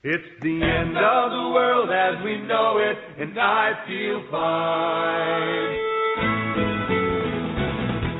It's 0.00 0.32
the 0.40 0.64
end 0.64 0.96
of 0.96 1.28
the 1.28 1.46
world 1.52 1.92
as 1.92 2.24
we 2.24 2.40
know 2.48 2.80
it, 2.80 2.96
and 3.20 3.36
I 3.36 3.84
feel 3.84 4.24
fine. 4.32 5.76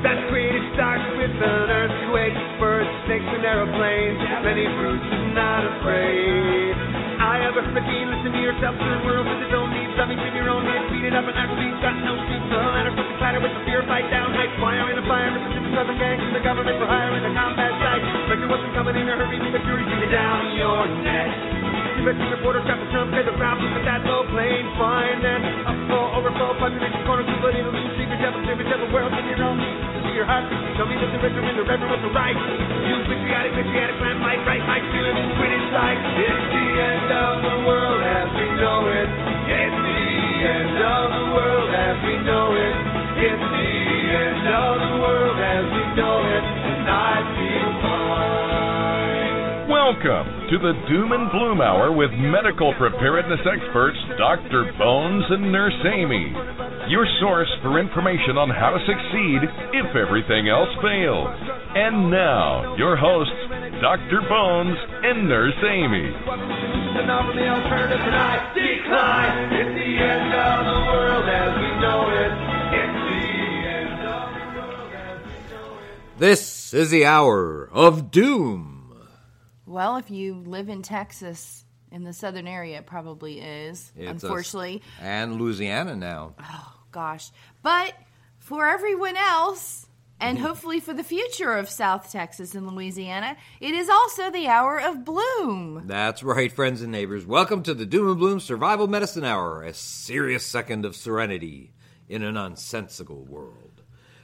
That 0.05 0.29
creative 0.29 0.61
starts 0.77 1.09
with 1.17 1.33
an 1.41 1.73
earthquake, 1.73 2.37
birds, 2.61 2.85
snakes, 3.09 3.25
and 3.33 3.41
aeroplanes. 3.41 4.21
Many 4.45 4.69
fruits 4.77 5.09
and 5.09 5.33
not 5.33 5.65
afraid. 5.73 6.77
I 7.17 7.41
have 7.49 7.57
a 7.57 7.65
fifteen, 7.73 8.13
listen 8.13 8.29
to 8.29 8.41
yourself, 8.45 8.77
turn 8.77 9.01
world 9.01 9.25
with 9.25 9.41
its 9.41 9.53
own 9.57 9.73
needs. 9.73 9.97
Something 9.97 10.21
in 10.21 10.37
your 10.37 10.53
own 10.53 10.61
head, 10.69 10.85
beat 10.93 11.09
it 11.09 11.17
up 11.17 11.25
and 11.25 11.33
actually 11.33 11.65
got 11.81 11.97
no 11.97 12.13
seats. 12.29 12.45
The 12.45 12.61
ladder 12.61 12.93
from 12.93 13.09
the 13.09 13.17
clatter 13.17 13.41
with 13.41 13.57
the 13.57 13.65
fear, 13.65 13.81
fight 13.89 14.05
down, 14.13 14.29
high 14.37 14.53
fire 14.61 14.85
in 14.85 15.01
the 15.01 15.07
fire, 15.09 15.33
Mississippi 15.33 15.73
Southern 15.73 15.97
gangs, 15.97 16.29
the 16.29 16.45
government 16.45 16.77
for 16.77 16.85
hire 16.85 17.09
in 17.17 17.25
the 17.25 17.33
combat 17.33 17.73
site. 17.81 18.05
Reckon 18.29 18.53
wasn't 18.53 18.69
coming 18.77 19.01
in 19.01 19.09
a 19.09 19.17
hurry, 19.17 19.41
the 19.49 19.65
fury 19.65 19.81
beat 19.81 20.05
it 20.05 20.13
down 20.13 20.45
your 20.53 20.85
neck. 21.01 21.60
You 22.01 22.09
the 22.17 22.33
reporter 22.33 22.65
trap 22.65 22.81
the 22.81 22.89
Trump, 22.89 23.13
pay 23.13 23.21
the 23.21 23.37
ground, 23.37 23.61
but 23.61 23.85
that 23.85 24.01
low 24.09 24.25
plane 24.33 24.65
fine. 24.73 25.21
Then 25.21 25.37
upflow, 25.69 26.17
overflow, 26.17 26.57
population 26.57 26.97
corner, 27.05 27.21
two, 27.21 27.37
it'll 27.37 27.69
lose 27.69 27.93
secret 27.93 28.17
devil, 28.17 28.41
secret 28.41 28.65
devil 28.65 28.89
world 28.89 29.13
your 29.13 29.37
own 29.45 29.61
needs. 29.61 29.85
To 30.01 30.09
your 30.09 30.25
heart, 30.25 30.49
tell 30.81 30.89
me 30.89 30.97
that 30.97 31.13
the 31.13 31.21
are 31.21 31.45
in 31.45 31.61
the 31.61 31.61
reverend 31.61 31.93
with 31.93 32.01
the 32.01 32.09
right. 32.09 32.33
You 32.33 33.05
patriotic, 33.05 33.53
patriotic, 33.53 34.01
man, 34.01 34.17
might 34.17 34.41
right, 34.49 34.65
might 34.65 34.81
feel 34.89 35.05
it, 35.05 35.13
quit 35.13 35.53
inside. 35.53 36.01
It's 36.25 36.41
the 36.49 36.65
end 36.81 37.09
of 37.13 37.35
the 37.45 37.57
world 37.69 38.01
as 38.01 38.27
we 38.33 38.49
know 38.57 38.81
it. 38.89 39.09
It's 39.45 39.77
the 39.85 40.01
end 40.41 40.77
of 40.81 41.05
the 41.05 41.25
world 41.37 41.69
as 41.69 41.95
we 42.01 42.15
know 42.25 42.45
it. 42.57 42.75
It's 43.29 43.45
the 43.45 43.69
end 44.09 44.45
of 44.49 44.73
the 44.89 44.93
world 45.05 45.37
as 45.37 45.63
we 45.69 45.83
know 46.01 46.17
it. 46.17 46.60
Welcome 49.91 50.47
to 50.47 50.57
the 50.57 50.71
Doom 50.87 51.11
and 51.11 51.29
Bloom 51.35 51.59
Hour 51.59 51.91
with 51.91 52.11
medical 52.15 52.73
preparedness 52.79 53.43
experts 53.43 53.99
Dr. 54.17 54.71
Bones 54.79 55.25
and 55.27 55.51
Nurse 55.51 55.75
Amy. 55.83 56.31
Your 56.87 57.03
source 57.19 57.51
for 57.61 57.77
information 57.77 58.39
on 58.39 58.47
how 58.47 58.71
to 58.71 58.79
succeed 58.87 59.43
if 59.75 59.91
everything 59.91 60.47
else 60.47 60.71
fails. 60.79 61.27
And 61.75 62.07
now, 62.07 62.73
your 62.79 62.95
hosts, 62.95 63.35
Dr. 63.83 64.23
Bones 64.31 64.79
and 65.03 65.27
Nurse 65.27 65.59
Amy. 65.59 66.07
The 66.07 67.03
number 67.03 67.35
the 67.35 67.51
alternative 67.51 67.99
and 67.99 68.15
I 68.15 68.47
decline. 68.55 69.51
It's 69.59 69.75
the 69.75 69.91
end 70.07 70.31
of 70.31 70.59
the 70.71 70.79
world 70.87 71.27
as 71.27 71.51
we 71.59 71.71
know 71.83 71.99
it. 72.15 72.31
It's 72.79 72.95
the 73.11 73.27
end 73.75 73.99
of 74.07 74.23
the 74.39 74.47
world 74.55 74.91
as 74.95 75.19
we 75.19 75.35
know 75.51 75.83
it. 75.83 76.15
This 76.15 76.73
is 76.73 76.91
the 76.91 77.03
hour 77.03 77.67
of 77.73 78.09
doom. 78.09 78.70
Well, 79.71 79.95
if 79.95 80.11
you 80.11 80.33
live 80.45 80.67
in 80.67 80.81
Texas, 80.81 81.63
in 81.93 82.03
the 82.03 82.11
southern 82.11 82.45
area, 82.45 82.79
it 82.79 82.85
probably 82.85 83.39
is, 83.39 83.93
It's 83.95 84.21
unfortunately. 84.21 84.81
And 84.99 85.39
Louisiana 85.39 85.95
now. 85.95 86.35
Oh, 86.37 86.73
gosh. 86.91 87.31
But 87.63 87.93
for 88.37 88.67
everyone 88.67 89.15
else, 89.15 89.87
and 90.19 90.37
hopefully 90.47 90.81
for 90.81 90.93
the 90.93 91.05
future 91.05 91.53
of 91.53 91.69
South 91.69 92.11
Texas 92.11 92.53
and 92.53 92.69
Louisiana, 92.69 93.37
it 93.61 93.73
is 93.73 93.87
also 93.87 94.29
the 94.29 94.49
hour 94.49 94.77
of 94.77 95.05
bloom. 95.05 95.83
That's 95.85 96.21
right, 96.21 96.51
friends 96.51 96.81
and 96.81 96.91
neighbors. 96.91 97.25
Welcome 97.25 97.63
to 97.63 97.73
the 97.73 97.85
Doom 97.85 98.09
and 98.09 98.19
Bloom 98.19 98.41
Survival 98.41 98.89
Medicine 98.89 99.23
Hour, 99.23 99.63
a 99.63 99.73
serious 99.73 100.45
second 100.45 100.83
of 100.83 100.97
serenity 100.97 101.71
in 102.09 102.23
an 102.23 102.35
unsensical 102.35 103.23
world. 103.23 103.70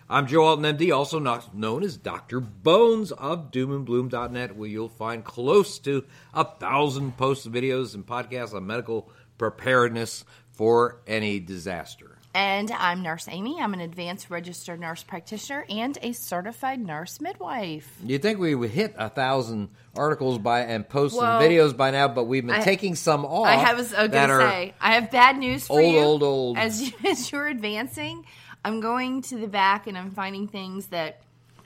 I'm 0.10 0.26
Joe 0.26 0.46
Alton, 0.46 0.64
MD, 0.78 0.96
also 0.96 1.20
not 1.20 1.54
known 1.54 1.84
as 1.84 1.98
Dr. 1.98 2.40
Bones 2.40 3.12
of 3.12 3.52
doomandbloom.net, 3.52 4.56
where 4.56 4.70
you'll 4.70 4.88
find 4.88 5.22
close 5.22 5.80
to 5.80 6.06
a 6.34 6.46
thousand 6.46 7.18
posts, 7.18 7.46
videos, 7.46 7.94
and 7.94 8.06
podcasts 8.06 8.54
on 8.54 8.66
medical 8.66 9.10
preparedness 9.38 10.24
for 10.54 11.02
any 11.08 11.42
disaster. 11.42 12.18
And 12.34 12.72
I'm 12.72 13.02
Nurse 13.02 13.28
Amy. 13.30 13.60
I'm 13.60 13.74
an 13.74 13.82
advanced 13.82 14.30
registered 14.30 14.80
nurse 14.80 15.04
practitioner 15.04 15.66
and 15.70 15.98
a 16.02 16.14
certified 16.14 16.80
nurse 16.80 17.20
midwife. 17.20 17.98
You'd 18.04 18.22
think 18.22 18.40
we 18.40 18.54
would 18.54 18.70
hit 18.70 18.94
a 18.98 19.10
thousand 19.10 19.70
articles 19.96 20.38
by 20.38 20.62
and 20.62 20.88
posts 20.88 21.18
Well, 21.18 21.42
and 21.42 21.52
videos 21.52 21.76
by 21.76 21.92
now, 21.92 22.08
but 22.08 22.26
we've 22.26 22.46
been 22.46 22.56
I- 22.56 22.64
taking 22.64 22.96
some 22.96 23.26
off. 23.26 23.48
I 23.48 23.74
was 23.74 23.92
going 23.92 24.12
to 24.12 24.38
say, 24.38 24.74
I 24.80 24.94
have 24.94 25.10
bad 25.12 25.38
news 25.38 25.68
for 25.68 25.82
old, 25.82 25.94
you. 25.94 26.00
old, 26.00 26.24
old. 26.24 26.58
As, 26.60 26.82
you, 26.82 26.94
as 27.10 27.32
you're 27.32 27.48
advancing, 27.48 28.24
I'm 28.64 28.80
going 28.80 29.22
to 29.24 29.38
the 29.38 29.48
back 29.48 29.88
and 29.88 29.98
I'm 29.98 30.12
finding 30.12 30.48
things 30.48 30.88
that 30.88 31.22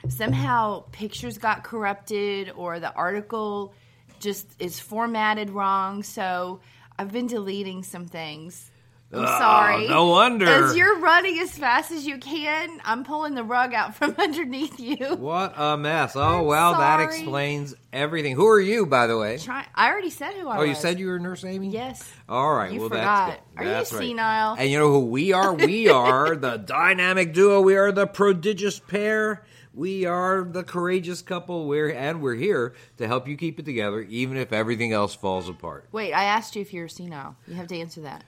somehow 0.08 0.84
pictures 0.92 1.38
got 1.38 1.62
corrupted 1.62 2.50
or 2.56 2.80
the 2.80 2.92
article 2.94 3.72
just 4.18 4.48
is 4.58 4.80
formatted 4.80 5.50
wrong. 5.50 6.02
So 6.02 6.60
I've 6.98 7.12
been 7.12 7.26
deleting 7.26 7.82
some 7.82 8.06
things. 8.06 8.71
I'm 9.14 9.20
Oh, 9.24 9.26
sorry. 9.26 9.88
no 9.88 10.06
wonder. 10.06 10.46
As 10.46 10.74
you're 10.74 10.98
running 11.00 11.38
as 11.38 11.50
fast 11.50 11.90
as 11.90 12.06
you 12.06 12.16
can, 12.18 12.80
I'm 12.84 13.04
pulling 13.04 13.34
the 13.34 13.44
rug 13.44 13.74
out 13.74 13.94
from 13.94 14.14
underneath 14.18 14.80
you. 14.80 15.16
What 15.16 15.52
a 15.56 15.76
mess! 15.76 16.16
Oh 16.16 16.20
I'm 16.20 16.44
well, 16.46 16.72
that 16.78 17.00
explains 17.00 17.74
everything. 17.92 18.34
Who 18.36 18.46
are 18.48 18.60
you, 18.60 18.86
by 18.86 19.06
the 19.06 19.18
way? 19.18 19.36
Try, 19.38 19.66
I 19.74 19.90
already 19.90 20.08
said 20.10 20.32
who 20.34 20.48
I 20.48 20.54
am. 20.54 20.58
Oh, 20.58 20.60
was. 20.60 20.68
you 20.70 20.74
said 20.76 20.98
you 20.98 21.08
were 21.08 21.18
Nurse 21.18 21.44
Amy. 21.44 21.68
Yes. 21.70 22.10
All 22.28 22.54
right. 22.54 22.72
You 22.72 22.80
well, 22.80 22.88
forgot. 22.88 23.28
that's 23.28 23.40
good. 23.40 23.58
Are 23.60 23.64
you 23.64 23.70
That's 23.70 23.92
right. 23.92 23.98
senile? 24.00 24.56
And 24.58 24.70
you 24.70 24.78
know 24.78 24.90
who 24.90 25.06
we 25.06 25.32
are? 25.32 25.52
We 25.72 25.88
are 25.90 26.34
the 26.34 26.56
dynamic 26.56 27.34
duo. 27.34 27.60
We 27.60 27.76
are 27.76 27.92
the 27.92 28.06
prodigious 28.06 28.78
pair. 28.80 29.44
We 29.74 30.04
are 30.06 30.42
the 30.44 30.62
courageous 30.64 31.22
couple. 31.22 31.66
We're 31.66 31.90
and 31.92 32.20
we're 32.22 32.34
here 32.34 32.74
to 32.98 33.06
help 33.06 33.26
you 33.28 33.36
keep 33.36 33.58
it 33.58 33.64
together, 33.64 34.00
even 34.02 34.36
if 34.36 34.52
everything 34.52 34.92
else 34.92 35.14
falls 35.14 35.48
apart. 35.48 35.86
Wait, 35.92 36.12
I 36.12 36.24
asked 36.24 36.56
you 36.56 36.62
if 36.62 36.72
you're 36.74 36.88
senile. 36.88 37.36
You 37.46 37.54
have 37.54 37.68
to 37.68 37.76
answer 37.78 38.00
that. 38.02 38.24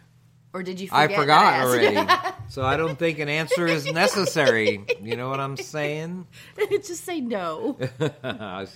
Or 0.55 0.63
did 0.63 0.79
you 0.81 0.89
I 0.93 1.09
forgot 1.09 1.27
that 1.27 1.37
I 1.37 1.57
asked? 1.57 1.67
already, 1.67 2.35
so 2.49 2.63
I 2.63 2.77
don't 2.77 2.97
think 2.97 3.19
an 3.19 3.29
answer 3.29 3.67
is 3.67 3.91
necessary. 3.93 4.87
You 5.03 5.17
know 5.17 5.29
what 5.29 5.41
I'm 5.41 5.57
saying? 5.57 6.29
Just 6.71 7.05
say 7.05 7.21
no. 7.21 7.77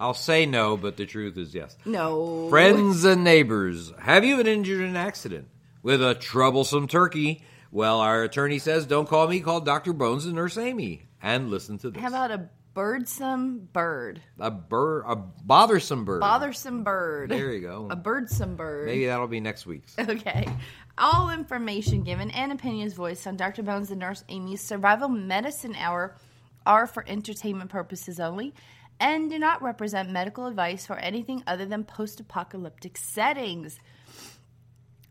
I'll 0.00 0.14
say 0.14 0.46
no, 0.46 0.76
but 0.76 0.96
the 0.96 1.06
truth 1.06 1.36
is 1.36 1.52
yes. 1.52 1.76
No. 1.84 2.48
Friends 2.50 3.04
and 3.04 3.24
neighbors, 3.24 3.92
have 3.98 4.24
you 4.24 4.36
been 4.36 4.46
injured 4.46 4.80
in 4.80 4.90
an 4.90 4.96
accident 4.96 5.48
with 5.82 6.00
a 6.00 6.14
troublesome 6.14 6.86
turkey? 6.86 7.42
Well, 7.72 7.98
our 7.98 8.22
attorney 8.22 8.60
says 8.60 8.86
don't 8.86 9.08
call 9.08 9.26
me, 9.26 9.40
call 9.40 9.60
Dr. 9.60 9.92
Bones 9.92 10.26
and 10.26 10.36
Nurse 10.36 10.56
Amy. 10.56 11.08
And 11.20 11.50
listen 11.50 11.78
to 11.78 11.90
this. 11.90 12.00
How 12.00 12.08
about 12.08 12.30
a 12.30 12.48
birdsome 12.74 13.68
bird? 13.72 14.20
a 14.38 14.50
bird, 14.50 15.04
a 15.06 15.16
bothersome 15.16 16.04
bird. 16.04 16.20
Bothersome 16.20 16.84
bird. 16.84 17.30
There 17.30 17.52
you 17.52 17.60
go. 17.60 17.88
A 17.90 17.96
birdsome 17.96 18.56
bird. 18.56 18.86
Maybe 18.86 19.06
that'll 19.06 19.28
be 19.28 19.40
next 19.40 19.66
week's. 19.66 19.96
Okay. 20.14 20.46
All 20.96 21.30
information 21.30 22.02
given 22.04 22.30
and 22.30 22.52
opinions 22.52 22.92
voiced 22.92 23.26
on 23.26 23.36
Dr. 23.36 23.62
Bones 23.62 23.90
and 23.90 23.98
Nurse 23.98 24.22
Amy's 24.28 24.60
Survival 24.60 25.08
Medicine 25.08 25.74
Hour 25.76 26.14
are 26.66 26.86
for 26.86 27.04
entertainment 27.08 27.70
purposes 27.70 28.20
only 28.20 28.54
and 29.00 29.28
do 29.28 29.38
not 29.38 29.60
represent 29.62 30.10
medical 30.10 30.46
advice 30.46 30.86
for 30.86 30.96
anything 30.96 31.42
other 31.46 31.66
than 31.66 31.84
post 31.84 32.20
apocalyptic 32.20 32.96
settings. 32.96 33.80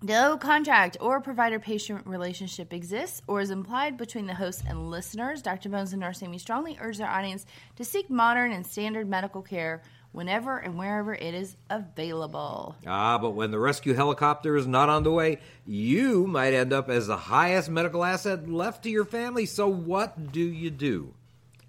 No 0.06 0.36
contract 0.36 0.98
or 1.00 1.22
provider 1.22 1.60
patient 1.60 2.06
relationship 2.06 2.74
exists 2.74 3.22
or 3.26 3.40
is 3.40 3.52
implied 3.52 3.96
between 3.96 4.28
the 4.28 4.34
host 4.34 4.64
and 4.68 4.92
listeners. 4.92 5.42
Dr. 5.42 5.70
Bones 5.70 5.94
and 5.94 6.02
Nurse 6.02 6.22
Amy 6.22 6.40
strongly 6.40 6.78
urge 6.82 6.98
their 6.98 7.08
audience 7.08 7.46
to 7.78 7.86
seek 7.86 8.10
modern 8.10 8.52
and 8.52 8.68
standard 8.68 9.08
medical 9.08 9.42
care 9.42 9.82
whenever 10.12 10.58
and 10.58 10.78
wherever 10.78 11.14
it 11.14 11.34
is 11.34 11.56
available. 11.70 12.76
Ah, 12.86 13.18
but 13.18 13.30
when 13.30 13.52
the 13.52 13.60
rescue 13.60 13.94
helicopter 13.94 14.58
is 14.58 14.68
not 14.68 14.90
on 14.90 15.04
the 15.04 15.12
way, 15.12 15.40
you 15.66 16.28
might 16.28 16.54
end 16.54 16.74
up 16.74 16.90
as 16.90 17.08
the 17.08 17.16
highest 17.16 17.70
medical 17.70 18.04
asset 18.04 18.50
left 18.50 18.84
to 18.84 18.90
your 18.90 19.06
family. 19.06 19.46
So, 19.46 19.70
what 19.70 20.34
do 20.34 20.42
you 20.42 20.70
do? 20.70 21.14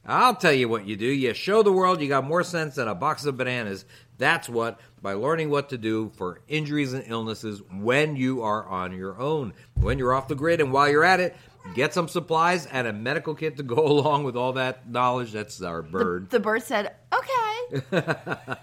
I'll 0.07 0.35
tell 0.35 0.53
you 0.53 0.69
what 0.69 0.87
you 0.87 0.97
do. 0.97 1.07
You 1.07 1.33
show 1.33 1.63
the 1.63 1.73
world 1.73 2.03
you 2.03 2.09
got 2.09 2.25
more 2.25 2.43
sense 2.43 2.75
than 2.75 2.89
a 2.89 2.95
box 2.95 3.25
of 3.25 3.39
bananas. 3.39 3.87
That's 4.19 4.49
what, 4.49 4.81
by 5.03 5.15
learning 5.15 5.51
what 5.51 5.71
to 5.71 5.79
do 5.79 6.13
for 6.17 6.41
injuries 6.49 6.93
and 6.93 7.05
illnesses 7.07 7.63
when 7.73 8.17
you 8.17 8.43
are 8.43 8.65
on 8.67 8.93
your 8.97 9.19
own, 9.19 9.55
when 9.75 9.99
you're 9.99 10.15
off 10.15 10.29
the 10.29 10.35
grid. 10.35 10.61
And 10.61 10.73
while 10.73 10.89
you're 10.89 11.05
at 11.05 11.21
it, 11.21 11.37
get 11.75 11.93
some 11.93 12.09
supplies 12.09 12.67
and 12.67 12.87
a 12.87 12.93
medical 12.93 13.35
kit 13.35 13.57
to 13.57 13.63
go 13.63 13.77
along 13.87 14.25
with 14.25 14.37
all 14.37 14.53
that 14.55 14.89
knowledge. 14.91 15.33
That's 15.33 15.61
our 15.63 15.83
bird. 15.83 16.31
The 16.31 16.41
bird 16.41 16.63
said, 16.63 16.95
"Okay." 17.13 17.81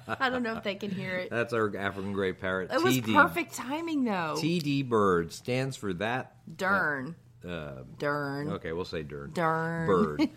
I 0.08 0.30
don't 0.30 0.44
know 0.44 0.56
if 0.56 0.64
they 0.64 0.76
can 0.76 0.92
hear 0.92 1.18
it. 1.18 1.30
That's 1.30 1.54
our 1.54 1.76
African 1.76 2.14
gray 2.14 2.34
parrot. 2.34 2.72
It 2.72 2.82
was 2.84 2.98
TD. 2.98 3.14
perfect 3.14 3.54
timing, 3.54 4.04
though. 4.06 4.36
TD 4.38 4.88
bird 4.88 5.34
stands 5.34 5.76
for 5.76 5.94
that. 5.94 6.36
Dern. 6.58 7.08
Uh, 7.08 7.12
Um, 7.44 7.86
Dern. 7.98 8.50
okay, 8.50 8.72
we'll 8.72 8.86
say 8.86 9.02
Dern. 9.02 9.32
Dern. 9.34 9.88
Bird. 9.88 10.30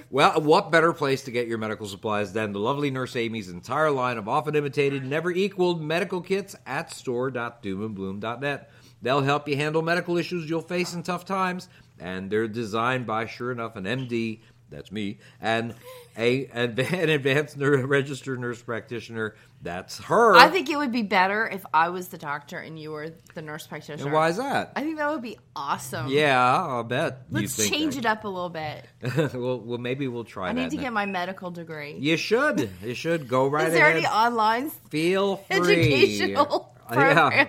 well, 0.10 0.40
what 0.40 0.70
better 0.70 0.92
place 0.92 1.22
to 1.24 1.30
get 1.32 1.48
your 1.48 1.58
medical 1.58 1.86
supplies 1.86 2.32
than 2.32 2.52
the 2.52 2.60
lovely 2.60 2.90
Nurse 2.90 3.16
Amy's 3.16 3.48
entire 3.48 3.90
line 3.90 4.18
of 4.18 4.28
often 4.28 4.54
imitated, 4.54 5.04
never 5.04 5.32
equaled 5.32 5.82
medical 5.82 6.20
kits 6.20 6.54
at 6.64 6.92
store.doomandbloom.net. 6.92 8.70
They'll 9.02 9.22
help 9.22 9.48
you 9.48 9.56
handle 9.56 9.82
medical 9.82 10.16
issues 10.16 10.48
you'll 10.48 10.60
face 10.60 10.94
in 10.94 11.02
tough 11.02 11.24
times, 11.24 11.68
and 11.98 12.30
they're 12.30 12.46
designed 12.46 13.04
by, 13.04 13.26
sure 13.26 13.50
enough, 13.50 13.74
an 13.74 13.84
MD 13.84 14.40
That's 14.72 14.90
me. 14.90 15.18
And 15.40 15.74
a 16.16 16.46
an 16.46 16.78
advanced 17.10 17.56
nurse, 17.56 17.82
registered 17.84 18.40
nurse 18.40 18.60
practitioner. 18.62 19.36
That's 19.62 19.98
her. 20.04 20.34
I 20.34 20.48
think 20.48 20.68
it 20.70 20.76
would 20.76 20.90
be 20.90 21.02
better 21.02 21.46
if 21.48 21.64
I 21.72 21.90
was 21.90 22.08
the 22.08 22.18
doctor 22.18 22.58
and 22.58 22.76
you 22.78 22.90
were 22.90 23.10
the 23.34 23.42
nurse 23.42 23.66
practitioner. 23.66 24.04
And 24.06 24.12
why 24.12 24.28
is 24.30 24.36
that? 24.38 24.72
I 24.74 24.80
think 24.80 24.96
that 24.98 25.08
would 25.10 25.22
be 25.22 25.38
awesome. 25.54 26.08
Yeah, 26.08 26.42
I'll 26.42 26.82
bet. 26.82 27.22
you 27.30 27.40
Let's 27.42 27.68
change 27.68 27.94
that. 27.94 28.00
it 28.00 28.06
up 28.06 28.24
a 28.24 28.28
little 28.28 28.48
bit. 28.50 28.84
well, 29.34 29.60
well, 29.60 29.78
maybe 29.78 30.08
we'll 30.08 30.24
try 30.24 30.48
I 30.48 30.52
need 30.52 30.70
to 30.70 30.76
next- 30.76 30.82
get 30.82 30.92
my 30.92 31.06
medical 31.06 31.52
degree. 31.52 31.96
You 31.98 32.16
should. 32.16 32.70
You 32.82 32.94
should 32.94 33.28
go 33.28 33.46
right 33.48 33.68
Is 33.68 33.74
there 33.74 33.84
ahead. 33.86 33.96
any 33.98 34.06
online 34.06 34.70
Feel 34.90 35.36
free. 35.36 35.56
educational 35.58 36.74
Uh, 36.90 36.94
yeah. 36.98 37.48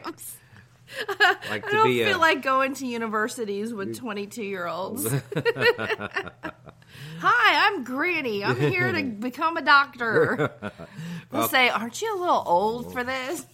Like 1.49 1.67
I 1.67 1.71
don't 1.71 1.87
feel 1.87 2.17
a, 2.17 2.19
like 2.19 2.41
going 2.41 2.73
to 2.75 2.87
universities 2.87 3.73
with 3.73 3.97
22 3.97 4.43
year 4.43 4.65
olds. 4.65 5.05
Hi, 7.19 7.67
I'm 7.67 7.83
Granny. 7.83 8.43
I'm 8.43 8.59
here 8.59 8.91
to 8.91 9.03
become 9.19 9.57
a 9.57 9.61
doctor. 9.61 10.51
They'll 11.31 11.47
say, 11.47 11.69
Aren't 11.69 12.01
you 12.01 12.15
a 12.15 12.19
little 12.19 12.43
old 12.45 12.93
for 12.93 13.03
this? 13.03 13.45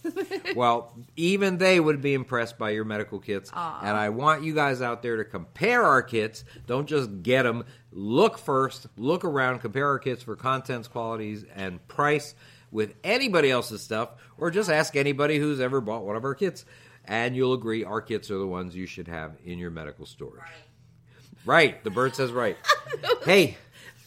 well, 0.54 0.94
even 1.16 1.58
they 1.58 1.80
would 1.80 2.00
be 2.00 2.14
impressed 2.14 2.58
by 2.58 2.70
your 2.70 2.84
medical 2.84 3.18
kits. 3.18 3.50
And 3.50 3.96
I 3.96 4.10
want 4.10 4.42
you 4.44 4.54
guys 4.54 4.82
out 4.82 5.02
there 5.02 5.16
to 5.16 5.24
compare 5.24 5.82
our 5.82 6.02
kits. 6.02 6.44
Don't 6.66 6.86
just 6.86 7.22
get 7.22 7.42
them. 7.42 7.64
Look 7.92 8.38
first, 8.38 8.86
look 8.96 9.24
around, 9.24 9.60
compare 9.60 9.88
our 9.88 9.98
kits 9.98 10.22
for 10.22 10.36
contents, 10.36 10.86
qualities, 10.88 11.44
and 11.54 11.86
price 11.88 12.34
with 12.70 12.94
anybody 13.02 13.50
else's 13.50 13.82
stuff, 13.82 14.10
or 14.38 14.50
just 14.50 14.70
ask 14.70 14.94
anybody 14.96 15.38
who's 15.38 15.60
ever 15.60 15.80
bought 15.80 16.04
one 16.04 16.16
of 16.16 16.24
our 16.24 16.34
kits. 16.34 16.64
And 17.10 17.36
you'll 17.36 17.54
agree 17.54 17.84
our 17.84 18.00
kits 18.00 18.30
are 18.30 18.38
the 18.38 18.46
ones 18.46 18.74
you 18.74 18.86
should 18.86 19.08
have 19.08 19.32
in 19.44 19.58
your 19.58 19.70
medical 19.70 20.06
storage. 20.06 20.42
Right. 21.44 21.82
The 21.82 21.90
bird 21.90 22.14
says 22.14 22.30
right. 22.30 22.56
hey, 23.24 23.56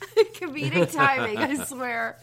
Comedic 0.33 0.91
timing, 0.91 1.37
I 1.37 1.63
swear. 1.65 2.17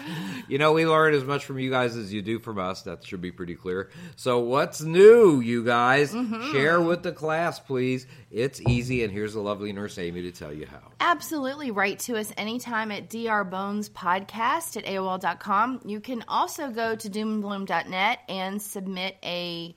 you 0.49 0.59
know, 0.59 0.73
we 0.73 0.87
learn 0.87 1.15
as 1.15 1.25
much 1.25 1.45
from 1.45 1.59
you 1.59 1.71
guys 1.71 1.97
as 1.97 2.13
you 2.13 2.23
do 2.23 2.39
from 2.39 2.59
us. 2.59 2.83
That 2.83 3.05
should 3.05 3.21
be 3.21 3.33
pretty 3.33 3.55
clear. 3.55 3.91
So, 4.17 4.41
what's 4.41 4.81
new, 4.81 5.41
you 5.41 5.65
guys? 5.65 6.13
Mm-hmm. 6.13 6.53
Share 6.53 6.81
with 6.81 7.03
the 7.03 7.13
class, 7.13 7.59
please. 7.59 8.07
It's 8.31 8.61
easy, 8.61 9.03
and 9.03 9.13
here's 9.13 9.35
the 9.35 9.41
lovely 9.41 9.73
nurse 9.73 9.99
Amy 9.99 10.23
to 10.23 10.33
tell 10.33 10.53
you 10.53 10.67
how. 10.67 10.81
Absolutely. 11.01 11.71
Write 11.71 12.01
to 12.01 12.19
us 12.19 12.33
anytime 12.37 12.91
at 12.91 13.09
drbonespodcast 13.09 14.77
at 14.77 14.85
AOL.com. 14.85 15.81
You 15.85 16.01
can 16.01 16.25
also 16.29 16.71
go 16.71 16.95
to 16.95 17.11
doomandbloom.net 17.11 18.19
and 18.29 18.61
submit 18.61 19.17
a 19.23 19.75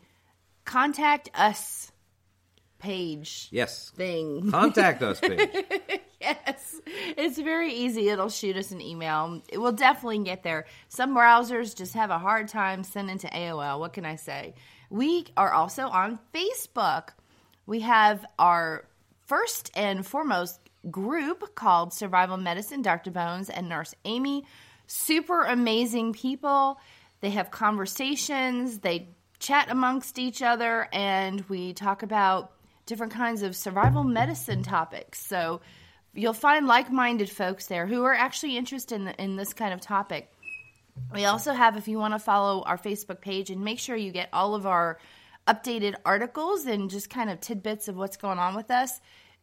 contact 0.66 1.30
us 1.34 1.92
page 2.80 3.48
Yes. 3.52 3.92
thing. 3.96 4.52
Contact 4.52 5.02
us, 5.04 5.20
page. 5.22 5.50
yes. 6.20 6.82
It's 6.86 7.38
very 7.40 7.72
easy. 7.74 8.10
It'll 8.10 8.30
shoot 8.30 8.58
us 8.58 8.72
an 8.72 8.82
email. 8.82 9.42
It 9.50 9.58
will 9.58 9.72
definitely 9.72 10.20
get 10.24 10.44
there. 10.44 10.66
Some 10.90 11.16
browsers 11.16 11.76
just 11.76 11.94
have 11.94 12.10
a 12.10 12.20
hard 12.20 12.50
time 12.50 12.84
sending 12.84 13.18
to 13.20 13.30
AOL. 13.30 13.80
What 13.80 13.94
can 13.94 14.06
I 14.06 14.18
say? 14.18 14.54
We 14.90 15.26
are 15.38 15.52
also 15.54 15.84
on 15.88 16.20
Facebook. 16.34 17.10
We 17.66 17.80
have 17.82 18.26
our 18.38 18.86
first 19.26 19.72
and 19.76 20.06
foremost 20.06 20.60
group 20.92 21.56
called 21.56 21.94
Survival 21.94 22.36
Medicine, 22.36 22.82
Dr. 22.82 23.12
Bones 23.12 23.50
and 23.50 23.70
Nurse 23.70 23.96
Amy. 24.04 24.46
Super 24.88 25.44
amazing 25.44 26.12
people. 26.12 26.78
They 27.22 27.30
have 27.30 27.50
conversations, 27.52 28.80
they 28.80 29.08
chat 29.44 29.70
amongst 29.70 30.18
each 30.18 30.42
other, 30.42 30.88
and 30.94 31.42
we 31.50 31.74
talk 31.74 32.02
about 32.02 32.54
different 32.86 33.14
kinds 33.14 33.44
of 33.44 33.56
survival 33.56 34.04
medicine 34.04 34.64
topics. 34.64 35.24
So 35.26 35.62
you'll 36.14 36.34
find 36.34 36.66
like-minded 36.66 37.30
folks 37.30 37.68
there 37.68 37.86
who 37.86 38.04
are 38.04 38.14
actually 38.14 38.58
interested 38.58 39.02
in, 39.02 39.08
in 39.20 39.36
this 39.36 39.54
kind 39.54 39.74
of 39.74 39.82
topic. 39.82 40.32
We 41.14 41.26
also 41.26 41.54
have, 41.54 41.76
if 41.76 41.88
you 41.88 41.98
want 41.98 42.14
to 42.14 42.20
follow 42.20 42.62
our 42.64 42.78
Facebook 42.78 43.20
page 43.20 43.50
and 43.50 43.64
make 43.64 43.80
sure 43.80 43.96
you 43.96 44.12
get 44.12 44.30
all 44.32 44.56
of 44.56 44.66
our 44.66 45.00
updated 45.48 45.96
articles 46.06 46.66
and 46.66 46.90
just 46.90 47.10
kind 47.10 47.30
of 47.30 47.42
tidbits 47.42 47.88
of 47.88 47.98
what's 47.98 48.18
going 48.18 48.40
on 48.40 48.56
with 48.56 48.72
us, 48.72 49.02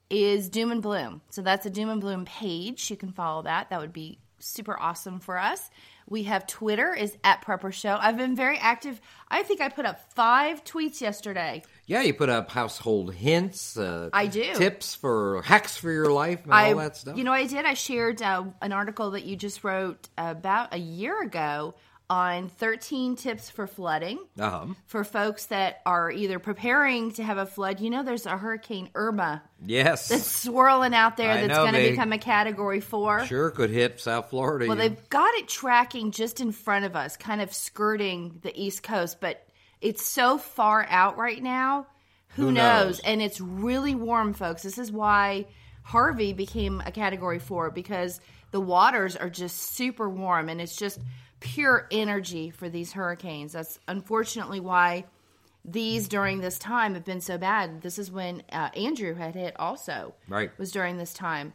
is 0.08 0.49
Doom 0.49 0.73
and 0.73 0.82
Bloom. 0.82 1.20
So 1.31 1.43
that's 1.43 1.67
a 1.67 1.70
Doom 1.70 1.91
and 1.91 2.00
Bloom 2.00 2.25
page. 2.25 2.91
You 2.91 2.97
can 2.97 3.12
follow 3.12 3.43
that. 3.43 3.70
That 3.70 3.81
would 3.81 3.93
be 3.93 4.19
super 4.38 4.79
awesome 4.79 5.20
for 5.20 5.38
us. 5.38 5.70
We 6.10 6.24
have 6.24 6.46
Twitter 6.48 6.92
is 6.92 7.16
at 7.22 7.44
Prepper 7.44 7.72
Show. 7.72 7.96
I've 7.98 8.16
been 8.16 8.34
very 8.34 8.58
active. 8.58 9.00
I 9.28 9.44
think 9.44 9.60
I 9.60 9.68
put 9.68 9.86
up 9.86 10.12
five 10.12 10.64
tweets 10.64 11.00
yesterday. 11.00 11.62
Yeah, 11.86 12.02
you 12.02 12.12
put 12.12 12.28
up 12.28 12.50
household 12.50 13.14
hints. 13.14 13.76
Uh, 13.76 14.10
I 14.12 14.26
do. 14.26 14.52
Tips 14.54 14.96
for 14.96 15.40
hacks 15.42 15.76
for 15.76 15.90
your 15.90 16.10
life 16.10 16.42
and 16.42 16.52
I, 16.52 16.72
all 16.72 16.78
that 16.78 16.96
stuff. 16.96 17.16
You 17.16 17.22
know, 17.22 17.32
I 17.32 17.46
did. 17.46 17.64
I 17.64 17.74
shared 17.74 18.20
uh, 18.22 18.44
an 18.60 18.72
article 18.72 19.12
that 19.12 19.24
you 19.24 19.36
just 19.36 19.62
wrote 19.62 20.08
about 20.18 20.74
a 20.74 20.78
year 20.78 21.22
ago 21.22 21.76
on 22.10 22.48
13 22.48 23.14
tips 23.14 23.48
for 23.48 23.68
flooding 23.68 24.18
uh-huh. 24.36 24.66
for 24.86 25.04
folks 25.04 25.46
that 25.46 25.80
are 25.86 26.10
either 26.10 26.40
preparing 26.40 27.12
to 27.12 27.22
have 27.22 27.38
a 27.38 27.46
flood. 27.46 27.78
You 27.78 27.88
know, 27.88 28.02
there's 28.02 28.26
a 28.26 28.36
Hurricane 28.36 28.90
Irma 28.96 29.42
Yes. 29.64 30.08
that's 30.08 30.26
swirling 30.26 30.92
out 30.92 31.16
there 31.16 31.30
I 31.30 31.46
that's 31.46 31.56
going 31.56 31.74
to 31.74 31.90
become 31.90 32.12
a 32.12 32.18
Category 32.18 32.80
Four. 32.80 33.24
Sure 33.26 33.50
could 33.52 33.70
hit 33.70 34.00
South 34.00 34.28
Florida. 34.28 34.66
Well, 34.66 34.76
they've 34.76 35.08
got 35.08 35.32
it 35.36 35.46
tracking 35.46 36.10
just 36.10 36.40
in 36.40 36.50
front 36.50 36.84
of 36.84 36.96
us, 36.96 37.16
kind 37.16 37.40
of 37.40 37.54
skirting 37.54 38.40
the 38.42 38.52
East 38.60 38.82
Coast, 38.82 39.18
but 39.20 39.46
it's 39.80 40.04
so 40.04 40.36
far 40.36 40.84
out 40.90 41.16
right 41.16 41.40
now. 41.40 41.86
Who, 42.30 42.46
Who 42.46 42.52
knows? 42.52 42.86
knows? 42.86 43.00
And 43.00 43.22
it's 43.22 43.40
really 43.40 43.94
warm, 43.94 44.34
folks. 44.34 44.62
This 44.62 44.78
is 44.78 44.90
why 44.90 45.46
Harvey 45.82 46.32
became 46.32 46.82
a 46.84 46.90
category 46.90 47.38
four 47.38 47.70
because 47.70 48.20
the 48.50 48.60
waters 48.60 49.14
are 49.14 49.30
just 49.30 49.56
super 49.56 50.08
warm 50.08 50.48
and 50.48 50.60
it's 50.60 50.76
just 50.76 50.98
pure 51.40 51.87
energy 51.90 52.50
for 52.50 52.69
these 52.69 52.92
hurricanes. 52.92 53.52
That's 53.52 53.78
unfortunately 53.88 54.60
why 54.60 55.04
these 55.64 56.08
during 56.08 56.40
this 56.40 56.58
time 56.58 56.94
have 56.94 57.04
been 57.04 57.20
so 57.20 57.37
bad. 57.37 57.82
This 57.82 57.98
is 57.98 58.10
when 58.10 58.42
uh, 58.52 58.70
Andrew 58.75 59.14
had 59.14 59.34
hit 59.34 59.54
also. 59.58 60.14
Right. 60.28 60.56
Was 60.58 60.70
during 60.70 60.96
this 60.96 61.12
time. 61.12 61.52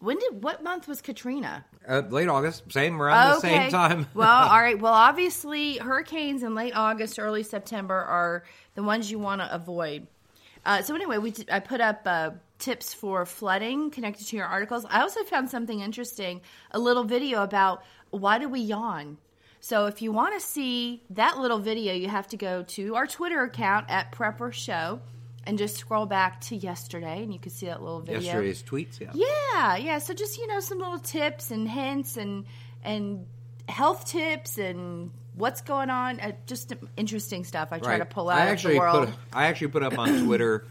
When 0.00 0.18
did 0.18 0.42
what 0.42 0.62
month 0.62 0.88
was 0.88 1.00
Katrina? 1.00 1.64
uh, 1.88 2.02
late 2.10 2.28
August, 2.28 2.70
same 2.72 3.00
around 3.00 3.34
the 3.34 3.40
same 3.40 3.70
time. 3.70 4.06
well, 4.14 4.48
all 4.48 4.60
right. 4.60 4.78
Well, 4.78 4.92
obviously, 4.92 5.78
hurricanes 5.78 6.42
in 6.42 6.54
late 6.54 6.74
August, 6.74 7.18
early 7.18 7.42
September 7.42 7.94
are 7.94 8.44
the 8.74 8.82
ones 8.82 9.10
you 9.10 9.18
want 9.18 9.40
to 9.40 9.54
avoid. 9.54 10.06
Uh, 10.64 10.82
so 10.82 10.94
anyway, 10.94 11.18
we 11.18 11.32
t- 11.32 11.46
I 11.50 11.58
put 11.58 11.80
up 11.80 12.02
uh, 12.06 12.30
tips 12.58 12.94
for 12.94 13.26
flooding 13.26 13.90
connected 13.90 14.26
to 14.28 14.36
your 14.36 14.46
articles. 14.46 14.86
I 14.88 15.00
also 15.00 15.24
found 15.24 15.50
something 15.50 15.80
interesting, 15.80 16.40
a 16.70 16.78
little 16.78 17.04
video 17.04 17.42
about 17.42 17.82
why 18.12 18.38
do 18.38 18.48
we 18.48 18.60
yawn. 18.60 19.18
So 19.60 19.86
if 19.86 20.02
you 20.02 20.12
want 20.12 20.40
to 20.40 20.46
see 20.46 21.02
that 21.10 21.38
little 21.38 21.58
video, 21.58 21.94
you 21.94 22.08
have 22.08 22.28
to 22.28 22.36
go 22.36 22.62
to 22.62 22.94
our 22.94 23.06
Twitter 23.06 23.42
account 23.42 23.86
at 23.88 24.12
Prepper 24.12 24.52
Show 24.52 25.00
and 25.44 25.58
just 25.58 25.76
scroll 25.76 26.06
back 26.06 26.40
to 26.42 26.56
yesterday, 26.56 27.22
and 27.22 27.32
you 27.32 27.40
can 27.40 27.50
see 27.50 27.66
that 27.66 27.82
little 27.82 28.00
video. 28.00 28.20
Yesterday's 28.20 28.62
tweets, 28.62 29.00
yeah. 29.00 29.10
Yeah, 29.14 29.76
yeah. 29.76 29.98
So 29.98 30.14
just 30.14 30.38
you 30.38 30.46
know 30.46 30.60
some 30.60 30.78
little 30.78 30.98
tips 30.98 31.50
and 31.50 31.68
hints 31.68 32.16
and 32.16 32.44
and 32.84 33.26
health 33.68 34.06
tips 34.06 34.58
and 34.58 35.10
what's 35.34 35.62
going 35.62 35.90
on. 35.90 36.20
Uh, 36.20 36.32
just 36.46 36.72
interesting 36.96 37.44
stuff. 37.44 37.68
I 37.72 37.78
try 37.78 37.98
to 37.98 38.04
pull 38.04 38.30
out 38.30 38.38
I 38.38 38.44
of 38.44 38.48
actually 38.50 38.74
the 38.74 38.80
world. 38.80 39.08
put 39.08 39.18
I 39.32 39.46
actually 39.46 39.68
put 39.68 39.82
up 39.82 39.98
on 39.98 40.24
Twitter 40.24 40.66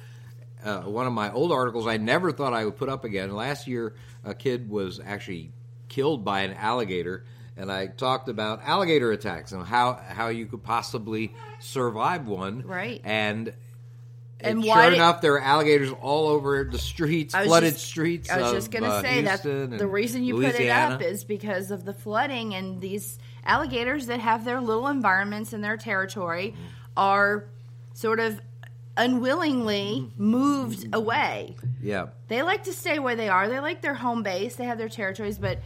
uh, 0.64 0.82
one 0.82 1.08
of 1.08 1.14
my 1.14 1.32
old 1.32 1.52
articles 1.52 1.88
I 1.88 1.98
never 1.98 2.32
thought 2.32 2.54
I 2.54 2.66
would 2.66 2.76
put 2.76 2.90
up 2.90 3.04
again. 3.04 3.34
Last 3.34 3.68
year, 3.68 3.96
a 4.24 4.34
kid 4.34 4.70
was 4.70 5.00
actually 5.04 5.52
killed 5.92 6.24
by 6.24 6.42
an 6.42 6.54
alligator, 6.54 7.24
and 7.58 7.70
I 7.72 7.88
talked 7.88 8.30
about 8.30 8.62
alligator 8.64 9.12
attacks 9.12 9.52
and 9.52 9.64
how 9.66 10.00
how 10.08 10.30
you 10.30 10.46
could 10.48 10.64
possibly 10.64 11.34
survive 11.60 12.28
one. 12.28 12.64
Right. 12.66 13.02
and. 13.04 13.54
And 14.44 14.66
sure 14.66 14.86
did- 14.86 14.94
enough, 14.96 15.22
there 15.22 15.34
are 15.36 15.40
alligators 15.40 15.92
all 16.02 16.28
over 16.28 16.64
the 16.64 16.80
streets, 16.80 17.36
flooded 17.36 17.74
just- 17.74 17.86
streets. 17.86 18.28
I 18.28 18.42
was 18.42 18.48
of, 18.50 18.56
just 18.58 18.72
going 18.72 18.84
to 18.86 18.90
uh, 18.90 19.02
say 19.04 19.22
that 19.22 19.44
the 19.44 19.86
reason 19.86 20.24
you 20.24 20.36
Louisiana. 20.38 20.96
put 20.98 21.04
it 21.06 21.08
up 21.08 21.14
is 21.14 21.24
because 21.24 21.70
of 21.70 21.86
the 21.86 21.94
flooding 21.94 22.56
and 22.56 22.82
these 22.82 23.20
alligators 23.46 24.08
that 24.08 24.20
have 24.20 24.44
their 24.44 24.60
little 24.60 24.88
environments 24.88 25.54
in 25.54 25.62
their 25.62 25.78
territory 25.78 26.56
are 26.98 27.44
sort 27.94 28.20
of 28.20 28.42
unwillingly 28.98 30.10
moved 30.18 30.88
away. 30.92 31.56
yeah, 31.82 32.08
They 32.28 32.42
like 32.42 32.64
to 32.64 32.74
stay 32.74 32.98
where 32.98 33.16
they 33.16 33.30
are. 33.30 33.48
They 33.48 33.60
like 33.60 33.82
their 33.82 33.94
home 33.94 34.24
base. 34.24 34.56
They 34.56 34.66
have 34.66 34.78
their 34.80 34.90
territories, 34.90 35.38
but 35.38 35.60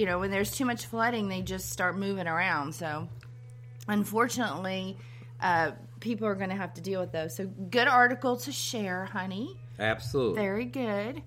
you 0.00 0.06
know, 0.06 0.18
when 0.18 0.30
there's 0.30 0.50
too 0.50 0.64
much 0.64 0.86
flooding, 0.86 1.28
they 1.28 1.42
just 1.42 1.68
start 1.68 1.94
moving 1.94 2.26
around. 2.26 2.74
So, 2.74 3.06
unfortunately, 3.86 4.96
uh, 5.42 5.72
people 6.00 6.26
are 6.26 6.34
going 6.34 6.48
to 6.48 6.56
have 6.56 6.72
to 6.74 6.80
deal 6.80 7.00
with 7.00 7.12
those. 7.12 7.36
So, 7.36 7.46
good 7.46 7.86
article 7.86 8.36
to 8.38 8.50
share, 8.52 9.04
honey. 9.04 9.58
absolutely. 9.78 10.40
Very 10.40 10.64
good. 10.64 11.22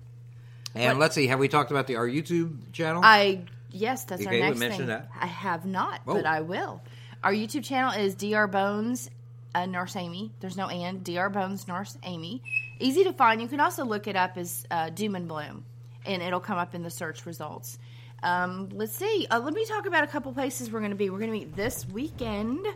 And 0.74 0.98
What- 0.98 1.02
let's 1.02 1.14
see, 1.14 1.28
have 1.28 1.38
we 1.38 1.46
talked 1.48 1.70
about 1.70 1.86
the 1.86 1.94
our 1.96 2.06
YouTube 2.08 2.72
channel? 2.72 3.00
I 3.04 3.42
yes, 3.70 4.04
that's 4.04 4.26
Okay, 4.26 4.42
our 4.42 4.54
next 4.54 4.76
thing. 4.76 4.86
that. 4.88 5.08
I 5.20 5.26
have 5.26 5.64
not, 5.66 6.00
Oh. 6.06 6.14
but 6.14 6.26
I 6.26 6.40
will. 6.40 6.80
Our 7.22 7.32
YouTube 7.32 7.64
channel 7.64 7.92
is 7.92 8.14
Dr. 8.16 8.48
Bones 8.48 9.08
uh, 9.54 9.66
Nurse 9.66 9.94
Amy. 9.94 10.32
There's 10.40 10.56
no 10.56 10.66
and. 10.68 11.04
Dr. 11.04 11.28
Bones 11.30 11.68
Nurse 11.68 11.96
Amy. 12.02 12.42
Easy 12.80 13.04
to 13.04 13.12
find. 13.12 13.40
You 13.40 13.46
can 13.46 13.60
also 13.60 13.84
look 13.84 14.08
it 14.08 14.16
up 14.16 14.36
as 14.36 14.66
uh, 14.70 14.90
Doom 14.90 15.14
and 15.14 15.28
Bloom. 15.28 15.64
and 16.06 16.22
it'll 16.22 16.40
come 16.40 16.58
up 16.58 16.74
in 16.74 16.82
the 16.82 16.90
search 16.90 17.24
results. 17.24 17.78
Um, 18.24 18.70
let's 18.72 18.96
see. 18.96 19.26
Uh, 19.30 19.38
let 19.40 19.52
me 19.54 19.64
talk 19.66 19.86
about 19.86 20.02
a 20.02 20.06
couple 20.06 20.32
places 20.32 20.70
we're 20.70 20.80
going 20.80 20.90
to 20.92 20.96
be. 20.96 21.10
We're 21.10 21.18
going 21.18 21.30
to 21.30 21.38
meet 21.38 21.54
this 21.54 21.86
weekend, 21.88 22.66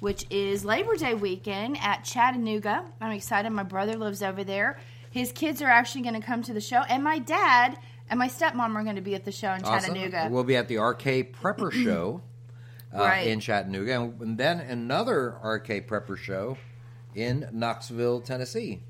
which 0.00 0.26
is 0.30 0.64
Labor 0.66 0.96
Day 0.96 1.14
weekend 1.14 1.78
at 1.80 2.04
Chattanooga. 2.04 2.84
I'm 3.00 3.12
excited. 3.12 3.50
My 3.50 3.62
brother 3.62 3.96
lives 3.96 4.22
over 4.22 4.44
there. 4.44 4.78
His 5.10 5.32
kids 5.32 5.62
are 5.62 5.68
actually 5.68 6.02
going 6.02 6.20
to 6.20 6.26
come 6.26 6.42
to 6.42 6.52
the 6.52 6.60
show, 6.60 6.82
and 6.88 7.02
my 7.02 7.18
dad 7.18 7.78
and 8.10 8.18
my 8.18 8.28
stepmom 8.28 8.74
are 8.74 8.84
going 8.84 8.96
to 8.96 9.02
be 9.02 9.14
at 9.14 9.24
the 9.24 9.32
show 9.32 9.52
in 9.54 9.64
Awesome. 9.64 9.94
Chattanooga. 9.94 10.28
We'll 10.30 10.44
be 10.44 10.56
at 10.56 10.68
the 10.68 10.76
RK 10.76 11.32
Prepper 11.32 11.72
Show 11.84 12.20
uh, 12.94 12.98
Right. 12.98 13.26
in 13.28 13.40
Chattanooga, 13.40 14.00
and, 14.02 14.20
and 14.20 14.38
then 14.38 14.60
another 14.60 15.36
RK 15.42 15.88
Prepper 15.88 16.18
Show 16.18 16.58
in 17.14 17.48
Knoxville, 17.52 18.20
Tennessee. 18.20 18.82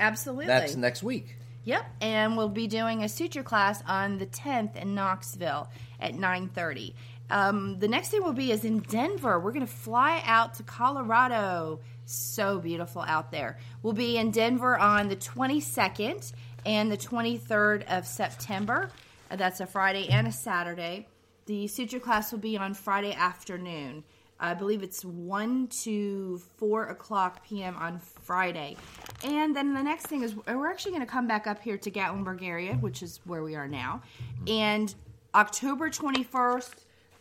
Absolutely. 0.00 0.46
That's 0.46 0.74
next 0.74 1.02
week. 1.04 1.36
Yep, 1.64 1.84
and 2.00 2.36
we'll 2.36 2.48
be 2.48 2.66
doing 2.66 3.02
a 3.02 3.08
suture 3.08 3.42
class 3.42 3.82
on 3.86 4.18
the 4.18 4.26
10th 4.26 4.76
in 4.76 4.94
Knoxville 4.94 5.68
at 6.00 6.14
9:30. 6.14 6.94
Um, 7.30 7.78
the 7.78 7.86
next 7.86 8.08
thing 8.08 8.22
will 8.24 8.32
be 8.32 8.50
is 8.50 8.64
in 8.64 8.80
Denver. 8.80 9.38
We're 9.38 9.52
going 9.52 9.66
to 9.66 9.72
fly 9.72 10.22
out 10.24 10.54
to 10.54 10.62
Colorado. 10.62 11.80
So 12.06 12.58
beautiful 12.58 13.02
out 13.02 13.30
there. 13.30 13.58
We'll 13.82 13.92
be 13.92 14.16
in 14.16 14.32
Denver 14.32 14.76
on 14.76 15.08
the 15.08 15.16
22nd 15.16 16.32
and 16.66 16.90
the 16.90 16.96
23rd 16.96 17.84
of 17.86 18.06
September. 18.06 18.90
That's 19.30 19.60
a 19.60 19.66
Friday 19.66 20.08
and 20.08 20.26
a 20.26 20.32
Saturday. 20.32 21.06
The 21.46 21.68
suture 21.68 22.00
class 22.00 22.32
will 22.32 22.40
be 22.40 22.56
on 22.56 22.74
Friday 22.74 23.12
afternoon. 23.12 24.02
I 24.40 24.54
believe 24.54 24.82
it's 24.82 25.04
1 25.04 25.68
to 25.82 26.40
4 26.56 26.86
o'clock 26.86 27.44
p.m. 27.46 27.76
on 27.76 27.98
Friday. 27.98 28.76
And 29.22 29.54
then 29.54 29.74
the 29.74 29.82
next 29.82 30.06
thing 30.06 30.22
is 30.22 30.34
we're 30.34 30.70
actually 30.70 30.92
going 30.92 31.04
to 31.04 31.10
come 31.10 31.26
back 31.28 31.46
up 31.46 31.60
here 31.60 31.76
to 31.78 31.90
Gatlinburg 31.90 32.42
area, 32.42 32.74
which 32.74 33.02
is 33.02 33.20
where 33.24 33.42
we 33.42 33.54
are 33.54 33.68
now. 33.68 34.02
And 34.48 34.92
October 35.34 35.90
21st, 35.90 36.72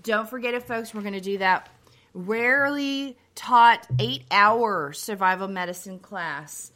don't 0.04 0.30
forget 0.30 0.54
it, 0.54 0.64
folks, 0.64 0.94
we're 0.94 1.02
going 1.02 1.14
to 1.14 1.20
do 1.20 1.40
that 1.40 1.70
rarely 2.14 3.18
taught 3.36 3.86
eight 4.00 4.24
hour 4.32 4.94
survival 4.94 5.48
medicine 5.48 6.00
class. 6.00 6.72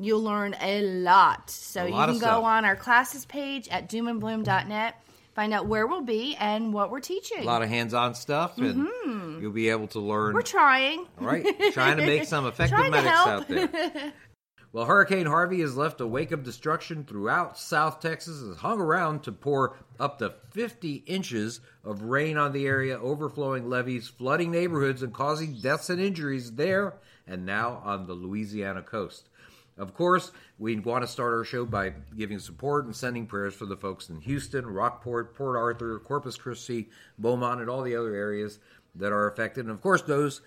You'll 0.00 0.22
learn 0.22 0.54
a 0.60 0.82
lot. 0.82 1.50
So 1.50 1.84
A 1.84 1.88
you 1.88 1.94
can 1.94 2.18
go 2.18 2.44
on 2.44 2.64
our 2.64 2.76
classes 2.76 3.24
page 3.24 3.68
at 3.68 3.88
doomandbloom.net, 3.88 5.02
find 5.34 5.52
out 5.52 5.66
where 5.66 5.86
we'll 5.86 6.02
be 6.02 6.36
and 6.36 6.72
what 6.72 6.90
we're 6.90 7.00
teaching. 7.00 7.42
A 7.42 7.46
lot 7.46 7.62
of 7.62 7.68
hands-on 7.68 8.14
stuff, 8.14 8.58
and 8.58 8.86
mm-hmm. 8.86 9.27
You'll 9.40 9.52
be 9.52 9.68
able 9.68 9.88
to 9.88 10.00
learn. 10.00 10.28
Mm-hmm. 10.28 10.34
we're 10.34 10.42
trying. 10.42 11.06
All 11.20 11.26
right, 11.26 11.72
trying 11.72 11.96
to 11.98 12.06
make 12.06 12.24
some 12.24 12.46
effective 12.48 12.90
medics 12.90 13.06
out 13.06 13.48
there. 13.48 14.12
Well, 14.70 14.84
Hurricane 14.84 15.24
Harvey 15.24 15.60
has 15.62 15.78
left 15.78 16.02
a 16.02 16.06
wake 16.06 16.30
of 16.30 16.44
destruction 16.44 17.04
throughout 17.04 17.58
South 17.58 18.00
Texas 18.00 18.42
and 18.42 18.50
has 18.50 18.58
hung 18.58 18.78
around 18.78 19.22
to 19.22 19.32
pour 19.32 19.76
up 19.98 20.18
to 20.18 20.34
50 20.50 21.04
inches 21.06 21.60
of 21.82 22.02
rain 22.02 22.36
on 22.36 22.52
the 22.52 22.66
area, 22.66 22.98
overflowing 22.98 23.70
levees, 23.70 24.08
flooding 24.08 24.50
neighborhoods, 24.50 25.02
and 25.02 25.14
causing 25.14 25.54
deaths 25.54 25.88
and 25.88 25.98
injuries 25.98 26.52
there 26.52 26.94
and 27.26 27.46
now 27.46 27.80
on 27.82 28.06
the 28.06 28.12
Louisiana 28.12 28.82
coast. 28.82 29.30
Of 29.78 29.94
course, 29.94 30.32
we 30.58 30.78
want 30.80 31.02
to 31.02 31.08
start 31.08 31.32
our 31.32 31.44
show 31.44 31.64
by 31.64 31.94
giving 32.16 32.40
support 32.40 32.84
and 32.84 32.94
sending 32.94 33.26
prayers 33.26 33.54
for 33.54 33.64
the 33.64 33.76
folks 33.76 34.10
in 34.10 34.20
Houston, 34.20 34.66
Rockport, 34.66 35.34
Port 35.34 35.56
Arthur, 35.56 35.98
Corpus 36.00 36.36
Christi, 36.36 36.90
Beaumont, 37.16 37.60
and 37.60 37.70
all 37.70 37.82
the 37.82 37.94
other 37.94 38.14
areas 38.14 38.58
that 38.98 39.12
are 39.12 39.28
affected. 39.28 39.64
And 39.64 39.70
of 39.72 39.80
course, 39.80 40.02
those 40.02 40.42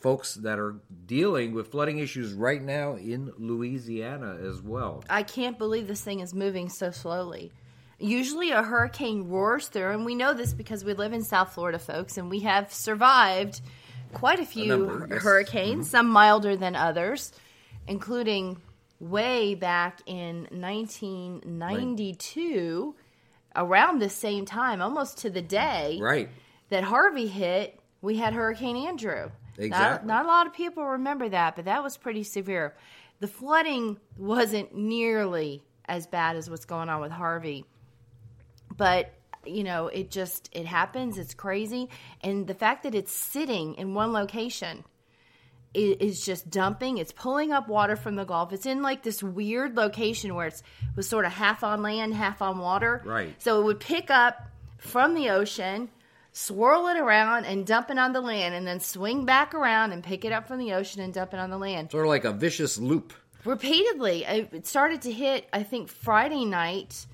folks 0.00 0.34
that 0.34 0.58
are 0.58 0.76
dealing 1.06 1.54
with 1.54 1.70
flooding 1.70 1.98
issues 1.98 2.34
right 2.34 2.62
now 2.62 2.96
in 2.96 3.32
Louisiana 3.38 4.36
as 4.46 4.60
well. 4.60 5.02
I 5.08 5.22
can't 5.22 5.56
believe 5.56 5.88
this 5.88 6.02
thing 6.02 6.20
is 6.20 6.34
moving 6.34 6.68
so 6.68 6.90
slowly. 6.90 7.50
Usually 7.98 8.50
a 8.50 8.62
hurricane 8.62 9.28
roars 9.28 9.68
through, 9.68 9.92
and 9.92 10.04
we 10.04 10.14
know 10.14 10.34
this 10.34 10.52
because 10.52 10.84
we 10.84 10.92
live 10.92 11.14
in 11.14 11.22
South 11.22 11.54
Florida, 11.54 11.78
folks, 11.78 12.18
and 12.18 12.28
we 12.28 12.40
have 12.40 12.70
survived 12.72 13.62
quite 14.12 14.40
a 14.40 14.44
few 14.44 14.66
number, 14.66 15.06
yes. 15.10 15.22
hurricanes, 15.22 15.88
some 15.88 16.08
milder 16.08 16.54
than 16.56 16.76
others, 16.76 17.32
including 17.86 18.60
way 19.00 19.54
back 19.54 20.00
in 20.06 20.46
1992, 20.50 22.94
around 23.56 24.00
the 24.00 24.08
same 24.08 24.44
time, 24.44 24.82
almost 24.82 25.18
to 25.18 25.30
the 25.30 25.42
day 25.42 25.98
Right. 26.00 26.28
that 26.70 26.82
Harvey 26.84 27.26
hit, 27.28 27.78
we 28.04 28.16
had 28.16 28.34
Hurricane 28.34 28.76
Andrew. 28.76 29.30
Exactly. 29.56 30.06
Not, 30.06 30.06
not 30.06 30.24
a 30.24 30.28
lot 30.28 30.46
of 30.46 30.52
people 30.52 30.84
remember 30.84 31.28
that, 31.28 31.56
but 31.56 31.64
that 31.64 31.82
was 31.82 31.96
pretty 31.96 32.22
severe. 32.22 32.74
The 33.20 33.28
flooding 33.28 33.98
wasn't 34.16 34.74
nearly 34.74 35.62
as 35.86 36.06
bad 36.06 36.36
as 36.36 36.50
what's 36.50 36.64
going 36.64 36.88
on 36.88 37.00
with 37.00 37.12
Harvey. 37.12 37.64
But, 38.76 39.12
you 39.44 39.64
know, 39.64 39.88
it 39.88 40.10
just 40.10 40.48
it 40.52 40.66
happens, 40.66 41.18
it's 41.18 41.34
crazy, 41.34 41.88
and 42.20 42.46
the 42.46 42.54
fact 42.54 42.82
that 42.82 42.94
it's 42.94 43.12
sitting 43.12 43.74
in 43.74 43.94
one 43.94 44.12
location 44.12 44.84
it 45.74 46.00
is 46.00 46.24
just 46.24 46.48
dumping. 46.48 46.98
It's 46.98 47.12
pulling 47.12 47.52
up 47.52 47.68
water 47.68 47.96
from 47.96 48.14
the 48.14 48.24
Gulf. 48.24 48.52
It's 48.52 48.64
in 48.64 48.80
like 48.80 49.02
this 49.02 49.22
weird 49.22 49.76
location 49.76 50.34
where 50.34 50.46
it's 50.46 50.62
was 50.94 51.08
sort 51.08 51.24
of 51.24 51.32
half 51.32 51.64
on 51.64 51.82
land, 51.82 52.14
half 52.14 52.40
on 52.40 52.58
water. 52.58 53.02
Right. 53.04 53.34
So 53.42 53.60
it 53.60 53.64
would 53.64 53.80
pick 53.80 54.08
up 54.08 54.48
from 54.78 55.14
the 55.14 55.30
ocean, 55.30 55.90
swirl 56.34 56.88
it 56.88 56.98
around, 56.98 57.46
and 57.46 57.64
dump 57.64 57.90
it 57.90 57.96
on 57.96 58.12
the 58.12 58.20
land, 58.20 58.54
and 58.54 58.66
then 58.66 58.80
swing 58.80 59.24
back 59.24 59.54
around 59.54 59.92
and 59.92 60.02
pick 60.04 60.24
it 60.24 60.32
up 60.32 60.46
from 60.46 60.58
the 60.58 60.74
ocean 60.74 61.00
and 61.00 61.14
dump 61.14 61.32
it 61.32 61.38
on 61.38 61.48
the 61.48 61.56
land 61.56 61.90
Sort 61.90 62.04
of 62.04 62.10
like 62.10 62.24
a 62.24 62.32
vicious 62.32 62.76
loop. 62.76 63.14
repeatedly. 63.44 64.26
Uh, 64.26 64.44
it 64.52 64.66
started 64.66 65.02
to 65.02 65.12
hit, 65.12 65.48
I 65.52 65.62
think, 65.62 65.88
Friday 65.88 66.44
night, 66.44 67.06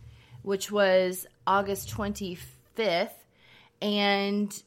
which 0.42 0.72
was 0.72 1.26
August 1.46 1.90
25th, 1.94 3.10
and 3.82 4.62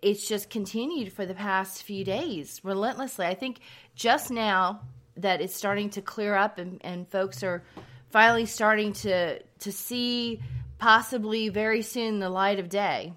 it's 0.00 0.28
just 0.28 0.50
continued 0.50 1.12
for 1.12 1.24
the 1.24 1.34
past 1.34 1.82
few 1.84 2.04
days 2.04 2.60
relentlessly. 2.64 3.26
I 3.26 3.34
think 3.34 3.60
just 3.94 4.30
now 4.30 4.80
that 5.16 5.40
it's 5.40 5.54
starting 5.54 5.90
to 5.90 6.02
clear 6.02 6.34
up 6.34 6.58
and, 6.58 6.80
and 6.84 7.08
folks 7.08 7.42
are 7.42 7.62
finally 8.10 8.46
starting 8.46 8.92
to 8.92 9.38
to 9.60 9.72
see 9.72 10.40
possibly 10.78 11.48
very 11.48 11.82
soon 11.82 12.18
the 12.18 12.30
light 12.30 12.58
of 12.58 12.68
day. 12.68 13.12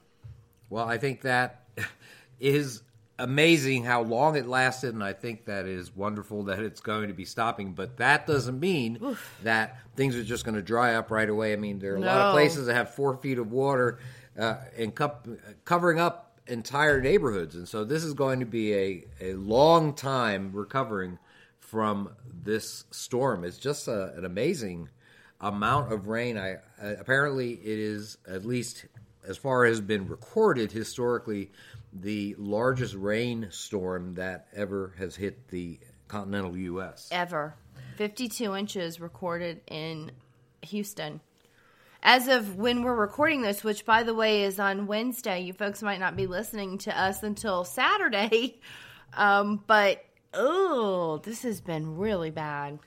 Well, 0.70 0.88
I 0.88 0.98
think 0.98 1.22
that 1.22 1.66
is 2.40 2.82
amazing 3.18 3.84
how 3.84 4.02
long 4.02 4.36
it 4.36 4.46
lasted, 4.46 4.94
and 4.94 5.04
I 5.04 5.14
think 5.14 5.46
that 5.46 5.66
is 5.66 5.96
wonderful 5.96 6.44
that 6.44 6.60
it's 6.60 6.82
going 6.82 7.08
to 7.08 7.14
be 7.14 7.26
stopping. 7.26 7.74
But 7.74 7.98
that 7.98 8.28
doesn't 8.28 8.60
mean 8.60 9.18
that 9.44 9.78
things 9.96 10.16
are 10.16 10.24
just 10.24 10.46
going 10.46 10.56
to 10.56 10.62
dry 10.62 10.96
up 10.96 11.12
right 11.12 11.30
away. 11.30 11.54
I 11.54 11.56
mean, 11.56 11.80
there 11.80 11.94
are 11.94 11.98
a 11.98 12.02
lot 12.02 12.22
of 12.22 12.34
places 12.34 12.68
that 12.68 12.76
have 12.76 12.94
four 12.94 13.16
feet 13.18 13.40
of 13.40 13.52
water 13.52 14.00
uh, 14.38 14.56
and 14.78 14.94
cup, 14.94 15.28
covering 15.64 16.00
up 16.00 16.40
entire 16.48 17.02
neighborhoods, 17.02 17.56
and 17.56 17.68
so 17.68 17.84
this 17.84 18.04
is 18.04 18.14
going 18.14 18.40
to 18.42 18.46
be 18.46 18.74
a, 18.74 19.06
a 19.22 19.34
long 19.34 19.94
time 19.94 20.52
recovering 20.54 21.18
from 21.60 22.10
this 22.44 22.84
storm. 22.92 23.44
It's 23.44 23.58
just 23.58 23.88
a, 23.88 24.14
an 24.16 24.26
amazing 24.26 24.90
amount 25.42 25.92
of 25.92 26.08
rain. 26.08 26.38
I 26.38 26.56
uh, 26.82 26.96
apparently 27.00 27.54
it 27.54 27.80
is 27.80 28.18
at 28.28 28.46
least 28.46 28.86
as 29.28 29.38
far 29.38 29.66
as 29.66 29.82
been 29.82 30.08
recorded 30.08 30.72
historically 30.72 31.52
the 31.94 32.36
largest 32.38 32.94
rainstorm 32.96 34.16
that 34.16 34.48
ever 34.56 34.94
has 34.98 35.16
hit 35.16 35.48
the 35.48 35.80
continental 36.08 36.58
U.S. 36.58 37.08
ever. 37.12 37.56
52 37.98 38.56
inches 38.56 39.00
recorded 39.00 39.62
in 39.68 40.12
Houston. 40.64 41.22
As 42.04 42.28
of 42.28 42.56
when 42.56 42.84
we're 42.84 42.94
recording 42.94 43.42
this, 43.42 43.64
which 43.64 43.86
by 43.86 44.04
the 44.04 44.14
way 44.14 44.44
is 44.44 44.60
on 44.60 44.86
Wednesday, 44.86 45.42
you 45.42 45.54
folks 45.54 45.82
might 45.82 46.00
not 46.00 46.16
be 46.16 46.28
listening 46.28 46.78
to 46.80 47.00
us 47.00 47.24
until 47.24 47.64
Saturday. 47.64 48.60
Um, 49.18 49.64
but 49.66 50.04
oh, 50.34 51.22
this 51.24 51.44
has 51.44 51.62
been 51.62 51.96
really 51.96 52.32
bad. 52.32 52.80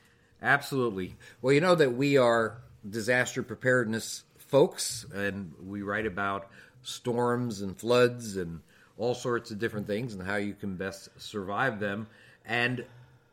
Absolutely. 0.42 1.16
Well, 1.40 1.54
you 1.54 1.62
know 1.62 1.74
that 1.74 1.94
we 1.94 2.18
are 2.18 2.58
disaster 2.86 3.42
preparedness 3.42 4.24
folks, 4.48 5.06
and 5.14 5.52
we 5.64 5.82
write 5.82 6.06
about 6.06 6.50
storms 6.82 7.60
and 7.60 7.78
floods 7.78 8.36
and 8.36 8.60
all 8.96 9.14
sorts 9.14 9.50
of 9.50 9.58
different 9.58 9.86
things 9.86 10.14
and 10.14 10.22
how 10.22 10.36
you 10.36 10.54
can 10.54 10.76
best 10.76 11.08
survive 11.20 11.78
them. 11.78 12.08
And 12.44 12.84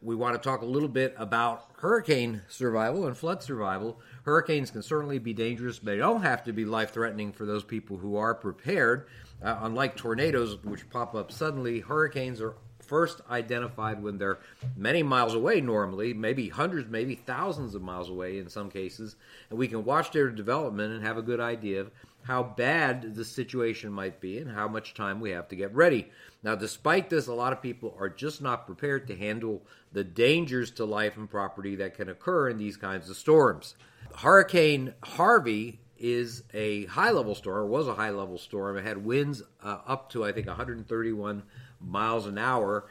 we 0.01 0.15
want 0.15 0.36
to 0.36 0.50
talk 0.50 0.62
a 0.62 0.65
little 0.65 0.89
bit 0.89 1.15
about 1.17 1.65
hurricane 1.77 2.41
survival 2.48 3.07
and 3.07 3.17
flood 3.17 3.41
survival. 3.41 4.00
Hurricanes 4.24 4.69
can 4.69 4.84
certainly 4.84 5.17
be 5.17 5.34
dangerous, 5.34 5.79
but 5.79 5.91
they 5.91 5.98
don't 5.98 6.22
have 6.22 6.43
to 6.43 6.53
be 6.53 6.65
life 6.65 6.91
threatening 6.91 7.31
for 7.31 7.45
those 7.45 7.63
people 7.63 7.98
who 7.98 8.17
are 8.17 8.36
prepared. 8.36 9.07
Uh, 9.41 9.57
unlike 9.62 9.95
tornadoes, 9.95 10.63
which 10.63 10.89
pop 10.89 11.15
up 11.15 11.31
suddenly, 11.31 11.79
hurricanes 11.79 12.41
are 12.41 12.55
first 12.88 13.22
identified 13.30 14.01
when 14.01 14.18
they're 14.18 14.39
many 14.75 15.04
miles 15.04 15.34
away 15.34 15.62
normally, 15.62 16.13
maybe 16.13 16.50
hundreds, 16.50 16.89
maybe 16.89 17.15
thousands 17.15 17.75
of 17.75 17.82
miles 17.82 18.10
away 18.10 18.38
in 18.38 18.50
some 18.50 18.70
cases, 18.70 19.15
and 19.50 19.60
we 19.60 19.68
can 19.68 19.84
watch 19.84 20.12
their 20.12 20.30
development 20.30 20.94
and 20.94 21.04
have 21.04 21.18
a 21.18 21.22
good 21.22 21.39
idea 21.39 21.82
of 21.82 21.92
how 22.24 22.42
bad 22.42 23.13
the 23.13 23.24
situation 23.24 23.92
might 23.92 24.20
be 24.20 24.39
and 24.39 24.51
how 24.51 24.68
much 24.68 24.96
time 24.96 25.20
we 25.20 25.30
have 25.30 25.48
to 25.48 25.56
get 25.56 25.74
ready. 25.75 26.10
Now, 26.42 26.56
despite 26.56 27.10
this, 27.10 27.27
a 27.27 27.34
lot 27.34 27.54
of 27.54 27.62
people 27.62 27.96
are 28.00 28.10
just 28.10 28.42
not 28.42 28.65
prepared 28.65 29.08
to 29.08 29.15
handle 29.15 29.62
the 29.92 30.04
dangers 30.04 30.72
to 30.72 30.86
life 30.86 31.18
and 31.18 31.30
property 31.30 31.75
that 31.75 31.94
can 31.94 32.10
occur 32.10 32.50
in 32.50 32.58
these 32.58 32.77
kinds 32.77 33.10
of 33.10 33.18
storms. 33.18 33.75
Hurricane 34.18 34.94
Harvey 35.04 35.80
is 35.98 36.44
a 36.54 36.86
high 36.86 37.12
level 37.12 37.36
storm, 37.36 37.58
or 37.58 37.65
was 37.65 37.88
a 37.88 37.94
high 37.94 38.10
level 38.10 38.38
storm. 38.38 38.77
It 38.77 38.84
had 38.84 39.06
winds 39.06 39.42
uh, 39.63 39.80
up 39.88 40.10
to, 40.12 40.25
I 40.25 40.32
think, 40.32 40.48
131 40.48 41.44
miles 41.86 42.25
an 42.25 42.38
hour. 42.38 42.86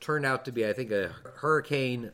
Turned 0.00 0.24
out 0.24 0.44
to 0.44 0.52
be, 0.52 0.66
I 0.66 0.72
think, 0.72 0.90
a 0.92 1.10
hurricane 1.36 2.12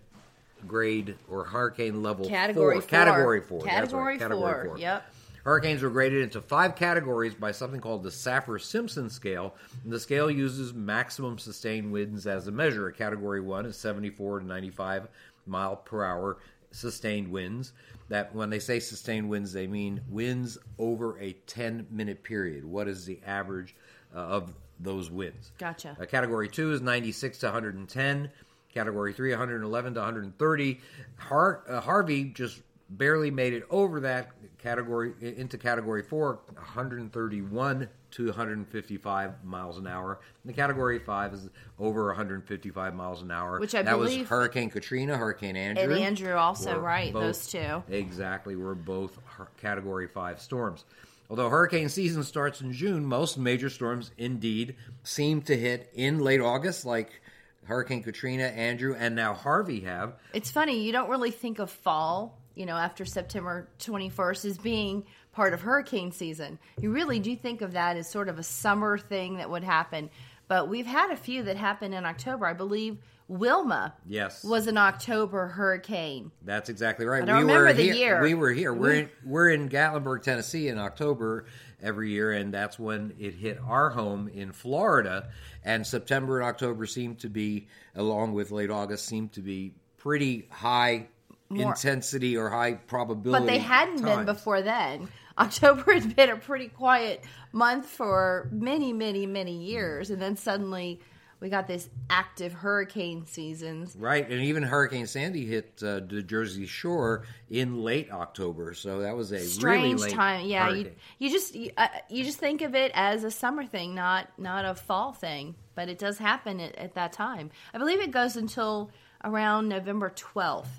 grade 0.67 1.17
or 1.29 1.45
hurricane 1.45 2.03
level 2.03 2.27
Category 2.27 2.77
four. 2.77 2.81
four. 2.81 2.89
Category 2.89 3.41
four. 3.41 3.63
Category 3.63 4.13
right, 4.15 4.21
Category 4.21 4.69
four, 4.69 4.79
yep. 4.79 5.05
Hurricanes 5.45 5.83
were 5.83 5.91
graded 5.91 6.23
into 6.23 6.41
five 6.41 6.75
categories 6.75 7.35
by 7.35 7.53
something 7.53 7.81
called 7.81 8.03
the 8.03 8.11
Saffir 8.11 8.59
Simpson 8.59 9.11
scale. 9.11 9.55
And 9.85 9.93
the 9.93 10.01
scale 10.01 10.31
uses 10.31 10.73
maximum 10.73 11.39
sustained 11.39 11.93
winds 11.93 12.27
as 12.27 12.47
a 12.47 12.53
measure. 12.53 12.89
A 12.89 12.93
category 12.93 13.43
one 13.43 13.67
is 13.67 13.77
74 13.77 14.41
to 14.41 14.47
95 14.47 15.09
mile 15.47 15.77
per 15.77 16.03
hour 16.03 16.39
sustained 16.71 17.29
winds. 17.29 17.73
That 18.09 18.35
when 18.35 18.49
they 18.49 18.59
say 18.59 18.81
sustained 18.81 19.29
winds, 19.29 19.53
they 19.53 19.67
mean 19.67 20.01
winds 20.09 20.57
over 20.79 21.19
a 21.19 21.35
10 21.47 21.89
minute 21.91 22.23
period. 22.23 22.65
What 22.65 22.89
is 22.89 23.05
the 23.05 23.21
average 23.27 23.77
uh, 24.15 24.21
of 24.21 24.55
those 24.81 25.11
wins. 25.11 25.53
Gotcha. 25.59 25.97
Uh, 26.01 26.05
category 26.07 26.49
two 26.49 26.73
is 26.73 26.81
96 26.81 27.39
to 27.39 27.47
110. 27.47 28.31
Category 28.73 29.13
three, 29.13 29.31
111 29.31 29.95
to 29.95 30.01
130. 30.01 30.81
Har- 31.17 31.63
uh, 31.69 31.81
Harvey 31.81 32.25
just 32.25 32.61
barely 32.91 33.31
made 33.31 33.53
it 33.55 33.65
over 33.71 34.01
that 34.01 34.31
category 34.59 35.13
into 35.21 35.57
category 35.59 36.03
four, 36.03 36.41
131 36.55 37.89
to 38.13 38.27
155 38.27 39.45
miles 39.45 39.79
an 39.79 39.87
hour. 39.87 40.21
And 40.43 40.51
the 40.53 40.57
category 40.57 40.99
five 40.99 41.35
is 41.35 41.49
over 41.79 42.07
155 42.07 42.95
miles 42.95 43.23
an 43.23 43.31
hour. 43.31 43.59
Which 43.61 43.75
I 43.75 43.83
that 43.83 43.99
was 43.99 44.11
believe- 44.11 44.29
Hurricane 44.29 44.71
Katrina, 44.71 45.17
Hurricane 45.17 45.57
Andrew, 45.57 45.85
And 45.85 45.93
Andrew 46.05 46.35
also, 46.35 46.79
right, 46.79 47.13
both- 47.13 47.23
those 47.23 47.47
two. 47.47 47.83
Exactly, 47.89 48.57
were 48.57 48.75
both 48.75 49.19
category 49.57 50.07
five 50.09 50.41
storms. 50.41 50.85
Although 51.31 51.49
hurricane 51.49 51.89
season 51.89 52.23
starts 52.23 52.61
in 52.61 52.73
June, 52.73 53.05
most 53.05 53.39
major 53.39 53.71
storms 53.71 54.11
indeed 54.19 54.77
seem 55.03 55.43
to 55.43 55.57
hit 55.57 55.91
in 55.95 56.21
late 56.21 56.41
August, 56.41 56.85
like 56.85 57.23
Hurricane 57.65 58.03
Katrina, 58.03 58.45
Andrew, 58.45 58.95
and 58.99 59.15
now 59.15 59.33
Harvey 59.35 59.81
have. 59.81 60.15
It's 60.33 60.51
funny, 60.51 60.83
you 60.83 60.93
don't 60.93 61.09
really 61.09 61.31
think 61.31 61.59
of 61.59 61.71
fall, 61.71 62.39
you 62.55 62.67
know, 62.67 62.77
after 62.77 63.05
September 63.05 63.69
21st 63.79 64.45
as 64.45 64.59
being 64.59 65.05
part 65.33 65.55
of 65.55 65.63
hurricane 65.63 66.13
season. 66.13 66.59
You 66.81 66.93
really 66.93 67.19
do 67.19 67.35
think 67.37 67.63
of 67.63 67.73
that 67.73 67.97
as 67.97 68.09
sort 68.09 68.29
of 68.29 68.39
a 68.39 68.43
summer 68.43 68.99
thing 68.99 69.39
that 69.39 69.51
would 69.51 69.65
happen. 69.65 70.11
But 70.47 70.69
we've 70.69 70.87
had 70.87 71.11
a 71.11 71.17
few 71.17 71.43
that 71.45 71.57
happened 71.57 71.95
in 71.95 72.05
October. 72.05 72.47
I 72.47 72.53
believe 72.53 72.99
Wilma 73.29 73.95
Yes. 74.07 74.45
was 74.45 74.67
an 74.67 74.77
October 74.77 75.49
hurricane. 75.49 76.31
That's 76.43 76.69
exactly 76.69 77.07
right. 77.07 77.23
I 77.23 77.27
don't 77.27 77.37
we 77.37 77.43
remember 77.43 77.65
were 77.69 77.73
the 77.73 77.83
here, 77.83 77.95
year. 77.95 78.23
We 78.23 78.35
were 78.35 78.51
here. 78.53 78.73
We're 78.73 78.91
We- 78.91 78.99
in, 79.01 79.11
we're 79.25 79.51
in 79.51 79.69
Gatlinburg, 79.69 80.23
Tennessee, 80.23 80.69
in 80.69 80.79
October 80.79 81.47
every 81.83 82.11
year, 82.11 82.33
and 82.33 82.53
that's 82.53 82.79
when 82.79 83.15
it 83.19 83.35
hit 83.35 83.59
our 83.67 83.91
home 83.91 84.29
in 84.29 84.53
Florida. 84.53 85.29
And 85.65 85.87
September 85.87 86.41
and 86.41 86.49
October 86.49 86.87
seem 86.87 87.17
to 87.17 87.29
be, 87.31 87.69
along 87.95 88.35
with 88.35 88.51
late 88.51 88.71
August, 88.71 89.07
seem 89.07 89.29
to 89.31 89.41
be 89.41 89.75
pretty 89.97 90.47
high 90.51 91.07
More- 91.49 91.71
intensity 91.73 92.37
or 92.37 92.51
high 92.51 92.75
probability. 92.75 93.45
But 93.47 93.51
they 93.51 93.59
hadn't 93.59 94.03
been 94.03 94.27
before 94.27 94.61
then. 94.61 95.09
October 95.39 95.95
had 95.95 96.15
been 96.15 96.31
a 96.31 96.37
pretty 96.37 96.69
quiet 96.69 97.25
month 97.53 97.87
for 97.87 98.49
many, 98.53 98.93
many, 98.93 99.27
many 99.27 99.57
years. 99.65 100.11
And 100.11 100.23
then 100.23 100.37
suddenly 100.37 101.01
we 101.45 101.51
got 101.51 101.67
this 101.69 101.91
active 102.09 102.55
hurricane 102.55 103.27
seasons. 103.27 103.95
Right, 103.95 104.27
and 104.31 104.41
even 104.45 104.63
Hurricane 104.63 105.07
Sandy 105.07 105.45
hit 105.45 105.75
uh, 105.83 106.01
the 106.01 106.23
Jersey 106.23 106.65
Shore 106.65 107.27
in 107.51 107.83
late 107.85 108.11
October, 108.11 108.73
so 108.73 109.01
that 109.01 109.15
was 109.15 109.31
a 109.31 109.35
really 109.35 109.47
strange 109.47 110.01
late 110.01 110.13
time. 110.15 110.47
Yeah, 110.47 110.71
you, 110.71 110.91
you 111.19 111.29
just 111.31 111.55
you, 111.55 111.71
uh, 111.77 111.89
you 112.09 112.25
just 112.25 112.39
think 112.39 112.63
of 112.63 112.75
it 112.75 112.93
as 112.95 113.25
a 113.25 113.31
summer 113.31 113.67
thing, 113.67 113.95
not 113.95 114.27
not 114.39 114.65
a 114.65 114.75
fall 114.75 115.13
thing. 115.13 115.55
But 115.75 115.91
it 115.91 115.99
does 115.99 116.17
happen 116.17 116.61
at, 116.61 116.77
at 116.77 116.95
that 116.95 117.13
time. 117.13 117.51
I 117.75 117.79
believe 117.79 118.01
it 118.01 118.11
goes 118.11 118.37
until 118.37 118.91
around 119.23 119.69
November 119.69 120.09
twelfth. 120.17 120.71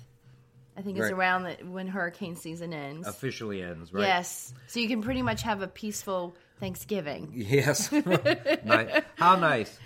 I 0.76 0.82
think 0.82 0.98
it's 0.98 1.04
Right. 1.04 1.12
around 1.12 1.44
the, 1.44 1.52
when 1.64 1.86
hurricane 1.86 2.34
season 2.34 2.72
ends. 2.74 3.06
officially 3.06 3.62
ends. 3.62 3.92
Right. 3.92 4.02
Yes, 4.02 4.52
so 4.66 4.80
you 4.80 4.88
can 4.88 5.00
pretty 5.00 5.22
much 5.22 5.42
have 5.42 5.62
a 5.62 5.68
peaceful 5.68 6.34
Thanksgiving. 6.60 7.32
Yes. 7.34 7.90
Ni- 7.92 8.86
How 9.16 9.36
nice. 9.36 9.78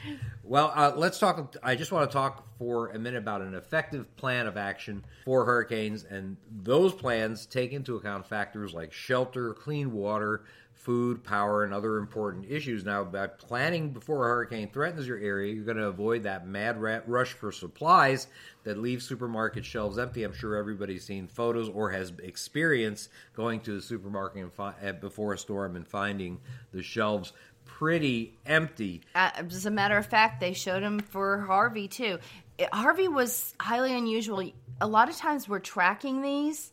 Well, 0.50 0.72
uh, 0.74 0.94
let's 0.96 1.20
talk. 1.20 1.54
I 1.62 1.76
just 1.76 1.92
want 1.92 2.10
to 2.10 2.12
talk 2.12 2.44
for 2.58 2.88
a 2.88 2.98
minute 2.98 3.18
about 3.18 3.40
an 3.40 3.54
effective 3.54 4.16
plan 4.16 4.48
of 4.48 4.56
action 4.56 5.04
for 5.24 5.44
hurricanes, 5.44 6.02
and 6.02 6.36
those 6.50 6.92
plans 6.92 7.46
take 7.46 7.72
into 7.72 7.94
account 7.94 8.26
factors 8.26 8.74
like 8.74 8.92
shelter, 8.92 9.54
clean 9.54 9.92
water, 9.92 10.42
food, 10.74 11.22
power, 11.22 11.62
and 11.62 11.72
other 11.72 11.98
important 11.98 12.46
issues. 12.48 12.84
Now, 12.84 13.04
by 13.04 13.28
planning 13.28 13.90
before 13.90 14.26
a 14.26 14.28
hurricane 14.28 14.70
threatens 14.72 15.06
your 15.06 15.18
area, 15.18 15.54
you're 15.54 15.64
going 15.64 15.76
to 15.76 15.86
avoid 15.86 16.24
that 16.24 16.48
mad 16.48 16.80
rush 16.80 17.32
for 17.34 17.52
supplies 17.52 18.26
that 18.64 18.78
leaves 18.78 19.06
supermarket 19.06 19.64
shelves 19.64 19.98
empty. 19.98 20.24
I'm 20.24 20.32
sure 20.32 20.56
everybody's 20.56 21.04
seen 21.04 21.28
photos 21.28 21.68
or 21.68 21.90
has 21.90 22.12
experienced 22.22 23.10
going 23.36 23.60
to 23.60 23.74
the 23.74 23.82
supermarket 23.82 24.52
fi- 24.52 24.74
uh, 24.82 24.92
before 24.92 25.34
a 25.34 25.38
storm 25.38 25.76
and 25.76 25.86
finding 25.86 26.40
the 26.72 26.82
shelves 26.82 27.34
pretty 27.81 28.35
empty. 28.45 29.01
Uh, 29.14 29.31
as 29.38 29.64
a 29.64 29.71
matter 29.71 29.97
of 29.97 30.05
fact, 30.05 30.38
they 30.38 30.53
showed 30.53 30.83
him 30.83 31.01
for 31.01 31.38
Harvey 31.38 31.88
too. 31.88 32.19
It- 32.59 32.69
Harvey 32.75 33.09
was 33.09 33.55
highly 33.59 33.97
unusual. 33.97 34.53
A 34.83 34.87
lot 34.87 35.09
of 35.09 35.16
times 35.16 35.49
we're 35.49 35.61
tracking 35.61 36.21
these 36.21 36.73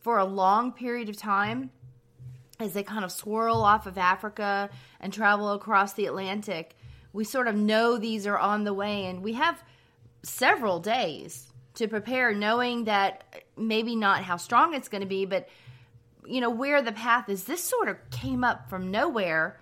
for 0.00 0.18
a 0.18 0.26
long 0.26 0.72
period 0.72 1.08
of 1.08 1.16
time 1.16 1.70
as 2.60 2.74
they 2.74 2.82
kind 2.82 3.02
of 3.02 3.10
swirl 3.10 3.62
off 3.62 3.86
of 3.86 3.96
Africa 3.96 4.68
and 5.00 5.10
travel 5.10 5.52
across 5.52 5.94
the 5.94 6.04
Atlantic. 6.04 6.76
We 7.14 7.24
sort 7.24 7.48
of 7.48 7.56
know 7.56 7.96
these 7.96 8.26
are 8.26 8.38
on 8.38 8.64
the 8.64 8.74
way, 8.74 9.06
and 9.06 9.22
we 9.22 9.32
have 9.32 9.58
several 10.22 10.80
days 10.80 11.50
to 11.76 11.88
prepare, 11.88 12.34
knowing 12.34 12.84
that 12.84 13.24
maybe 13.56 13.96
not 13.96 14.22
how 14.22 14.36
strong 14.36 14.74
it's 14.74 14.90
going 14.90 15.00
to 15.00 15.08
be, 15.08 15.24
but 15.24 15.48
you 16.26 16.42
know 16.42 16.50
where 16.50 16.82
the 16.82 16.92
path 16.92 17.30
is. 17.30 17.44
This 17.44 17.64
sort 17.64 17.88
of 17.88 17.96
came 18.10 18.44
up 18.44 18.68
from 18.68 18.90
nowhere 18.90 19.56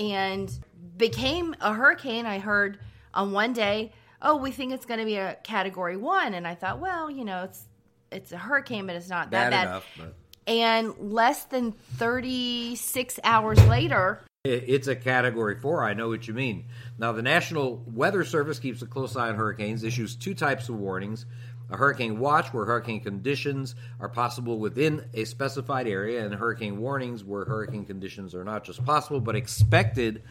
and 0.00 0.50
became 0.96 1.54
a 1.60 1.72
hurricane. 1.74 2.26
I 2.26 2.38
heard 2.38 2.78
on 3.14 3.32
one 3.32 3.52
day, 3.52 3.92
"Oh, 4.22 4.36
we 4.36 4.50
think 4.50 4.72
it's 4.72 4.86
going 4.86 5.00
to 5.00 5.06
be 5.06 5.16
a 5.16 5.36
Category 5.44 5.96
One," 5.96 6.34
and 6.34 6.46
I 6.46 6.54
thought, 6.54 6.80
well, 6.80 7.10
you 7.10 7.24
know, 7.24 7.44
it's 7.44 7.64
it's 8.10 8.32
a 8.32 8.38
hurricane, 8.38 8.86
but 8.86 8.96
it's 8.96 9.08
not 9.08 9.30
that 9.30 9.50
Bad 9.50 9.50
bad. 9.50 9.66
enough, 9.68 9.86
but 9.96 10.14
And 10.46 10.94
less 11.12 11.44
than 11.44 11.72
thirty 11.72 12.74
six 12.76 13.20
hours 13.22 13.64
later, 13.66 14.20
it's 14.44 14.88
a 14.88 14.96
category 14.96 15.60
four. 15.60 15.84
I 15.84 15.92
know 15.92 16.08
what 16.08 16.26
you 16.26 16.32
mean. 16.34 16.64
Now, 16.98 17.12
the 17.12 17.22
National 17.22 17.84
Weather 17.86 18.24
Service 18.24 18.58
keeps 18.58 18.80
a 18.82 18.86
close 18.86 19.14
eye 19.16 19.28
on 19.28 19.36
hurricanes, 19.36 19.84
issues 19.84 20.16
two 20.16 20.34
types 20.34 20.68
of 20.68 20.76
warnings 20.76 21.26
a 21.70 21.76
hurricane 21.76 22.18
watch, 22.18 22.52
where 22.52 22.64
hurricane 22.64 23.00
conditions 23.00 23.74
are 24.00 24.08
possible 24.08 24.58
within 24.58 25.04
a 25.14 25.24
specified 25.24 25.86
area, 25.86 26.24
and 26.24 26.34
hurricane 26.34 26.78
warnings, 26.80 27.24
where 27.24 27.44
hurricane 27.44 27.84
conditions 27.84 28.34
are 28.34 28.44
not 28.44 28.64
just 28.64 28.84
possible, 28.84 29.20
but 29.20 29.36
expected 29.36 30.22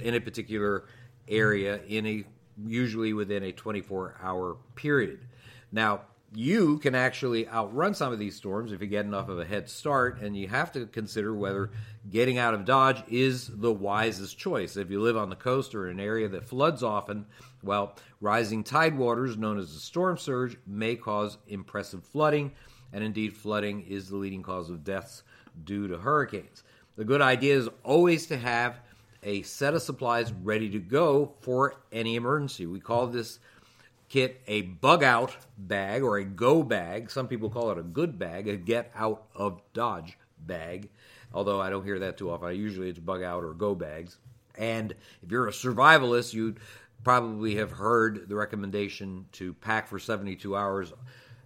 in 0.00 0.14
a 0.14 0.20
particular 0.20 0.84
area 1.26 1.80
in 1.86 2.06
a 2.06 2.24
usually 2.66 3.12
within 3.12 3.44
a 3.44 3.52
24 3.52 4.16
hour 4.22 4.56
period. 4.74 5.20
Now, 5.70 6.02
you 6.34 6.78
can 6.78 6.94
actually 6.94 7.48
outrun 7.48 7.94
some 7.94 8.12
of 8.12 8.18
these 8.18 8.36
storms 8.36 8.72
if 8.72 8.80
you 8.80 8.86
get 8.86 9.06
enough 9.06 9.28
of 9.28 9.38
a 9.38 9.44
head 9.44 9.68
start, 9.68 10.20
and 10.20 10.36
you 10.36 10.46
have 10.48 10.70
to 10.72 10.86
consider 10.86 11.34
whether 11.34 11.70
getting 12.10 12.38
out 12.38 12.54
of 12.54 12.64
Dodge 12.64 13.02
is 13.08 13.48
the 13.48 13.72
wisest 13.72 14.38
choice. 14.38 14.76
If 14.76 14.90
you 14.90 15.00
live 15.00 15.16
on 15.16 15.30
the 15.30 15.36
coast 15.36 15.74
or 15.74 15.88
in 15.88 15.98
an 15.98 16.04
area 16.04 16.28
that 16.28 16.44
floods 16.44 16.82
often, 16.82 17.26
well, 17.62 17.96
rising 18.20 18.62
tide 18.62 18.96
waters, 18.96 19.38
known 19.38 19.58
as 19.58 19.72
the 19.72 19.80
storm 19.80 20.18
surge, 20.18 20.56
may 20.66 20.96
cause 20.96 21.38
impressive 21.48 22.04
flooding, 22.04 22.52
and 22.92 23.02
indeed, 23.02 23.34
flooding 23.34 23.86
is 23.86 24.08
the 24.08 24.16
leading 24.16 24.42
cause 24.42 24.70
of 24.70 24.84
deaths 24.84 25.22
due 25.64 25.88
to 25.88 25.98
hurricanes. 25.98 26.62
The 26.96 27.04
good 27.04 27.22
idea 27.22 27.56
is 27.56 27.68
always 27.84 28.26
to 28.26 28.36
have 28.36 28.80
a 29.22 29.42
set 29.42 29.74
of 29.74 29.82
supplies 29.82 30.32
ready 30.32 30.68
to 30.70 30.78
go 30.78 31.34
for 31.40 31.74
any 31.90 32.16
emergency. 32.16 32.66
We 32.66 32.80
call 32.80 33.06
this 33.06 33.40
kit 34.08 34.40
a 34.46 34.62
bug 34.62 35.02
out 35.02 35.36
bag 35.56 36.02
or 36.02 36.18
a 36.18 36.24
go 36.24 36.62
bag. 36.62 37.10
Some 37.10 37.28
people 37.28 37.50
call 37.50 37.70
it 37.70 37.78
a 37.78 37.82
good 37.82 38.18
bag, 38.18 38.48
a 38.48 38.56
get 38.56 38.90
out 38.94 39.24
of 39.34 39.60
Dodge 39.72 40.18
bag. 40.38 40.88
Although 41.32 41.60
I 41.60 41.70
don't 41.70 41.84
hear 41.84 41.98
that 42.00 42.16
too 42.16 42.30
often. 42.30 42.56
Usually 42.56 42.88
it's 42.88 42.98
bug 42.98 43.22
out 43.22 43.44
or 43.44 43.52
go 43.52 43.74
bags. 43.74 44.16
And 44.56 44.94
if 45.22 45.30
you're 45.30 45.48
a 45.48 45.52
survivalist, 45.52 46.32
you'd 46.32 46.58
probably 47.04 47.56
have 47.56 47.70
heard 47.70 48.28
the 48.28 48.34
recommendation 48.34 49.26
to 49.32 49.52
pack 49.54 49.88
for 49.88 49.98
72 49.98 50.56
hours 50.56 50.92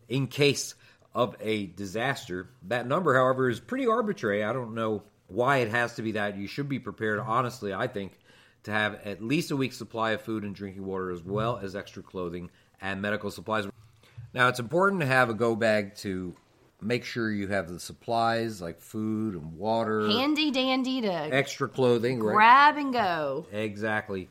in 0.08 0.26
case 0.26 0.74
of 1.14 1.36
a 1.40 1.66
disaster. 1.66 2.48
That 2.68 2.86
number, 2.86 3.14
however, 3.14 3.50
is 3.50 3.60
pretty 3.60 3.86
arbitrary. 3.86 4.44
I 4.44 4.52
don't 4.52 4.74
know 4.74 5.02
why 5.26 5.58
it 5.58 5.70
has 5.70 5.94
to 5.96 6.02
be 6.02 6.12
that. 6.12 6.36
You 6.36 6.46
should 6.46 6.68
be 6.68 6.78
prepared, 6.78 7.20
honestly, 7.20 7.74
I 7.74 7.86
think, 7.86 8.18
to 8.64 8.70
have 8.70 9.00
at 9.04 9.22
least 9.22 9.50
a 9.50 9.56
week's 9.56 9.76
supply 9.76 10.12
of 10.12 10.22
food 10.22 10.44
and 10.44 10.54
drinking 10.54 10.84
water 10.84 11.10
as 11.10 11.22
well 11.22 11.58
as 11.58 11.74
extra 11.74 12.02
clothing 12.02 12.50
and 12.80 13.02
medical 13.02 13.30
supplies. 13.30 13.66
Now, 14.34 14.48
it's 14.48 14.60
important 14.60 15.00
to 15.00 15.06
have 15.06 15.30
a 15.30 15.34
go 15.34 15.54
bag 15.56 15.94
to 15.96 16.34
make 16.80 17.04
sure 17.04 17.30
you 17.30 17.48
have 17.48 17.68
the 17.68 17.78
supplies 17.78 18.60
like 18.60 18.80
food 18.80 19.34
and 19.34 19.56
water, 19.56 20.06
Handy 20.08 20.50
dandy 20.50 21.00
to 21.02 21.12
extra 21.12 21.68
clothing, 21.68 22.20
right? 22.20 22.34
grab 22.34 22.76
and 22.76 22.92
go. 22.92 23.46
Exactly. 23.52 24.28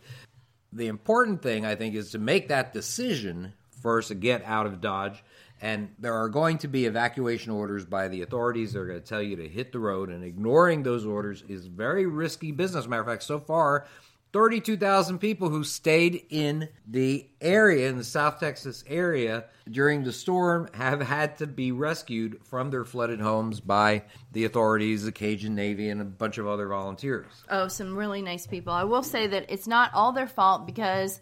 The 0.74 0.88
important 0.88 1.42
thing, 1.42 1.66
I 1.66 1.76
think, 1.76 1.96
is 1.96 2.12
to 2.12 2.20
make 2.20 2.50
that 2.50 2.74
decision 2.74 3.54
first 3.82 4.10
to 4.10 4.16
get 4.16 4.44
out 4.46 4.66
of 4.66 4.82
Dodge. 4.82 5.24
And 5.64 5.90
there 6.00 6.16
are 6.16 6.30
going 6.30 6.58
to 6.60 6.68
be 6.68 6.86
evacuation 6.86 7.52
orders 7.52 7.86
by 7.86 8.08
the 8.08 8.24
authorities. 8.24 8.74
They're 8.74 8.88
going 8.88 9.00
to 9.00 9.06
tell 9.06 9.22
you 9.22 9.36
to 9.36 9.48
hit 9.48 9.72
the 9.72 9.80
road, 9.80 10.10
and 10.10 10.24
ignoring 10.24 10.82
those 10.82 11.06
orders 11.06 11.44
is 11.48 11.68
very 11.68 12.08
risky 12.08 12.52
business. 12.52 12.88
Matter 12.88 13.02
of 13.02 13.08
fact, 13.08 13.22
so 13.24 13.40
far, 13.40 13.86
32,000 14.34 15.20
people 15.20 15.50
who 15.50 15.64
stayed 15.64 16.26
in 16.30 16.70
the 16.88 17.28
area, 17.42 17.90
in 17.90 17.98
the 17.98 18.04
South 18.04 18.40
Texas 18.40 18.84
area 18.88 19.46
during 19.70 20.04
the 20.04 20.14
storm, 20.14 20.70
have 20.74 21.02
had 21.02 21.38
to 21.38 21.48
be 21.48 21.72
rescued 21.72 22.40
from 22.44 22.70
their 22.70 22.86
flooded 22.86 23.20
homes 23.20 23.60
by 23.60 24.04
the 24.32 24.46
authorities, 24.46 25.04
the 25.04 25.12
Cajun 25.12 25.54
Navy, 25.54 25.90
and 25.90 26.02
a 26.02 26.06
bunch 26.06 26.38
of 26.38 26.48
other 26.48 26.68
volunteers. 26.68 27.26
Oh, 27.50 27.68
some 27.68 27.98
really 27.98 28.22
nice 28.22 28.48
people. 28.48 28.72
I 28.72 28.86
will 28.86 29.04
say 29.04 29.28
that 29.28 29.46
it's 29.50 29.68
not 29.68 29.94
all 29.94 30.14
their 30.14 30.28
fault 30.28 30.66
because 30.66 31.20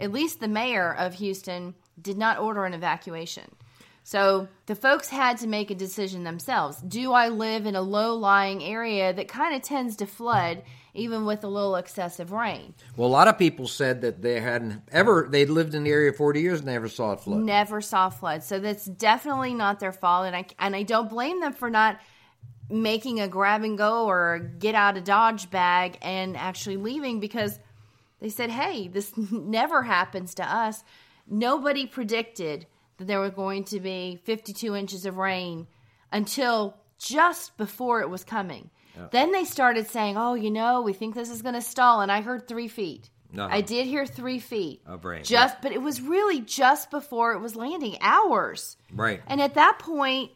at 0.00 0.10
least 0.10 0.40
the 0.40 0.48
mayor 0.48 0.94
of 0.94 1.14
Houston 1.14 1.74
did 2.00 2.18
not 2.18 2.38
order 2.38 2.64
an 2.64 2.74
evacuation. 2.74 3.44
So 4.04 4.48
the 4.66 4.74
folks 4.74 5.08
had 5.08 5.38
to 5.38 5.46
make 5.46 5.70
a 5.70 5.76
decision 5.76 6.24
themselves. 6.24 6.78
Do 6.78 7.12
I 7.12 7.28
live 7.28 7.66
in 7.66 7.76
a 7.76 7.82
low 7.82 8.16
lying 8.16 8.64
area 8.64 9.12
that 9.12 9.28
kind 9.28 9.54
of 9.54 9.62
tends 9.62 9.94
to 9.96 10.06
flood 10.06 10.64
even 10.94 11.24
with 11.24 11.42
a 11.44 11.48
little 11.48 11.76
excessive 11.76 12.32
rain? 12.32 12.74
Well, 12.96 13.08
a 13.08 13.10
lot 13.10 13.28
of 13.28 13.38
people 13.38 13.66
said 13.66 14.02
that 14.02 14.22
they 14.22 14.40
hadn't 14.40 14.82
ever, 14.90 15.26
they'd 15.30 15.48
lived 15.48 15.74
in 15.74 15.84
the 15.84 15.90
area 15.90 16.12
40 16.12 16.40
years 16.40 16.58
and 16.58 16.66
never 16.66 16.88
saw 16.88 17.12
a 17.12 17.16
flood. 17.16 17.40
Never 17.40 17.80
saw 17.80 18.08
a 18.08 18.10
flood. 18.10 18.42
So 18.42 18.58
that's 18.58 18.84
definitely 18.84 19.54
not 19.54 19.80
their 19.80 19.92
fault. 19.92 20.26
And 20.26 20.36
I, 20.36 20.46
and 20.58 20.76
I 20.76 20.82
don't 20.82 21.08
blame 21.08 21.40
them 21.40 21.54
for 21.54 21.70
not 21.70 21.98
making 22.68 23.20
a 23.20 23.28
grab 23.28 23.62
and 23.62 23.76
go 23.76 24.06
or 24.06 24.38
get 24.58 24.74
out 24.74 24.96
of 24.96 25.04
Dodge 25.04 25.50
bag 25.50 25.98
and 26.02 26.36
actually 26.36 26.76
leaving 26.76 27.20
because 27.20 27.58
they 28.20 28.28
said, 28.28 28.50
hey, 28.50 28.88
this 28.88 29.12
never 29.30 29.82
happens 29.82 30.34
to 30.34 30.44
us. 30.44 30.84
Nobody 31.26 31.86
predicted 31.86 32.66
that 32.98 33.06
there 33.06 33.20
were 33.20 33.30
going 33.30 33.64
to 33.64 33.80
be 33.80 34.20
52 34.24 34.76
inches 34.76 35.06
of 35.06 35.16
rain 35.16 35.66
until 36.10 36.76
just 36.98 37.56
before 37.56 38.00
it 38.00 38.10
was 38.10 38.24
coming. 38.24 38.70
Then 39.10 39.32
they 39.32 39.44
started 39.44 39.88
saying, 39.88 40.16
oh, 40.16 40.34
you 40.34 40.50
know, 40.50 40.82
we 40.82 40.92
think 40.92 41.14
this 41.14 41.30
is 41.30 41.42
going 41.42 41.54
to 41.54 41.62
stall. 41.62 42.00
And 42.00 42.12
I 42.12 42.20
heard 42.20 42.46
three 42.46 42.68
feet. 42.68 43.10
Uh-huh. 43.34 43.48
I 43.50 43.62
did 43.62 43.86
hear 43.86 44.04
three 44.04 44.38
feet. 44.38 44.82
Of 44.84 45.04
rain, 45.04 45.24
Just, 45.24 45.62
but 45.62 45.72
it 45.72 45.80
was 45.80 46.02
really 46.02 46.40
just 46.40 46.90
before 46.90 47.32
it 47.32 47.40
was 47.40 47.56
landing, 47.56 47.96
hours. 48.00 48.76
Right. 48.92 49.22
And 49.26 49.40
at 49.40 49.54
that 49.54 49.78
point, 49.78 50.32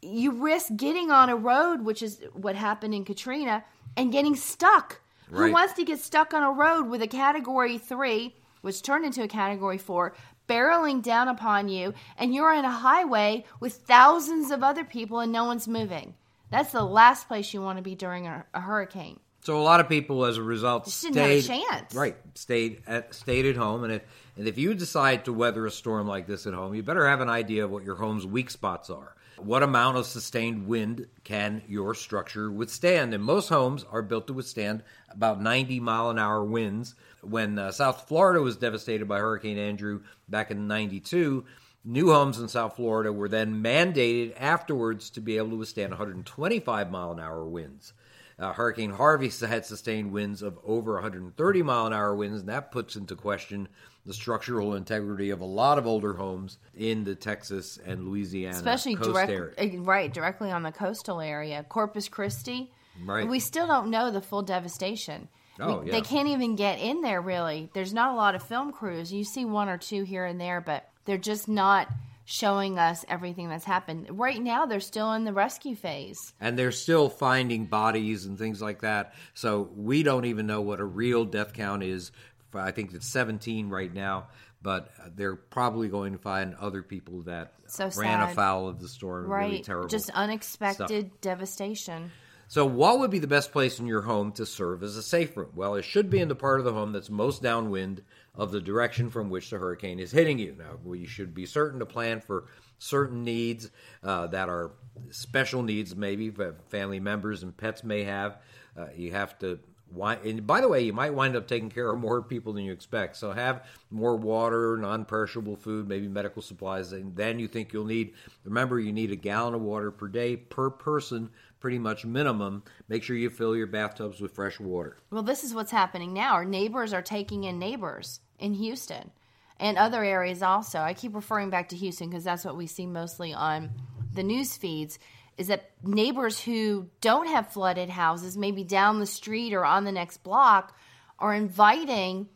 you 0.00 0.32
risk 0.32 0.74
getting 0.76 1.10
on 1.10 1.28
a 1.28 1.36
road, 1.36 1.82
which 1.82 2.02
is 2.02 2.22
what 2.32 2.56
happened 2.56 2.94
in 2.94 3.04
Katrina, 3.04 3.64
and 3.96 4.10
getting 4.10 4.36
stuck. 4.36 5.00
Who 5.30 5.52
wants 5.52 5.74
to 5.74 5.84
get 5.84 5.98
stuck 5.98 6.32
on 6.32 6.42
a 6.42 6.52
road 6.52 6.88
with 6.88 7.02
a 7.02 7.06
category 7.06 7.78
three, 7.78 8.34
which 8.60 8.82
turned 8.82 9.04
into 9.04 9.22
a 9.22 9.28
category 9.28 9.78
four, 9.78 10.14
barreling 10.48 11.02
down 11.02 11.28
upon 11.28 11.68
you, 11.68 11.94
and 12.18 12.34
you're 12.34 12.52
on 12.52 12.64
a 12.64 12.70
highway 12.70 13.44
with 13.58 13.74
thousands 13.74 14.50
of 14.50 14.62
other 14.62 14.84
people 14.84 15.20
and 15.20 15.32
no 15.32 15.44
one's 15.44 15.66
moving? 15.66 16.14
That's 16.54 16.72
the 16.72 16.84
last 16.84 17.26
place 17.26 17.52
you 17.52 17.60
want 17.60 17.78
to 17.78 17.82
be 17.82 17.94
during 17.94 18.26
a, 18.28 18.44
a 18.54 18.60
hurricane. 18.60 19.18
So 19.42 19.60
a 19.60 19.62
lot 19.62 19.80
of 19.80 19.88
people, 19.88 20.24
as 20.24 20.38
a 20.38 20.42
result, 20.42 20.86
Just 20.86 21.02
didn't 21.02 21.16
have 21.18 21.30
a 21.30 21.42
chance. 21.42 21.94
right, 21.94 22.16
stayed 22.34 22.82
at 22.86 23.14
stayed 23.14 23.44
at 23.44 23.56
home, 23.56 23.84
and 23.84 23.92
if 23.92 24.02
and 24.36 24.48
if 24.48 24.56
you 24.56 24.72
decide 24.72 25.24
to 25.26 25.32
weather 25.32 25.66
a 25.66 25.70
storm 25.70 26.06
like 26.06 26.26
this 26.26 26.46
at 26.46 26.54
home, 26.54 26.74
you 26.74 26.82
better 26.82 27.06
have 27.06 27.20
an 27.20 27.28
idea 27.28 27.64
of 27.64 27.70
what 27.70 27.84
your 27.84 27.96
home's 27.96 28.24
weak 28.24 28.50
spots 28.50 28.88
are. 28.88 29.14
What 29.36 29.64
amount 29.64 29.96
of 29.96 30.06
sustained 30.06 30.68
wind 30.68 31.08
can 31.24 31.62
your 31.68 31.94
structure 31.94 32.50
withstand? 32.50 33.12
And 33.14 33.22
most 33.24 33.48
homes 33.48 33.84
are 33.90 34.00
built 34.00 34.28
to 34.28 34.32
withstand 34.32 34.84
about 35.10 35.42
90 35.42 35.80
mile 35.80 36.10
an 36.10 36.18
hour 36.20 36.44
winds. 36.44 36.94
When 37.20 37.58
uh, 37.58 37.72
South 37.72 38.06
Florida 38.06 38.40
was 38.40 38.56
devastated 38.56 39.08
by 39.08 39.18
Hurricane 39.18 39.58
Andrew 39.58 40.02
back 40.28 40.50
in 40.50 40.68
'92. 40.68 41.44
New 41.84 42.10
homes 42.12 42.38
in 42.38 42.48
South 42.48 42.76
Florida 42.76 43.12
were 43.12 43.28
then 43.28 43.62
mandated 43.62 44.34
afterwards 44.40 45.10
to 45.10 45.20
be 45.20 45.36
able 45.36 45.50
to 45.50 45.56
withstand 45.56 45.90
125 45.90 46.90
mile 46.90 47.12
an 47.12 47.20
hour 47.20 47.44
winds. 47.44 47.92
Uh, 48.38 48.52
Hurricane 48.52 48.90
Harvey 48.90 49.28
had 49.46 49.64
sustained 49.66 50.10
winds 50.12 50.42
of 50.42 50.58
over 50.64 50.94
130 50.94 51.62
mile 51.62 51.86
an 51.86 51.92
hour 51.92 52.14
winds, 52.16 52.40
and 52.40 52.48
that 52.48 52.72
puts 52.72 52.96
into 52.96 53.14
question 53.14 53.68
the 54.06 54.14
structural 54.14 54.74
integrity 54.74 55.30
of 55.30 55.40
a 55.40 55.44
lot 55.46 55.78
of 55.78 55.86
older 55.86 56.14
homes 56.14 56.58
in 56.74 57.04
the 57.04 57.14
Texas 57.14 57.78
and 57.86 58.06
Louisiana 58.08 58.54
especially 58.56 58.96
area. 59.00 59.50
eh, 59.56 59.76
right 59.78 60.12
directly 60.12 60.50
on 60.50 60.62
the 60.62 60.72
coastal 60.72 61.20
area 61.20 61.64
corpus 61.70 62.08
christi 62.08 62.70
Right. 63.02 63.26
we 63.26 63.40
still 63.40 63.66
don't 63.66 63.90
know 63.90 64.10
the 64.10 64.20
full 64.20 64.42
devastation 64.42 65.28
Oh, 65.58 65.80
We- 65.80 65.86
yeah. 65.86 65.92
they 65.92 66.00
can't 66.02 66.28
even 66.28 66.54
get 66.54 66.78
in 66.80 67.00
there 67.00 67.22
really 67.22 67.70
there's 67.72 67.94
not 67.94 68.12
a 68.12 68.14
lot 68.16 68.34
of 68.34 68.42
film 68.42 68.72
crews 68.72 69.10
you 69.10 69.24
see 69.24 69.46
one 69.46 69.70
or 69.70 69.78
two 69.78 70.02
here 70.02 70.26
and 70.26 70.38
there 70.38 70.60
but 70.60 70.86
they're 71.04 71.18
just 71.18 71.48
not 71.48 71.88
showing 72.26 72.78
us 72.78 73.04
everything 73.08 73.50
that's 73.50 73.66
happened 73.66 74.06
right 74.18 74.40
now 74.42 74.64
they're 74.64 74.80
still 74.80 75.12
in 75.12 75.24
the 75.24 75.32
rescue 75.32 75.76
phase 75.76 76.32
and 76.40 76.58
they're 76.58 76.72
still 76.72 77.10
finding 77.10 77.66
bodies 77.66 78.24
and 78.24 78.38
things 78.38 78.62
like 78.62 78.80
that. 78.80 79.12
So 79.34 79.68
we 79.76 80.02
don't 80.02 80.24
even 80.24 80.46
know 80.46 80.62
what 80.62 80.80
a 80.80 80.84
real 80.84 81.24
death 81.26 81.52
count 81.52 81.82
is. 81.82 82.12
I 82.54 82.70
think 82.70 82.94
it's 82.94 83.08
17 83.08 83.68
right 83.68 83.92
now, 83.92 84.28
but 84.62 84.90
they're 85.16 85.36
probably 85.36 85.88
going 85.88 86.12
to 86.12 86.18
find 86.18 86.54
other 86.54 86.82
people 86.82 87.22
that 87.22 87.52
So 87.66 87.84
ran 87.96 88.20
sad. 88.20 88.30
afoul 88.30 88.68
of 88.68 88.80
the 88.80 88.88
storm. 88.88 89.26
right 89.26 89.50
Really 89.50 89.62
terrible. 89.62 89.88
just 89.88 90.08
unexpected 90.10 91.10
devastation 91.20 92.10
So, 92.48 92.64
what 92.64 93.00
would 93.00 93.10
be 93.10 93.18
the 93.18 93.26
best 93.26 93.52
place 93.52 93.80
in 93.80 93.86
your 93.86 94.02
home 94.02 94.32
to 94.32 94.46
serve 94.46 94.82
as 94.82 94.96
a 94.96 95.02
safe 95.02 95.36
room? 95.36 95.50
Well, 95.54 95.74
it 95.74 95.84
should 95.84 96.08
be 96.10 96.20
in 96.20 96.28
the 96.28 96.34
part 96.36 96.58
of 96.60 96.64
the 96.64 96.72
home 96.72 96.92
that's 96.92 97.10
most 97.10 97.42
downwind 97.42 98.02
of 98.36 98.50
the 98.50 98.60
direction 98.60 99.10
from 99.10 99.30
which 99.30 99.50
the 99.50 99.58
hurricane 99.58 100.00
is 100.00 100.10
hitting 100.10 100.38
you. 100.38 100.54
Now, 100.58 100.78
we 100.82 101.06
should 101.06 101.34
be 101.34 101.46
certain 101.46 101.78
to 101.78 101.86
plan 101.86 102.20
for 102.20 102.46
certain 102.78 103.24
needs 103.24 103.70
uh, 104.02 104.26
that 104.28 104.48
are 104.48 104.72
special 105.10 105.62
needs, 105.62 105.94
maybe 105.94 106.32
family 106.68 107.00
members 107.00 107.42
and 107.42 107.56
pets 107.56 107.84
may 107.84 108.04
have. 108.04 108.38
Uh, 108.76 108.86
you 108.94 109.12
have 109.12 109.38
to. 109.40 109.58
And 109.96 110.44
by 110.44 110.60
the 110.60 110.68
way, 110.68 110.80
you 110.80 110.92
might 110.92 111.14
wind 111.14 111.36
up 111.36 111.46
taking 111.46 111.70
care 111.70 111.88
of 111.88 112.00
more 112.00 112.20
people 112.20 112.52
than 112.52 112.64
you 112.64 112.72
expect. 112.72 113.16
So 113.16 113.30
have 113.30 113.68
more 113.90 114.16
water, 114.16 114.76
non-perishable 114.76 115.54
food, 115.54 115.86
maybe 115.86 116.08
medical 116.08 116.42
supplies 116.42 116.90
than 116.90 117.38
you 117.38 117.46
think 117.46 117.72
you'll 117.72 117.84
need. 117.84 118.14
Remember, 118.42 118.80
you 118.80 118.92
need 118.92 119.12
a 119.12 119.16
gallon 119.16 119.54
of 119.54 119.60
water 119.60 119.92
per 119.92 120.08
day 120.08 120.36
per 120.36 120.68
person, 120.68 121.30
pretty 121.60 121.78
much 121.78 122.04
minimum. 122.04 122.64
Make 122.88 123.04
sure 123.04 123.14
you 123.14 123.30
fill 123.30 123.54
your 123.54 123.68
bathtubs 123.68 124.20
with 124.20 124.34
fresh 124.34 124.58
water. 124.58 124.96
Well, 125.10 125.22
this 125.22 125.44
is 125.44 125.54
what's 125.54 125.70
happening 125.70 126.12
now. 126.12 126.32
Our 126.32 126.44
neighbors 126.44 126.92
are 126.92 127.02
taking 127.02 127.44
in 127.44 127.60
neighbors 127.60 128.18
in 128.38 128.54
Houston 128.54 129.10
and 129.58 129.78
other 129.78 130.04
areas 130.04 130.42
also. 130.42 130.78
I 130.78 130.94
keep 130.94 131.14
referring 131.14 131.50
back 131.50 131.70
to 131.70 131.76
Houston 131.76 132.08
because 132.08 132.24
that's 132.24 132.44
what 132.44 132.56
we 132.56 132.66
see 132.66 132.86
mostly 132.86 133.32
on 133.32 133.70
the 134.12 134.22
news 134.22 134.56
feeds 134.56 134.98
is 135.36 135.48
that 135.48 135.70
neighbors 135.82 136.40
who 136.40 136.88
don't 137.00 137.26
have 137.26 137.52
flooded 137.52 137.88
houses, 137.88 138.36
maybe 138.36 138.62
down 138.62 139.00
the 139.00 139.06
street 139.06 139.52
or 139.52 139.64
on 139.64 139.84
the 139.84 139.92
next 139.92 140.18
block, 140.18 140.76
are 141.18 141.34
inviting 141.34 142.28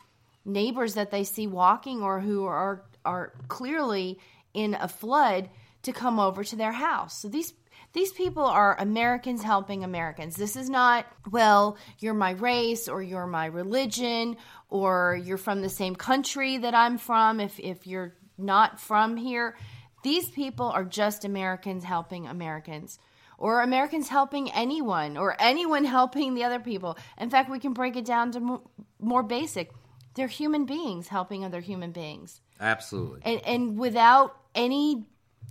neighbors 0.44 0.94
that 0.94 1.10
they 1.10 1.24
see 1.24 1.46
walking 1.46 2.02
or 2.02 2.20
who 2.20 2.44
are 2.44 2.82
are 3.04 3.32
clearly 3.46 4.18
in 4.54 4.74
a 4.74 4.88
flood 4.88 5.48
to 5.82 5.92
come 5.92 6.18
over 6.18 6.42
to 6.42 6.56
their 6.56 6.72
house. 6.72 7.20
So 7.20 7.28
these 7.28 7.52
these 7.98 8.12
people 8.12 8.44
are 8.44 8.76
Americans 8.78 9.42
helping 9.42 9.82
Americans. 9.82 10.36
This 10.36 10.54
is 10.54 10.70
not, 10.70 11.04
well, 11.32 11.76
you're 11.98 12.14
my 12.14 12.30
race 12.30 12.86
or 12.86 13.02
you're 13.02 13.26
my 13.26 13.46
religion 13.46 14.36
or 14.70 15.20
you're 15.24 15.36
from 15.36 15.62
the 15.62 15.68
same 15.68 15.96
country 15.96 16.58
that 16.58 16.76
I'm 16.76 16.96
from 16.96 17.40
if 17.40 17.58
if 17.58 17.88
you're 17.88 18.14
not 18.38 18.78
from 18.78 19.16
here. 19.16 19.56
These 20.04 20.30
people 20.30 20.66
are 20.66 20.84
just 20.84 21.24
Americans 21.24 21.82
helping 21.82 22.28
Americans. 22.28 23.00
Or 23.36 23.62
Americans 23.62 24.08
helping 24.08 24.50
anyone, 24.52 25.16
or 25.16 25.34
anyone 25.40 25.84
helping 25.98 26.34
the 26.34 26.44
other 26.44 26.60
people. 26.60 26.96
In 27.18 27.30
fact, 27.30 27.50
we 27.50 27.58
can 27.58 27.72
break 27.72 27.96
it 27.96 28.04
down 28.04 28.30
to 28.32 28.40
mo- 28.40 28.70
more 29.00 29.24
basic. 29.24 29.72
They're 30.14 30.28
human 30.28 30.66
beings 30.66 31.08
helping 31.08 31.44
other 31.44 31.60
human 31.60 31.90
beings 31.90 32.40
Absolutely. 32.60 33.22
and, 33.24 33.40
and 33.44 33.78
without 33.78 34.36
any 34.54 35.04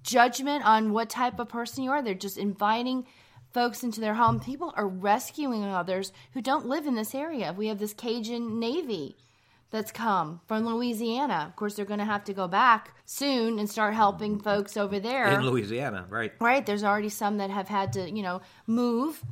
judgment 0.03 0.65
on 0.65 0.93
what 0.93 1.09
type 1.09 1.39
of 1.39 1.49
person 1.49 1.83
you 1.83 1.91
are. 1.91 2.01
They're 2.01 2.13
just 2.13 2.37
inviting 2.37 3.05
folks 3.53 3.83
into 3.83 3.99
their 3.99 4.15
home. 4.15 4.39
People 4.39 4.73
are 4.75 4.87
rescuing 4.87 5.63
others 5.63 6.11
who 6.33 6.41
don't 6.41 6.67
live 6.67 6.85
in 6.85 6.95
this 6.95 7.15
area. 7.15 7.53
We 7.53 7.67
have 7.67 7.79
this 7.79 7.93
Cajun 7.93 8.59
Navy 8.59 9.17
that's 9.69 9.91
come 9.91 10.41
from 10.47 10.65
Louisiana. 10.65 11.45
Of 11.47 11.55
course, 11.55 11.75
they're 11.75 11.85
going 11.85 11.99
to 11.99 12.05
have 12.05 12.23
to 12.25 12.33
go 12.33 12.47
back 12.47 12.95
soon 13.05 13.59
and 13.59 13.69
start 13.69 13.93
helping 13.93 14.39
folks 14.39 14.77
over 14.77 14.99
there. 14.99 15.27
In 15.27 15.45
Louisiana, 15.45 16.05
right? 16.09 16.31
Right. 16.39 16.65
There's 16.65 16.83
already 16.83 17.09
some 17.09 17.37
that 17.37 17.49
have 17.49 17.67
had 17.67 17.93
to, 17.93 18.09
you 18.09 18.23
know, 18.23 18.41
move 18.65 19.23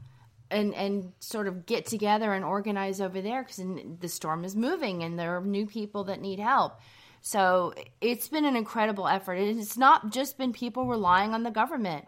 and 0.51 0.75
and 0.75 1.11
sort 1.19 1.47
of 1.47 1.65
get 1.65 1.85
together 1.85 2.33
and 2.33 2.45
organize 2.45 3.01
over 3.01 3.21
there 3.21 3.43
because 3.43 3.61
the 3.99 4.07
storm 4.07 4.45
is 4.45 4.55
moving 4.55 5.03
and 5.03 5.17
there 5.17 5.37
are 5.37 5.41
new 5.41 5.65
people 5.65 6.03
that 6.05 6.21
need 6.21 6.39
help. 6.39 6.79
So 7.25 7.73
it's 8.01 8.27
been 8.27 8.45
an 8.45 8.55
incredible 8.55 9.07
effort. 9.07 9.33
And 9.33 9.59
it's 9.59 9.77
not 9.77 10.11
just 10.11 10.37
been 10.37 10.53
people 10.53 10.85
relying 10.85 11.33
on 11.33 11.41
the 11.41 11.49
government. 11.49 12.05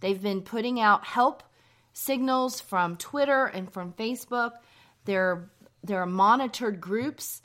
They've 0.00 0.20
been 0.20 0.42
putting 0.42 0.80
out 0.80 1.06
help 1.06 1.44
signals 1.92 2.60
from 2.60 2.96
Twitter 2.96 3.46
and 3.46 3.72
from 3.72 3.92
Facebook. 3.92 4.54
There, 5.04 5.48
there 5.84 6.00
are 6.00 6.06
monitored 6.06 6.80
groups 6.80 7.42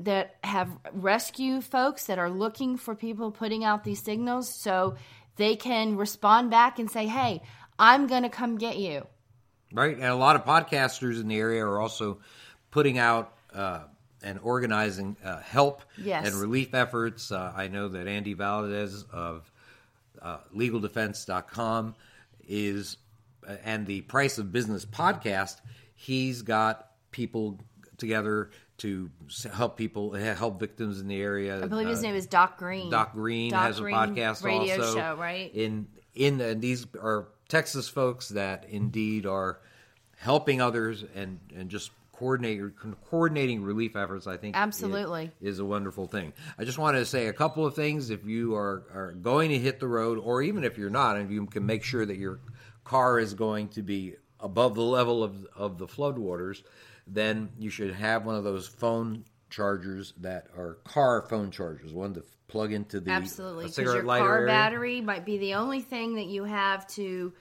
that 0.00 0.34
have 0.42 0.68
rescue 0.92 1.60
folks 1.60 2.06
that 2.06 2.18
are 2.18 2.28
looking 2.28 2.76
for 2.76 2.96
people 2.96 3.30
putting 3.30 3.62
out 3.62 3.84
these 3.84 4.02
signals 4.02 4.52
so 4.52 4.96
they 5.36 5.54
can 5.54 5.96
respond 5.96 6.50
back 6.50 6.80
and 6.80 6.90
say, 6.90 7.06
hey, 7.06 7.40
I'm 7.78 8.08
going 8.08 8.24
to 8.24 8.28
come 8.28 8.58
get 8.58 8.78
you. 8.78 9.06
Right. 9.72 9.94
And 9.94 10.06
a 10.06 10.16
lot 10.16 10.34
of 10.34 10.44
podcasters 10.44 11.20
in 11.20 11.28
the 11.28 11.38
area 11.38 11.64
are 11.64 11.80
also 11.80 12.18
putting 12.72 12.98
out 12.98 13.32
uh, 13.54 13.82
and 14.22 14.38
organizing 14.42 15.16
uh, 15.24 15.40
help 15.40 15.82
Yes. 15.96 16.26
and 16.26 16.36
relief 16.36 16.74
efforts. 16.74 17.30
Uh, 17.30 17.52
I 17.54 17.68
know 17.68 17.88
that 17.88 18.06
Andy 18.08 18.34
Valdez 18.34 19.04
of 19.12 19.50
uh, 20.20 20.38
legaldefense.com 20.54 21.94
is, 22.48 22.96
uh, 23.48 23.54
and 23.64 23.86
the 23.86 24.00
Price 24.02 24.38
of 24.38 24.52
Business 24.52 24.84
podcast, 24.84 25.56
he's 25.94 26.42
got 26.42 26.90
people 27.10 27.58
together 27.98 28.50
to 28.78 29.10
help 29.52 29.76
people, 29.76 30.12
help 30.12 30.60
victims 30.60 31.00
in 31.00 31.08
the 31.08 31.20
area. 31.20 31.62
I 31.62 31.66
believe 31.66 31.88
his 31.88 31.98
Uh, 31.98 32.02
name 32.02 32.14
is 32.14 32.26
Doc 32.26 32.58
Green. 32.58 32.90
Doc 32.90 33.12
Green 33.12 33.50
Doc 33.50 33.62
has 33.64 33.78
a 33.78 33.82
Green 33.82 33.94
podcast 33.96 34.44
radio 34.44 34.76
also 34.84 34.94
show, 34.96 35.14
right? 35.16 35.52
In 35.54 35.88
in 36.14 36.40
and 36.40 36.60
these 36.60 36.86
are 37.00 37.26
Texas 37.48 37.88
folks 37.88 38.28
that 38.30 38.66
indeed 38.68 39.26
are 39.26 39.58
helping 40.16 40.60
others 40.60 41.04
and 41.14 41.40
and 41.56 41.68
just 41.70 41.90
coordinating 42.18 42.72
coordinating 43.10 43.62
relief 43.62 43.94
efforts. 43.96 44.26
I 44.26 44.36
think 44.36 44.56
Absolutely. 44.56 45.30
is, 45.40 45.58
a 45.60 45.64
wonderful 45.64 46.06
thing. 46.06 46.32
I 46.58 46.64
just 46.64 46.78
wanted 46.78 46.98
to 46.98 47.06
say 47.06 47.28
a 47.28 47.32
couple 47.32 47.64
of 47.64 47.74
things. 47.74 48.10
If 48.10 48.24
you 48.24 48.54
are 48.56 48.84
are 48.92 49.12
going 49.12 49.50
to 49.50 49.58
hit 49.58 49.78
the 49.78 49.86
road, 49.88 50.18
or 50.18 50.42
even 50.42 50.64
if 50.64 50.76
you're 50.76 50.90
not, 50.90 51.16
and 51.16 51.30
you 51.30 51.46
can 51.46 51.64
make 51.64 51.84
sure 51.84 52.04
that 52.04 52.16
your 52.16 52.40
car 52.84 53.20
is 53.20 53.34
going 53.34 53.68
to 53.68 53.82
be 53.82 54.16
above 54.40 54.74
the 54.74 54.82
level 54.82 55.22
of 55.22 55.46
of 55.56 55.78
the 55.78 55.86
floodwaters, 55.86 56.62
then 57.06 57.50
you 57.58 57.70
should 57.70 57.94
have 57.94 58.24
one 58.24 58.34
of 58.34 58.44
those 58.44 58.66
phone 58.66 59.24
chargers 59.50 60.12
that 60.18 60.46
are 60.56 60.74
car 60.84 61.22
phone 61.22 61.50
chargers, 61.50 61.92
one 61.92 62.14
to 62.14 62.22
plug 62.48 62.72
into 62.72 62.98
the 63.00 63.10
Absolutely, 63.10 63.66
because 63.66 63.78
your 63.78 64.02
car 64.02 64.38
area. 64.38 64.46
battery 64.46 65.00
might 65.00 65.24
be 65.24 65.38
the 65.38 65.54
only 65.54 65.80
thing 65.80 66.16
that 66.16 66.26
you 66.26 66.44
have 66.44 66.86
to 66.88 67.32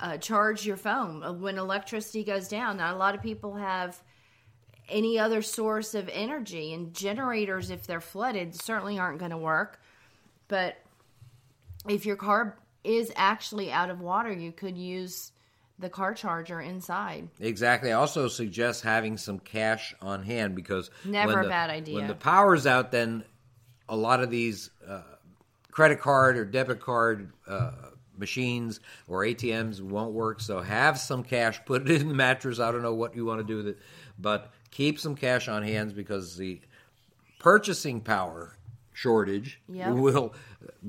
uh, 0.00 0.16
charge 0.18 0.66
your 0.66 0.76
phone 0.76 1.22
Uh, 1.22 1.32
when 1.32 1.56
electricity 1.58 2.24
goes 2.24 2.48
down. 2.48 2.78
Now, 2.78 2.94
a 2.94 2.98
lot 2.98 3.14
of 3.14 3.22
people 3.22 3.54
have 3.54 4.02
any 4.88 5.18
other 5.18 5.42
source 5.42 5.94
of 5.94 6.08
energy, 6.12 6.72
and 6.74 6.94
generators, 6.94 7.70
if 7.70 7.86
they're 7.86 8.00
flooded, 8.00 8.54
certainly 8.54 8.98
aren't 8.98 9.18
going 9.18 9.30
to 9.30 9.36
work. 9.36 9.80
But 10.48 10.76
if 11.88 12.06
your 12.06 12.16
car 12.16 12.56
is 12.82 13.12
actually 13.16 13.72
out 13.72 13.90
of 13.90 14.00
water, 14.00 14.32
you 14.32 14.52
could 14.52 14.76
use 14.76 15.32
the 15.78 15.88
car 15.88 16.14
charger 16.14 16.60
inside. 16.60 17.28
Exactly. 17.40 17.90
I 17.90 17.96
also 17.96 18.28
suggest 18.28 18.84
having 18.84 19.16
some 19.16 19.38
cash 19.38 19.94
on 20.00 20.22
hand 20.22 20.54
because 20.54 20.90
Never 21.04 21.34
when 21.34 21.46
a 21.46 21.48
bad 21.48 21.70
idea. 21.70 21.96
When 21.96 22.06
the 22.06 22.14
power's 22.14 22.66
out, 22.66 22.92
then 22.92 23.24
a 23.88 23.96
lot 23.96 24.22
of 24.22 24.30
these 24.30 24.70
uh, 24.86 25.02
credit 25.70 26.00
card 26.00 26.36
or 26.36 26.44
debit 26.44 26.80
card 26.80 27.32
uh, 27.48 27.72
machines 28.16 28.80
or 29.08 29.22
ATMs 29.22 29.80
won't 29.80 30.12
work. 30.12 30.40
So 30.40 30.60
have 30.60 30.98
some 30.98 31.24
cash, 31.24 31.60
put 31.64 31.88
it 31.90 32.00
in 32.00 32.08
the 32.08 32.14
mattress. 32.14 32.60
I 32.60 32.70
don't 32.70 32.82
know 32.82 32.94
what 32.94 33.16
you 33.16 33.24
want 33.24 33.40
to 33.40 33.44
do 33.44 33.56
with 33.56 33.68
it, 33.68 33.78
but 34.18 34.52
keep 34.74 34.98
some 34.98 35.14
cash 35.14 35.48
on 35.48 35.62
hands 35.62 35.92
because 35.92 36.36
the 36.36 36.60
purchasing 37.38 38.00
power 38.00 38.56
shortage 38.92 39.60
Yep. 39.68 39.94
will 39.94 40.34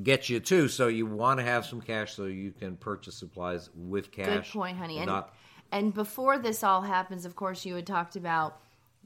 get 0.04 0.28
you 0.28 0.40
too. 0.40 0.68
So 0.68 0.88
you 0.88 1.06
want 1.06 1.40
to 1.40 1.46
have 1.46 1.66
some 1.66 1.82
cash 1.82 2.14
so 2.14 2.26
you 2.26 2.52
can 2.52 2.76
purchase 2.76 3.16
supplies 3.16 3.70
with 3.76 4.12
cash. 4.12 4.52
Good 4.52 4.60
point, 4.60 4.78
honey. 4.78 4.98
And 4.98 5.08
not 5.08 5.34
and 5.72 5.94
before 5.94 6.38
this 6.38 6.64
all 6.64 6.82
happens, 6.82 7.26
of 7.26 7.36
course, 7.36 7.66
you 7.66 7.76
had 7.76 7.88
talked 7.88 8.16
about, 8.16 8.60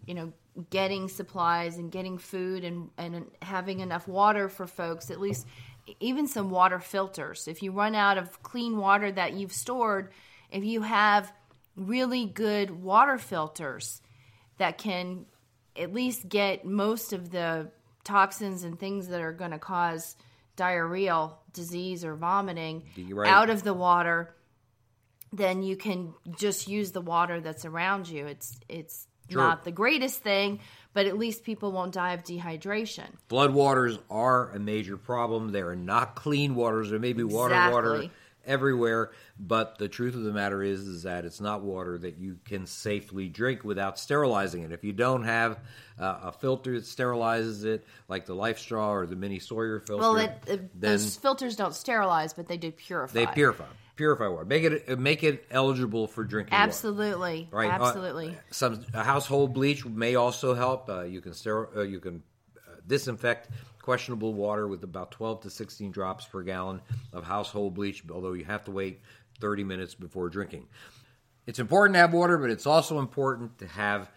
you 0.05 0.13
know, 0.13 0.33
getting 0.69 1.07
supplies 1.07 1.77
and 1.77 1.91
getting 1.91 2.17
food 2.17 2.63
and 2.63 2.89
and 2.97 3.25
having 3.41 3.81
enough 3.81 4.07
water 4.07 4.49
for 4.49 4.65
folks. 4.65 5.11
At 5.11 5.19
least, 5.19 5.45
even 5.99 6.27
some 6.27 6.49
water 6.49 6.79
filters. 6.79 7.47
If 7.47 7.63
you 7.63 7.71
run 7.71 7.95
out 7.95 8.17
of 8.17 8.41
clean 8.43 8.77
water 8.77 9.11
that 9.11 9.33
you've 9.33 9.53
stored, 9.53 10.11
if 10.51 10.63
you 10.63 10.81
have 10.83 11.33
really 11.75 12.25
good 12.25 12.71
water 12.71 13.17
filters 13.17 14.01
that 14.59 14.77
can 14.77 15.25
at 15.75 15.93
least 15.93 16.29
get 16.29 16.65
most 16.65 17.11
of 17.11 17.31
the 17.31 17.71
toxins 18.03 18.63
and 18.63 18.79
things 18.79 19.07
that 19.07 19.21
are 19.21 19.33
going 19.33 19.51
to 19.51 19.59
cause 19.59 20.15
diarrheal 20.55 21.33
disease 21.53 22.05
or 22.05 22.15
vomiting 22.15 22.83
right. 23.09 23.29
out 23.29 23.49
of 23.49 23.63
the 23.63 23.73
water 23.73 24.35
then 25.31 25.61
you 25.61 25.75
can 25.75 26.13
just 26.37 26.67
use 26.67 26.91
the 26.91 27.01
water 27.01 27.39
that's 27.39 27.65
around 27.65 28.07
you 28.07 28.27
it's 28.27 28.59
it's 28.69 29.07
Sure. 29.31 29.43
not 29.43 29.63
the 29.63 29.71
greatest 29.71 30.21
thing 30.21 30.59
but 30.93 31.05
at 31.05 31.15
least 31.17 31.43
people 31.43 31.71
won't 31.71 31.93
die 31.93 32.13
of 32.13 32.23
dehydration 32.23 33.05
Floodwaters 33.29 33.99
are 34.09 34.49
a 34.49 34.59
major 34.59 34.97
problem. 34.97 35.51
They 35.51 35.61
are 35.61 35.75
not 35.75 36.15
clean 36.15 36.55
waters. 36.55 36.89
There 36.89 36.97
may 36.97 37.13
be 37.13 37.23
water, 37.23 37.53
water 37.71 37.95
Exactly. 37.95 38.11
Everywhere, 38.49 39.12
but 39.39 39.77
the 39.77 39.88
truth 39.88 40.15
of 40.15 40.23
the 40.23 40.33
matter 40.33 40.62
is, 40.62 40.81
is 40.81 41.03
that 41.03 41.23
it's 41.23 41.39
not 41.39 41.62
water 41.62 41.97
that 41.99 42.17
you 42.17 42.39
can 42.43 42.65
safely 42.65 43.29
drink 43.29 43.63
without 43.63 43.97
sterilizing 43.97 44.63
it. 44.63 44.71
If 44.71 44.83
you 44.83 44.91
don't 44.91 45.23
have 45.23 45.59
uh, 45.97 46.19
a 46.23 46.31
filter 46.31 46.73
that 46.73 46.83
sterilizes 46.83 47.63
it, 47.63 47.85
like 48.07 48.25
the 48.25 48.35
Life 48.35 48.59
Straw 48.59 48.91
or 48.91 49.05
the 49.05 49.15
Mini 49.15 49.39
Sawyer 49.39 49.79
filter, 49.79 50.01
well 50.01 50.17
it, 50.17 50.31
it, 50.47 50.81
those 50.81 51.15
filters 51.15 51.55
don't 51.55 51.75
sterilize 51.75 52.33
but 52.33 52.47
they 52.47 52.57
do 52.57 52.71
purify 52.71 53.13
they 53.13 53.25
purify 53.27 53.65
purify 53.95 54.27
water. 54.27 54.45
Make 54.45 54.63
it 54.63 54.97
make 54.97 55.23
it 55.23 55.45
eligible 55.51 56.07
for 56.07 56.23
drinking. 56.23 56.53
water. 56.53 56.63
absolutely 56.63 57.49
Uh, 57.53 57.57
absolutely 57.57 58.38
some 58.49 58.85
a 58.93 59.03
household 59.03 59.53
bleach 59.53 59.85
may 59.85 60.15
also 60.15 60.55
help. 60.55 60.89
Uh, 60.89 61.03
you 61.03 61.21
can 61.21 61.33
steril- 61.33 61.75
uh, 61.75 61.81
you 61.81 61.99
can 61.99 62.23
uh, 62.57 62.75
disinfect 62.88 63.49
questionable 63.81 64.33
water 64.33 64.67
with 64.67 64.83
about 64.83 65.11
12 65.11 65.41
to 65.41 65.49
16 65.49 65.91
drops 65.91 66.25
per 66.25 66.43
gallon 66.43 66.81
of 67.13 67.23
household 67.23 67.73
bleach, 67.73 68.03
although 68.11 68.33
you 68.33 68.45
have 68.45 68.63
to 68.65 68.71
wait 68.71 69.01
30 69.39 69.63
minutes 69.63 69.95
before 69.95 70.29
drinking. 70.29 70.67
It's 71.47 71.59
important 71.59 71.95
to 71.95 71.99
have 71.99 72.13
water, 72.13 72.37
but 72.37 72.49
it's 72.49 72.65
also 72.65 72.99
important 72.99 73.57
to 73.59 73.67
have 73.67 74.09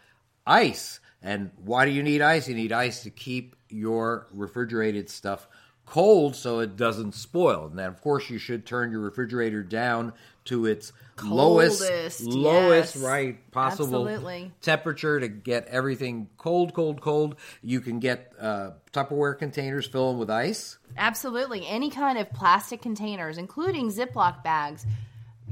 ice. 0.47 1.01
And 1.23 1.51
why 1.65 1.85
do 1.85 1.93
you 1.93 2.03
need 2.03 2.21
ice? 2.21 2.49
You 2.49 2.55
need 2.55 2.73
ice 2.73 3.03
to 3.05 3.11
keep 3.11 3.57
your 3.69 4.27
refrigerated 4.33 5.09
stuff 5.09 5.49
cold 5.87 6.37
so 6.37 6.61
it 6.61 6.77
doesn't 6.77 7.15
spoil. 7.15 7.67
And 7.67 7.79
then, 7.79 7.89
of 7.89 8.01
course, 8.01 8.29
you 8.31 8.39
should 8.39 8.67
turn 8.67 8.91
your 8.91 9.01
refrigerator 9.01 9.63
down 9.63 10.13
to 10.47 10.67
its 10.67 10.93
lowest, 11.23 11.81
Coldest, 11.81 12.21
lowest, 12.23 12.97
yes. 12.97 13.05
right, 13.05 13.51
possible 13.53 14.09
Absolutely. 14.09 14.53
temperature 14.61 15.21
to 15.21 15.29
get 15.29 15.67
everything 15.69 16.29
cold, 16.37 16.75
cold, 16.75 17.01
cold. 17.01 17.37
You 17.63 17.81
can 17.81 18.01
get 18.01 18.33
uh, 18.41 18.71
Tupperware 18.93 19.39
containers, 19.39 19.87
fill 19.87 20.11
them 20.11 20.19
with 20.19 20.31
ice. 20.31 20.79
Absolutely. 20.97 21.67
Any 21.67 21.91
kind 21.91 22.19
of 22.19 22.31
plastic 22.33 22.83
containers, 22.83 23.39
including 23.39 23.91
Ziploc 23.91 24.43
bags. 24.43 24.85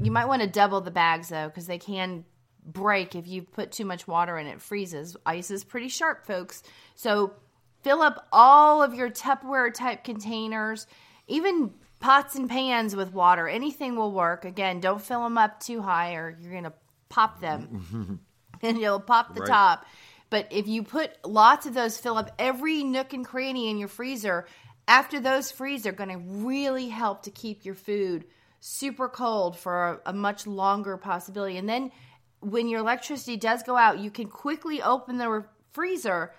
You 0.01 0.11
might 0.11 0.25
want 0.25 0.41
to 0.41 0.47
double 0.47 0.81
the 0.81 0.91
bags, 0.91 1.29
though, 1.29 1.47
because 1.47 1.67
they 1.67 1.77
can 1.77 2.25
break 2.65 3.15
if 3.15 3.27
you 3.27 3.43
put 3.43 3.71
too 3.71 3.85
much 3.85 4.07
water 4.07 4.37
in. 4.37 4.47
It 4.47 4.61
freezes. 4.61 5.15
Ice 5.25 5.51
is 5.51 5.63
pretty 5.63 5.89
sharp, 5.89 6.25
folks. 6.25 6.63
So 6.95 7.33
fill 7.81 8.01
up 8.01 8.27
all 8.31 8.83
of 8.83 8.93
your 8.93 9.09
Tupperware 9.09 9.73
type 9.73 10.03
containers, 10.03 10.87
even 11.27 11.71
pots 12.01 12.35
and 12.35 12.49
pans 12.49 12.95
with 12.95 13.13
water. 13.13 13.47
Anything 13.47 13.95
will 13.95 14.11
work. 14.11 14.43
Again, 14.43 14.79
don't 14.81 15.01
fill 15.01 15.23
them 15.23 15.37
up 15.37 15.59
too 15.59 15.81
high 15.81 16.15
or 16.15 16.35
you're 16.41 16.51
going 16.51 16.63
to 16.65 16.73
pop 17.09 17.39
them 17.39 18.19
and 18.61 18.77
you'll 18.77 18.99
pop 18.99 19.33
the 19.33 19.41
Right. 19.41 19.49
top. 19.49 19.85
But 20.29 20.47
if 20.51 20.67
you 20.67 20.83
put 20.83 21.11
lots 21.25 21.65
of 21.65 21.73
those, 21.73 21.97
fill 21.97 22.17
up 22.17 22.31
every 22.39 22.83
nook 22.83 23.13
and 23.13 23.25
cranny 23.25 23.69
in 23.69 23.77
your 23.77 23.87
freezer, 23.89 24.45
after 24.87 25.19
those 25.19 25.51
freeze 25.51 25.83
they're 25.83 25.91
going 25.91 26.09
to 26.09 26.17
really 26.45 26.89
help 26.89 27.23
to 27.23 27.31
keep 27.31 27.63
your 27.65 27.75
food 27.75 28.25
super 28.59 29.07
cold 29.09 29.57
for 29.57 30.01
a, 30.05 30.09
a 30.11 30.13
much 30.13 30.47
longer 30.47 30.95
possibility. 30.97 31.57
And 31.57 31.67
then 31.67 31.91
when 32.39 32.67
your 32.67 32.79
electricity 32.79 33.37
does 33.37 33.63
go 33.63 33.75
out, 33.75 33.99
you 33.99 34.09
can 34.09 34.27
quickly 34.27 34.81
open 34.81 35.17
the 35.17 35.29
re- 35.29 35.43
freezer 35.71 36.33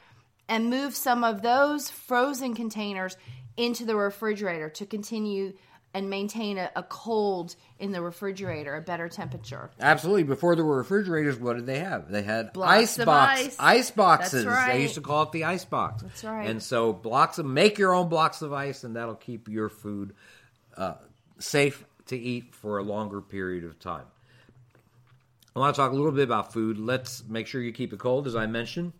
and 0.48 0.70
move 0.70 0.94
some 0.96 1.22
of 1.24 1.42
those 1.42 1.88
frozen 1.90 2.54
containers 2.54 3.16
into 3.56 3.84
the 3.84 3.96
refrigerator 3.96 4.68
to 4.70 4.86
continue 4.86 5.54
and 5.94 6.08
maintain 6.08 6.56
a, 6.56 6.70
a 6.74 6.82
cold 6.82 7.54
in 7.78 7.92
the 7.92 8.00
refrigerator, 8.00 8.74
a 8.74 8.80
better 8.80 9.08
temperature. 9.08 9.70
Absolutely. 9.78 10.22
Before 10.22 10.56
there 10.56 10.64
were 10.64 10.78
refrigerators, 10.78 11.38
what 11.38 11.56
did 11.56 11.66
they 11.66 11.80
have? 11.80 12.10
They 12.10 12.22
had 12.22 12.52
Blocks 12.54 12.98
ice 12.98 13.04
box, 13.04 13.40
ice. 13.40 13.56
ice 13.58 13.90
boxes. 13.90 14.46
Right. 14.46 14.72
They 14.72 14.82
used 14.82 14.94
to 14.94 15.02
call 15.02 15.24
it 15.24 15.32
the 15.32 15.44
ice 15.44 15.66
box. 15.66 16.02
That's 16.02 16.24
right. 16.24 16.48
And 16.48 16.62
so 16.62 16.92
blocks 16.94 17.38
of 17.38 17.46
make 17.46 17.78
your 17.78 17.94
own 17.94 18.08
blocks 18.08 18.40
of 18.40 18.52
ice, 18.52 18.84
and 18.84 18.96
that'll 18.96 19.14
keep 19.14 19.48
your 19.48 19.68
food 19.68 20.14
uh, 20.76 20.94
safe 21.38 21.84
to 22.06 22.16
eat 22.16 22.54
for 22.54 22.78
a 22.78 22.82
longer 22.82 23.20
period 23.20 23.64
of 23.64 23.78
time. 23.78 24.04
I 25.54 25.58
want 25.58 25.74
to 25.74 25.80
talk 25.80 25.92
a 25.92 25.94
little 25.94 26.12
bit 26.12 26.24
about 26.24 26.54
food. 26.54 26.78
Let's 26.78 27.22
make 27.28 27.46
sure 27.46 27.60
you 27.60 27.72
keep 27.72 27.92
it 27.92 27.98
cold, 27.98 28.26
as 28.26 28.34
I 28.34 28.46
mentioned. 28.46 28.94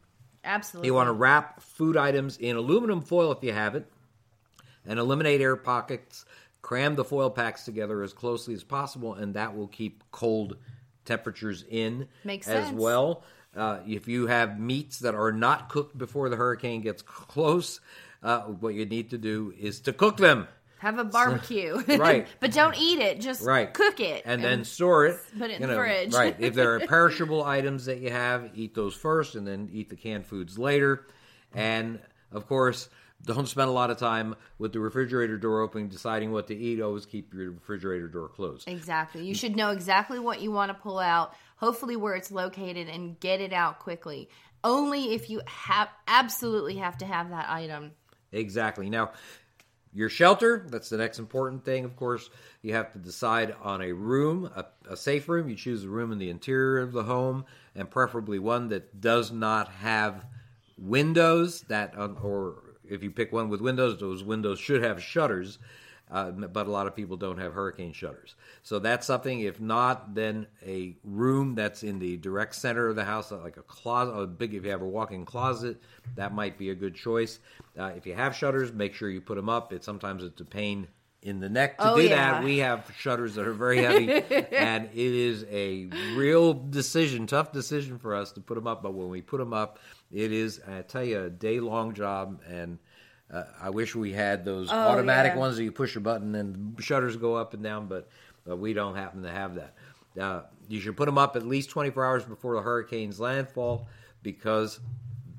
Absolutely. 0.45 0.89
You 0.89 0.95
want 0.95 1.09
to 1.09 1.13
wrap 1.13 1.63
food 1.63 1.97
items 1.97 2.37
in 2.37 2.57
aluminum 2.57 3.01
foil 3.01 3.33
if 3.33 3.43
you 3.43 3.53
have 3.53 3.75
it, 3.75 3.91
and 4.87 4.99
eliminate 4.99 5.41
air 5.41 5.57
pockets 5.57 6.25
Cram 6.63 6.95
the 6.95 7.05
foil 7.05 7.29
packs 7.29 7.65
together 7.65 8.03
as 8.05 8.13
closely 8.13 8.55
as 8.55 8.63
possible, 8.63 9.15
and 9.15 9.35
that 9.35 9.57
will 9.57 9.67
keep 9.67 10.05
cold 10.13 10.57
temperatures 11.05 11.65
in 11.69 12.07
Makes 12.23 12.47
as 12.47 12.67
sense. 12.67 12.79
well. 12.79 13.25
Uh, 13.55 13.81
if 13.87 14.07
you 14.07 14.29
have 14.29 14.59
meats 14.61 15.01
that 15.01 15.15
are 15.15 15.33
not 15.33 15.69
cooked 15.69 15.99
before 15.99 16.29
the 16.29 16.37
hurricane 16.37 16.81
gets 16.81 17.03
close, 17.03 17.81
uh, 18.23 18.43
what 18.43 18.75
you 18.75 18.87
need 18.87 19.11
to 19.11 19.19
do 19.19 19.53
is 19.59 19.81
to 19.81 19.93
cook 19.93 20.17
them. 20.17 20.47
Have 20.79 20.99
a 20.99 21.05
barbecue. 21.05 21.83
Right. 21.89 22.29
but 22.41 22.53
don't 22.53 22.79
eat 22.79 23.01
it. 23.01 23.21
Just 23.21 23.43
Right. 23.45 23.73
cook 23.75 23.99
it. 23.99 24.23
and, 24.25 24.43
then 24.43 24.65
store 24.65 25.07
it. 25.07 25.21
put 25.37 25.51
it 25.51 25.61
in 25.61 25.69
the 25.69 25.75
fridge. 25.75 26.15
right. 26.15 26.37
If 26.39 26.55
there 26.55 26.75
are 26.77 26.81
perishable 26.87 27.43
items 27.43 27.87
that 27.87 27.99
you 27.99 28.11
have, 28.11 28.51
eat 28.55 28.75
those 28.75 28.95
first, 28.95 29.35
and 29.35 29.45
then 29.47 29.69
eat 29.73 29.89
the 29.91 29.97
canned 29.97 30.27
foods 30.27 30.59
later. 30.59 31.07
And 31.53 31.99
of 32.31 32.47
course, 32.47 32.89
don't 33.25 33.47
spend 33.47 33.69
a 33.69 33.73
lot 33.73 33.91
of 33.91 33.99
time 33.99 34.35
with 34.59 34.73
the 34.73 34.81
refrigerator 34.81 35.37
door 35.37 35.61
open 35.61 35.89
deciding 35.89 36.33
what 36.33 36.49
to 36.49 36.57
eat. 36.57 36.81
Always 36.81 37.07
keep 37.07 37.33
your 37.33 37.53
refrigerator 37.53 38.09
door 38.09 38.29
closed. 38.29 38.69
Exactly. 38.69 39.25
You 39.25 39.35
should 39.35 39.57
know 39.57 39.71
exactly 39.71 40.19
what 40.19 40.41
you 40.41 40.51
want 40.51 40.71
to 40.71 40.75
pull 40.75 40.99
out, 40.99 41.35
hopefully 41.57 41.97
where 41.97 42.15
it's 42.15 42.33
located, 42.33 42.89
and 42.89 43.19
get 43.21 43.41
it 43.41 43.53
out 43.53 43.79
quickly. 43.79 44.29
Only 44.65 45.15
if 45.15 45.31
you 45.31 45.41
have 45.47 45.89
absolutely 46.07 46.77
have 46.77 46.99
to 46.99 47.07
have 47.07 47.31
that 47.31 47.49
item. 47.49 47.93
Exactly. 48.33 48.89
Now, 48.91 49.13
your 49.95 50.09
shelter, 50.09 50.67
that's 50.69 50.89
the 50.89 50.97
next 50.97 51.19
important 51.19 51.65
thing, 51.65 51.85
of 51.85 51.97
course. 51.97 52.31
You 52.63 52.75
have 52.75 52.93
to 52.93 52.99
decide 52.99 53.55
on 53.63 53.83
a 53.83 53.93
room, 53.93 54.51
a, 54.57 54.65
a 54.89 54.97
safe 54.97 55.29
room. 55.29 55.49
You 55.49 55.55
choose 55.55 55.85
a 55.85 55.89
room 55.89 56.13
in 56.13 56.19
the 56.19 56.31
interior 56.31 56.81
of 56.81 56.93
the 56.93 57.03
home, 57.03 57.45
and 57.75 57.91
preferably 57.91 58.39
one 58.39 58.69
that 58.69 59.01
does 59.01 59.31
not 59.31 59.69
have 59.69 60.25
windows. 60.79 61.61
That, 61.63 61.95
or 61.97 62.72
if 62.93 63.03
you 63.03 63.11
pick 63.11 63.33
one 63.33 63.49
with 63.49 63.61
windows, 63.61 63.99
those 63.99 64.23
windows 64.23 64.59
should 64.59 64.83
have 64.83 65.03
shutters. 65.03 65.59
Uh, 66.11 66.31
but 66.31 66.67
a 66.67 66.71
lot 66.71 66.87
of 66.87 66.95
people 66.95 67.17
don't 67.17 67.39
have 67.39 67.55
hurricane 67.55 67.93
shutters. 67.95 68.35
So 68.63 68.79
that's 68.79 69.07
something. 69.07 69.41
If 69.41 69.61
not, 69.63 70.15
then 70.15 70.47
a 70.63 70.95
room 71.05 71.55
that's 71.55 71.83
in 71.83 71.99
the 72.01 72.19
direct 72.19 72.55
center 72.55 72.89
of 72.89 72.97
the 72.97 73.05
house, 73.05 73.33
like 73.33 73.57
a 73.57 73.63
closet, 73.63 74.13
a 74.13 74.27
big. 74.27 74.53
If 74.53 74.65
you 74.65 74.71
have 74.73 74.83
a 74.83 74.87
walk-in 74.87 75.25
closet, 75.25 75.81
that 76.17 76.35
might 76.35 76.59
be 76.59 76.69
a 76.69 76.75
good 76.75 76.95
choice. 76.95 77.39
Uh, 77.79 77.93
if 77.97 78.05
you 78.05 78.13
have 78.15 78.37
shutters, 78.37 78.73
make 78.75 78.93
sure 78.93 79.09
you 79.09 79.23
put 79.23 79.37
them 79.37 79.49
up. 79.49 79.73
It 79.73 79.85
sometimes 79.85 80.23
it's 80.23 80.39
a 80.39 80.45
pain 80.45 80.87
in 81.23 81.41
the 81.41 81.49
neck 81.49 81.79
to 81.79 81.93
Oh, 81.93 81.97
do 81.97 82.03
yeah. 82.03 82.33
that. 82.33 82.45
We 82.45 82.59
have 82.59 82.93
shutters 82.99 83.37
that 83.37 83.47
are 83.47 83.55
very 83.55 83.79
heavy, 83.79 84.11
and 84.53 84.91
it 84.93 84.95
is 84.95 85.47
a 85.51 85.87
real 86.15 86.53
decision, 86.53 87.27
tough 87.27 87.53
decision 87.53 87.99
for 87.99 88.15
us 88.15 88.33
to 88.33 88.41
put 88.43 88.57
them 88.57 88.67
up. 88.67 88.83
But 88.83 88.93
when 88.93 89.09
we 89.09 89.23
put 89.23 89.39
them 89.39 89.55
up, 89.55 89.79
it 90.13 90.31
is, 90.33 90.61
I 90.69 90.83
tell 90.83 91.05
you, 91.05 91.23
a 91.25 91.31
day-long 91.31 91.95
job 91.95 92.41
and. 92.49 92.79
Uh, 93.33 93.45
I 93.63 93.71
wish 93.71 93.95
we 93.95 94.13
had 94.13 94.45
those 94.45 94.69
automatic 94.71 95.33
Oh, 95.33 95.37
yeah. 95.37 95.41
ones 95.41 95.57
that 95.57 95.65
you 95.65 95.73
push 95.73 95.97
a 95.97 96.01
button 96.01 96.35
and 96.35 96.77
the 96.77 96.83
shutters 96.83 97.17
go 97.17 97.35
up 97.35 97.55
and 97.55 97.63
down, 97.63 97.87
but, 97.87 98.11
but 98.45 98.59
we 98.59 98.75
don't 98.75 98.95
happen 98.95 99.23
to 99.23 99.31
have 99.31 99.55
that. 99.55 99.75
Uh, 100.21 100.43
you 100.69 100.81
should 100.81 100.99
put 100.99 101.07
them 101.07 101.17
up 101.17 101.35
at 101.35 101.47
least 101.47 101.71
24 101.71 102.05
hours 102.05 102.25
before 102.27 102.57
the 102.57 102.61
hurricane's 102.61 103.19
landfall 103.19 103.89
because 104.23 104.81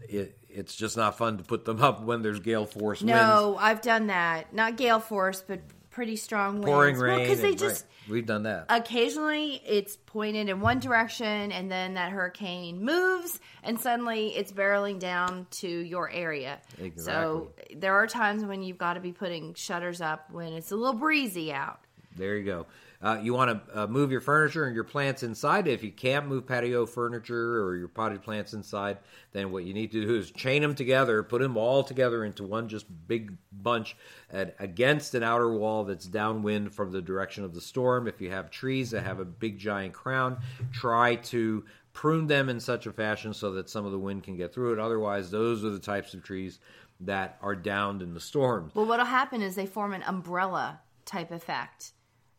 it, 0.09 0.35
it's 0.49 0.75
just 0.75 0.97
not 0.97 1.19
fun 1.19 1.37
to 1.37 1.43
put 1.43 1.65
them 1.65 1.81
up 1.83 2.01
when 2.01 2.23
there's 2.23 2.39
gale 2.39 2.65
force 2.65 3.01
winds. 3.03 3.13
No, 3.13 3.57
I've 3.59 3.81
done 3.83 4.07
that. 4.07 4.51
Not 4.55 4.75
gale 4.75 4.99
force, 4.99 5.43
but 5.47 5.59
pretty 5.93 6.15
strong 6.15 6.55
winds. 6.55 6.65
pouring 6.65 6.97
rain. 6.97 7.19
because 7.19 7.39
they 7.39 7.53
just 7.53 7.85
right, 8.07 8.13
we've 8.13 8.25
done 8.25 8.43
that. 8.43 8.65
occasionally 8.69 9.61
it's 9.65 9.95
pointed 10.07 10.49
in 10.49 10.59
one 10.59 10.79
direction 10.79 11.51
and 11.51 11.71
then 11.71 11.93
that 11.93 12.11
hurricane 12.11 12.83
moves 12.83 13.39
and 13.61 13.79
suddenly 13.79 14.35
it's 14.35 14.51
barreling 14.51 14.97
down 14.99 15.45
to 15.51 15.67
your 15.67 16.09
area. 16.09 16.59
So 16.97 17.51
there 17.75 17.93
are 17.93 18.07
times 18.07 18.43
when 18.43 18.63
you've 18.63 18.79
got 18.79 18.95
to 18.95 18.99
be 18.99 19.11
putting 19.11 19.53
shutters 19.53 20.01
up 20.01 20.31
when 20.31 20.51
it's 20.53 20.71
a 20.71 20.75
little 20.75 20.99
breezy 20.99 21.53
out. 21.53 21.79
There 22.17 22.37
you 22.37 22.43
go. 22.43 22.65
Uh, 23.03 23.19
you 23.21 23.33
want 23.33 23.67
to 23.67 23.81
uh, 23.81 23.87
move 23.87 24.11
your 24.11 24.21
furniture 24.21 24.63
and 24.63 24.73
your 24.73 24.85
plants 24.85 25.23
inside. 25.23 25.67
If 25.67 25.83
you 25.83 25.91
can't 25.91 26.25
move 26.25 26.47
patio 26.47 26.85
furniture 26.85 27.61
or 27.61 27.75
your 27.75 27.89
potted 27.89 28.23
plants 28.23 28.53
inside, 28.53 28.99
then 29.33 29.51
what 29.51 29.65
you 29.65 29.73
need 29.73 29.91
to 29.91 30.05
do 30.05 30.15
is 30.15 30.31
chain 30.31 30.61
them 30.61 30.73
together, 30.73 31.21
put 31.21 31.41
them 31.41 31.57
all 31.57 31.83
together 31.83 32.23
into 32.23 32.45
one 32.45 32.69
just 32.69 32.85
big 33.07 33.33
bunch 33.51 33.97
at, 34.31 34.55
against 34.57 35.15
an 35.15 35.23
outer 35.23 35.51
wall 35.51 35.83
that's 35.83 36.05
downwind 36.05 36.73
from 36.73 36.93
the 36.93 37.01
direction 37.01 37.43
of 37.43 37.53
the 37.53 37.59
storm. 37.59 38.07
If 38.07 38.21
you 38.21 38.31
have 38.31 38.49
trees 38.49 38.91
that 38.91 39.03
have 39.03 39.19
a 39.19 39.25
big 39.25 39.59
giant 39.59 39.93
crown, 39.93 40.37
try 40.71 41.15
to 41.15 41.65
prune 41.91 42.27
them 42.27 42.47
in 42.47 42.61
such 42.61 42.85
a 42.85 42.93
fashion 42.93 43.33
so 43.33 43.51
that 43.51 43.69
some 43.69 43.85
of 43.85 43.91
the 43.91 43.99
wind 43.99 44.23
can 44.23 44.37
get 44.37 44.53
through 44.53 44.71
it. 44.71 44.79
Otherwise, 44.79 45.29
those 45.29 45.65
are 45.65 45.71
the 45.71 45.77
types 45.77 46.13
of 46.13 46.23
trees 46.23 46.59
that 47.01 47.37
are 47.41 47.55
downed 47.55 48.01
in 48.01 48.13
the 48.13 48.19
storm. 48.21 48.71
Well, 48.73 48.85
what'll 48.85 49.05
happen 49.05 49.41
is 49.41 49.55
they 49.55 49.65
form 49.65 49.91
an 49.91 50.03
umbrella 50.03 50.79
type 51.05 51.31
effect 51.31 51.91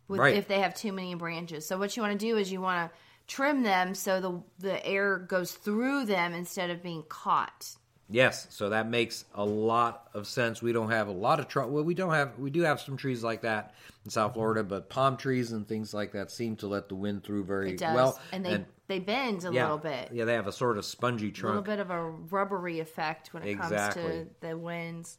with, 0.08 0.20
Right. 0.20 0.36
if 0.36 0.48
they 0.48 0.60
have 0.60 0.74
too 0.74 0.92
many 0.92 1.14
branches. 1.14 1.66
So 1.66 1.78
what 1.78 1.96
you 1.96 2.02
want 2.02 2.18
to 2.18 2.26
do 2.26 2.36
is 2.36 2.50
you 2.52 2.60
want 2.60 2.90
to 2.90 2.98
trim 3.26 3.62
them 3.62 3.94
so 3.94 4.20
the 4.20 4.42
the 4.58 4.86
air 4.86 5.18
goes 5.18 5.52
through 5.52 6.04
them 6.04 6.32
instead 6.34 6.70
of 6.70 6.82
being 6.82 7.04
caught. 7.08 7.76
Yes, 8.10 8.46
so 8.50 8.68
that 8.68 8.86
makes 8.86 9.24
a 9.34 9.44
lot 9.46 10.08
of 10.12 10.26
sense. 10.26 10.60
We 10.60 10.72
don't 10.74 10.90
have 10.90 11.08
a 11.08 11.12
lot 11.12 11.40
of 11.40 11.48
trouble. 11.48 11.72
Well, 11.72 11.84
we 11.84 11.94
don't 11.94 12.12
have. 12.12 12.38
We 12.38 12.50
do 12.50 12.60
have 12.60 12.78
some 12.82 12.98
trees 12.98 13.24
like 13.24 13.40
that 13.42 13.74
in 14.04 14.10
South 14.10 14.34
Florida, 14.34 14.62
but 14.62 14.90
palm 14.90 15.16
trees 15.16 15.52
and 15.52 15.66
things 15.66 15.94
like 15.94 16.12
that 16.12 16.30
seem 16.30 16.56
to 16.56 16.66
let 16.66 16.90
the 16.90 16.96
wind 16.96 17.24
through 17.24 17.44
very 17.44 17.70
It 17.70 17.78
does, 17.78 17.94
well. 17.94 18.20
and 18.30 18.44
they 18.44 18.66
they 18.88 18.98
bend 18.98 19.46
a 19.46 19.52
yeah, 19.52 19.62
little 19.62 19.78
bit. 19.78 20.10
Yeah, 20.12 20.26
they 20.26 20.34
have 20.34 20.46
a 20.46 20.52
sort 20.52 20.76
of 20.76 20.84
spongy 20.84 21.30
trunk. 21.32 21.54
A 21.54 21.58
little 21.60 21.76
bit 21.76 21.80
of 21.80 21.90
a 21.90 22.10
rubbery 22.10 22.78
effect 22.80 23.32
when 23.32 23.42
it 23.42 23.56
comes 23.56 23.94
to 23.94 24.26
the 24.40 24.58
winds. 24.58 25.16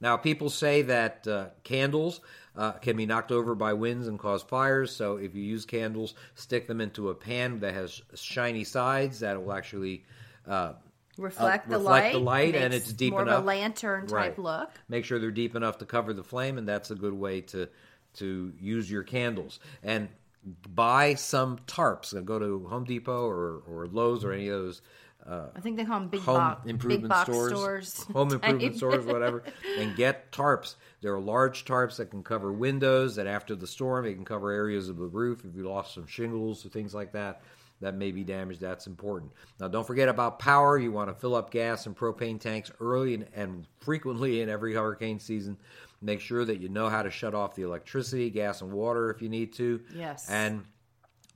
Now, 0.00 0.16
people 0.16 0.48
say 0.50 0.82
that 0.82 1.26
uh, 1.26 1.48
candles 1.64 2.20
uh, 2.56 2.72
can 2.72 2.96
be 2.96 3.06
knocked 3.06 3.32
over 3.32 3.54
by 3.54 3.72
winds 3.72 4.08
and 4.08 4.18
cause 4.18 4.42
fires. 4.42 4.94
So, 4.94 5.16
if 5.16 5.34
you 5.34 5.42
use 5.42 5.64
candles, 5.66 6.14
stick 6.34 6.66
them 6.66 6.80
into 6.80 7.10
a 7.10 7.14
pan 7.14 7.60
that 7.60 7.74
has 7.74 8.00
shiny 8.14 8.64
sides 8.64 9.20
that 9.20 9.42
will 9.42 9.52
actually 9.52 10.04
uh, 10.46 10.72
Reflect 11.18 11.68
the 11.68 11.78
reflect 11.78 12.04
light. 12.04 12.12
the 12.12 12.18
light, 12.18 12.54
and 12.54 12.74
it's 12.74 12.92
deep 12.92 13.12
more 13.12 13.22
enough. 13.22 13.38
of 13.38 13.44
a 13.44 13.46
lantern 13.46 14.02
type 14.06 14.12
Right. 14.12 14.38
look. 14.38 14.70
Make 14.88 15.04
sure 15.04 15.18
they're 15.18 15.30
deep 15.30 15.56
enough 15.56 15.78
to 15.78 15.86
cover 15.86 16.12
the 16.12 16.24
flame, 16.24 16.58
and 16.58 16.68
that's 16.68 16.90
a 16.90 16.94
good 16.94 17.14
way 17.14 17.40
to 17.42 17.68
to 18.14 18.52
use 18.60 18.90
your 18.90 19.02
candles. 19.02 19.60
And 19.82 20.08
buy 20.74 21.14
some 21.14 21.58
tarps. 21.66 22.12
Go 22.24 22.38
to 22.38 22.66
Home 22.68 22.84
Depot 22.84 23.26
or, 23.26 23.62
or 23.66 23.86
Lowe's 23.86 24.24
or 24.24 24.32
any 24.32 24.48
of 24.48 24.62
those 24.62 24.82
I 25.28 25.60
think 25.60 25.76
they 25.76 25.84
call 25.84 26.00
them 26.00 26.08
big, 26.08 26.20
home 26.20 26.36
box, 26.36 26.66
improvement 26.66 27.02
big 27.02 27.08
box 27.08 27.30
stores, 27.30 27.50
stores. 27.52 28.04
home 28.12 28.30
improvement 28.32 28.76
stores, 28.76 29.04
whatever, 29.06 29.42
and 29.78 29.96
get 29.96 30.30
tarps. 30.30 30.76
There 31.02 31.14
are 31.14 31.20
large 31.20 31.64
tarps 31.64 31.96
that 31.96 32.10
can 32.10 32.22
cover 32.22 32.52
windows. 32.52 33.16
That 33.16 33.26
after 33.26 33.54
the 33.54 33.66
storm, 33.66 34.06
it 34.06 34.14
can 34.14 34.24
cover 34.24 34.50
areas 34.50 34.88
of 34.88 34.96
the 34.96 35.06
roof. 35.06 35.44
If 35.44 35.54
you 35.56 35.68
lost 35.68 35.94
some 35.94 36.06
shingles 36.06 36.64
or 36.64 36.68
things 36.68 36.94
like 36.94 37.12
that, 37.12 37.42
that 37.80 37.94
may 37.94 38.10
be 38.10 38.24
damaged. 38.24 38.60
That's 38.60 38.86
important. 38.86 39.32
Now, 39.60 39.68
don't 39.68 39.86
forget 39.86 40.08
about 40.08 40.38
power. 40.38 40.78
You 40.78 40.92
want 40.92 41.10
to 41.10 41.14
fill 41.14 41.34
up 41.34 41.50
gas 41.50 41.86
and 41.86 41.96
propane 41.96 42.40
tanks 42.40 42.70
early 42.80 43.14
and, 43.14 43.26
and 43.34 43.66
frequently 43.80 44.40
in 44.40 44.48
every 44.48 44.74
hurricane 44.74 45.20
season. 45.20 45.58
Make 46.02 46.20
sure 46.20 46.44
that 46.44 46.60
you 46.60 46.68
know 46.68 46.88
how 46.88 47.02
to 47.02 47.10
shut 47.10 47.34
off 47.34 47.54
the 47.54 47.62
electricity, 47.62 48.30
gas, 48.30 48.60
and 48.62 48.72
water 48.72 49.10
if 49.10 49.22
you 49.22 49.28
need 49.28 49.52
to. 49.54 49.80
Yes. 49.94 50.28
And 50.28 50.64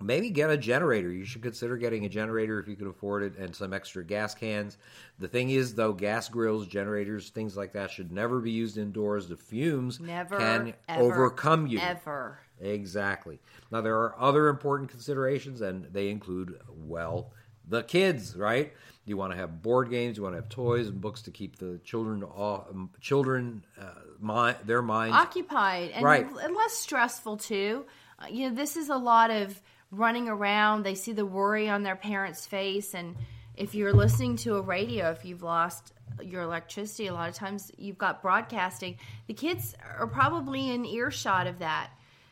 maybe 0.01 0.31
get 0.31 0.51
a 0.51 0.57
generator. 0.57 1.11
You 1.11 1.25
should 1.25 1.43
consider 1.43 1.77
getting 1.77 2.05
a 2.05 2.09
generator 2.09 2.59
if 2.59 2.69
you 2.69 2.77
can 2.77 2.87
afford 2.87 3.23
it 3.23 3.37
and 3.37 3.55
some 3.55 3.73
extra 3.73 4.05
gas 4.05 4.35
cans. 4.35 4.79
The 5.19 5.29
thing 5.29 5.51
is, 5.51 5.75
though, 5.75 5.93
gas 5.93 6.29
grills, 6.29 6.67
generators, 6.67 7.31
things 7.31 7.57
like 7.57 7.73
that 7.75 7.91
should 7.91 8.11
never 8.13 8.41
be 8.41 8.51
used 8.51 8.79
indoors. 8.79 9.29
The 9.29 9.37
fumes 9.37 10.01
Never 10.01 10.39
can 10.39 10.75
ever, 10.89 11.03
overcome 11.03 11.67
you. 11.67 11.79
Ever. 11.79 12.39
Exactly. 12.61 13.39
Now, 13.71 13.81
there 13.81 13.97
are 13.97 14.15
other 14.19 14.49
important 14.49 14.91
considerations, 14.91 15.61
and 15.61 15.85
they 15.93 16.09
include, 16.11 16.61
well, 16.69 17.33
the 17.69 17.83
kids, 17.83 18.37
right? 18.37 18.73
You 19.07 19.17
want 19.17 19.33
to 19.33 19.39
have 19.39 19.63
board 19.63 19.91
games, 19.91 20.17
you 20.17 20.23
want 20.23 20.35
to 20.35 20.41
have 20.41 20.49
toys 20.49 20.89
and 20.89 21.01
books 21.01 21.23
to 21.23 21.31
keep 21.31 21.57
the 21.57 21.81
children 21.85 22.23
off, 22.23 22.67
children, 23.01 23.65
uh, 23.81 23.85
mind, 24.21 24.57
their 24.65 24.83
minds 24.83 25.17
occupied 25.17 25.91
and, 25.91 26.05
Right. 26.05 26.31
less 26.33 26.75
stressful 26.75 27.39
too. 27.39 27.87
Uh, 28.19 28.27
you 28.31 28.49
know, 28.49 28.55
this 28.55 28.77
is 28.77 28.89
a 28.91 28.97
lot 28.97 29.31
of 29.31 29.61
running 29.91 30.29
around. 30.29 30.83
They 30.83 30.95
see 30.95 31.13
the 31.13 31.27
worry 31.27 31.69
on 31.69 31.83
their 31.83 31.97
parents' 31.97 32.47
face, 32.47 32.95
and 32.95 33.17
if 33.57 33.75
you're 33.75 33.93
listening 33.93 34.37
to 34.39 34.57
a 34.57 34.63
radio, 34.63 35.11
if 35.11 35.25
you've 35.25 35.43
lost 35.43 35.93
your 36.23 36.43
electricity, 36.43 37.07
a 37.07 37.15
lot 37.15 37.29
of 37.29 37.35
times 37.35 37.71
you've 37.77 37.99
got 37.99 38.23
broadcasting. 38.23 38.97
The 39.27 39.35
kids 39.35 39.75
are 39.99 40.07
probably 40.07 40.71
in 40.71 40.85
earshot 40.85 41.47
of 41.47 41.59
that 41.59 41.91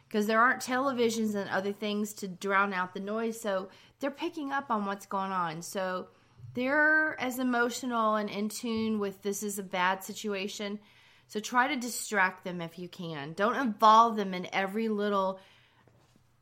because 0.08 0.26
there 0.26 0.40
aren't 0.40 0.62
televisions 0.62 1.34
and 1.34 1.48
other 1.50 1.72
things 1.72 2.14
to 2.14 2.28
drown 2.28 2.72
out 2.72 2.94
the 2.94 3.00
noise. 3.00 3.40
So 3.40 3.68
they're 4.00 4.10
picking 4.10 4.52
up 4.52 4.70
on 4.70 4.86
what's 4.86 5.06
going 5.06 5.32
on. 5.32 5.62
So 5.62 6.08
they're 6.54 7.18
as 7.20 7.38
emotional 7.38 8.16
and 8.16 8.30
in 8.30 8.48
tune 8.48 8.98
with 8.98 9.22
this 9.22 9.42
is 9.42 9.58
a 9.58 9.62
bad 9.62 10.02
situation. 10.02 10.78
So 11.26 11.40
try 11.40 11.68
to 11.68 11.76
distract 11.76 12.44
them 12.44 12.62
if 12.62 12.78
you 12.78 12.88
can. 12.88 13.34
Don't 13.34 13.56
involve 13.56 14.16
them 14.16 14.32
in 14.32 14.48
every 14.52 14.88
little 14.88 15.40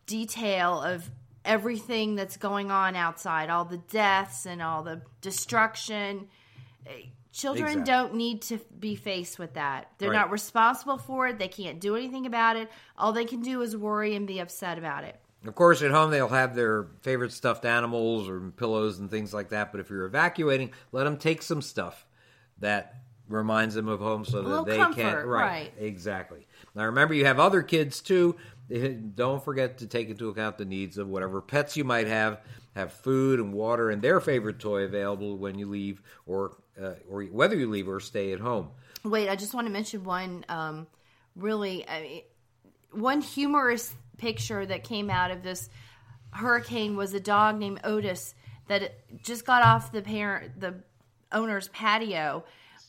detail 0.07 0.81
of 0.81 1.11
everything 1.45 2.15
that's 2.17 2.37
going 2.37 2.71
on 2.71 2.97
outside, 2.97 3.51
all 3.51 3.65
the 3.65 3.77
deaths 3.79 4.47
and 4.47 4.61
all 4.63 4.83
the 4.83 5.01
destruction. 5.21 6.29
Eh, 6.87 6.91
Children 7.33 7.81
Exactly. 7.81 7.93
don't 7.93 8.15
need 8.15 8.43
to 8.43 8.59
be 8.81 8.95
faced 8.97 9.39
with 9.39 9.55
that. 9.55 9.91
They're 9.99 10.09
Right. 10.11 10.17
not 10.17 10.31
responsible 10.31 10.97
for 10.97 11.27
it. 11.29 11.39
They 11.39 11.49
can't 11.49 11.79
do 11.81 11.95
anything 11.95 12.25
about 12.25 12.57
it. 12.57 12.71
All 12.97 13.13
they 13.13 13.27
can 13.27 13.43
do 13.43 13.61
is 13.61 13.77
worry 13.77 14.15
and 14.17 14.27
be 14.27 14.39
upset 14.39 14.79
about 14.79 15.05
it. 15.05 15.21
Of 15.45 15.55
course, 15.55 15.83
at 15.83 15.91
home 15.91 16.11
they'll 16.11 16.29
have 16.29 16.55
their 16.57 16.87
favorite 17.03 17.33
stuffed 17.33 17.67
animals 17.67 18.27
or 18.27 18.41
pillows 18.41 18.99
and 18.99 19.11
things 19.11 19.35
like 19.35 19.51
that. 19.51 19.71
But 19.71 19.83
if 19.83 19.91
you're 19.91 20.07
evacuating, 20.07 20.71
let 20.93 21.05
them 21.05 21.19
take 21.19 21.43
some 21.43 21.61
stuff 21.61 22.07
that 22.59 22.95
reminds 23.29 23.75
them 23.75 23.87
of 23.89 24.01
home, 24.01 24.25
so 24.25 24.41
that 24.41 24.65
they 24.71 24.79
comfort, 24.79 24.95
can. 25.23 25.27
right. 25.27 25.73
exactly. 25.79 26.47
Now 26.75 26.87
remember, 26.87 27.13
you 27.13 27.27
have 27.27 27.39
other 27.39 27.61
kids 27.63 28.01
too. 28.01 28.37
Don't 29.15 29.45
forget 29.45 29.79
to 29.79 29.87
take 29.87 30.09
into 30.09 30.29
account 30.29 30.59
the 30.59 30.65
needs 30.65 30.99
of 30.99 31.09
whatever 31.09 31.41
pets 31.41 31.77
you 31.77 31.85
might 31.85 32.07
have. 32.07 32.41
Have 32.75 32.93
food 32.93 33.41
and 33.41 33.53
water 33.53 33.91
and 33.91 34.03
their 34.03 34.21
favorite 34.21 34.59
toy 34.59 34.83
available 34.83 35.39
when 35.39 35.59
you 35.59 35.67
leave, 35.67 36.03
or 36.27 36.57
uh, 36.81 36.95
or 37.09 37.23
whether 37.25 37.57
you 37.57 37.71
leave 37.71 37.89
or 37.89 38.01
stay 38.01 38.33
at 38.33 38.41
home. 38.41 38.69
Wait, 39.03 39.29
I 39.29 39.37
just 39.37 39.55
want 39.55 39.67
to 39.67 39.73
mention 39.73 40.05
one 40.05 40.45
um, 40.49 40.87
really 41.37 41.89
I 41.89 42.03
mean, 42.03 42.23
one 42.93 43.21
humorous 43.21 43.95
picture 44.19 44.67
that 44.67 44.85
came 44.85 45.11
out 45.11 45.31
of 45.31 45.43
this 45.43 45.71
hurricane 46.31 46.97
was 46.97 47.15
a 47.15 47.21
dog 47.21 47.59
named 47.59 47.81
Otis 47.85 48.35
that 48.69 48.93
just 49.23 49.47
got 49.47 49.63
off 49.63 49.93
the 49.93 50.03
parent 50.03 50.61
the 50.61 50.75
owner's 51.33 51.69
patio, 51.69 52.45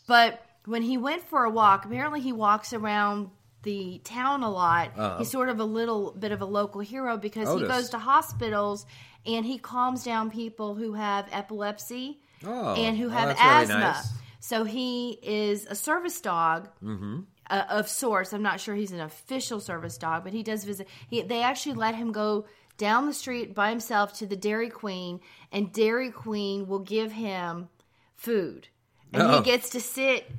but 0.08 0.44
when 0.66 0.82
he 0.82 0.98
went 0.98 1.24
for 1.24 1.46
a 1.46 1.50
walk, 1.50 1.86
apparently 1.86 2.20
he 2.20 2.34
walks 2.34 2.74
around 2.74 3.30
the 3.68 4.00
town 4.04 4.44
a 4.44 4.50
lot. 4.50 5.18
He's 5.20 5.30
sort 5.30 5.50
of 5.50 5.60
a 5.60 5.66
little 5.80 6.12
bit 6.18 6.32
of 6.32 6.42
a 6.42 6.46
local 6.46 6.82
hero 6.82 7.18
because 7.18 7.48
he 7.60 7.68
goes 7.68 7.90
to 7.90 7.98
hospitals 8.00 8.86
and 9.26 9.46
he 9.46 9.58
calms 9.60 10.04
down 10.04 10.32
people 10.32 10.74
who 10.76 10.94
have 10.94 11.28
epilepsy 11.32 12.20
Oh, 12.46 12.74
and 12.76 12.96
who 12.98 13.08
oh, 13.08 13.10
have 13.10 13.30
really 13.30 13.40
asthma. 13.42 13.80
nice. 13.80 14.08
So 14.40 14.64
he 14.64 15.20
is 15.22 15.66
a 15.66 15.76
service 15.76 16.22
dog 16.22 16.70
Mm-hmm. 16.84 17.22
uh, 17.50 17.64
of 17.70 17.90
sorts. 17.90 18.32
I'm 18.34 18.44
not 18.44 18.60
sure 18.62 18.74
he's 18.76 18.92
an 18.94 19.02
official 19.02 19.60
service 19.60 19.98
dog, 19.98 20.24
but 20.24 20.34
he 20.34 20.44
does 20.44 20.64
visit. 20.64 20.88
He, 21.10 21.22
they 21.24 21.42
actually 21.44 21.76
let 21.76 21.96
him 21.96 22.12
go 22.12 22.46
down 22.78 23.06
the 23.08 23.14
street 23.14 23.54
by 23.56 23.70
himself 23.72 24.14
to 24.20 24.26
the 24.28 24.36
Dairy 24.38 24.70
Queen, 24.70 25.20
and 25.52 25.74
Dairy 25.74 26.12
Queen 26.12 26.68
will 26.68 26.80
give 26.98 27.12
him 27.12 27.70
food, 28.16 28.68
and 29.12 29.24
Oh. 29.24 29.38
he 29.40 29.44
gets 29.44 29.72
to 29.72 29.80
sit 29.82 30.30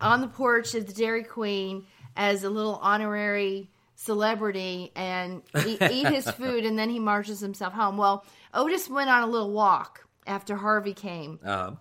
on 0.00 0.20
the 0.20 0.28
porch 0.28 0.74
of 0.74 0.86
the 0.86 0.92
Dairy 0.92 1.24
Queen 1.24 1.86
as 2.18 2.44
a 2.44 2.50
little 2.50 2.74
honorary 2.82 3.70
celebrity 3.94 4.92
and 4.94 5.40
eat, 5.66 5.80
eat 5.90 6.08
his 6.08 6.30
food, 6.32 6.64
and 6.66 6.78
then 6.78 6.90
he 6.90 6.98
marches 6.98 7.40
himself 7.40 7.72
home. 7.72 7.96
Well, 7.96 8.24
Otis 8.52 8.88
went 8.90 9.08
on 9.08 9.22
a 9.22 9.26
little 9.26 9.52
walk 9.52 10.06
after 10.26 10.56
Harvey 10.56 10.94
came. 10.94 11.38
Uh, 11.44 11.72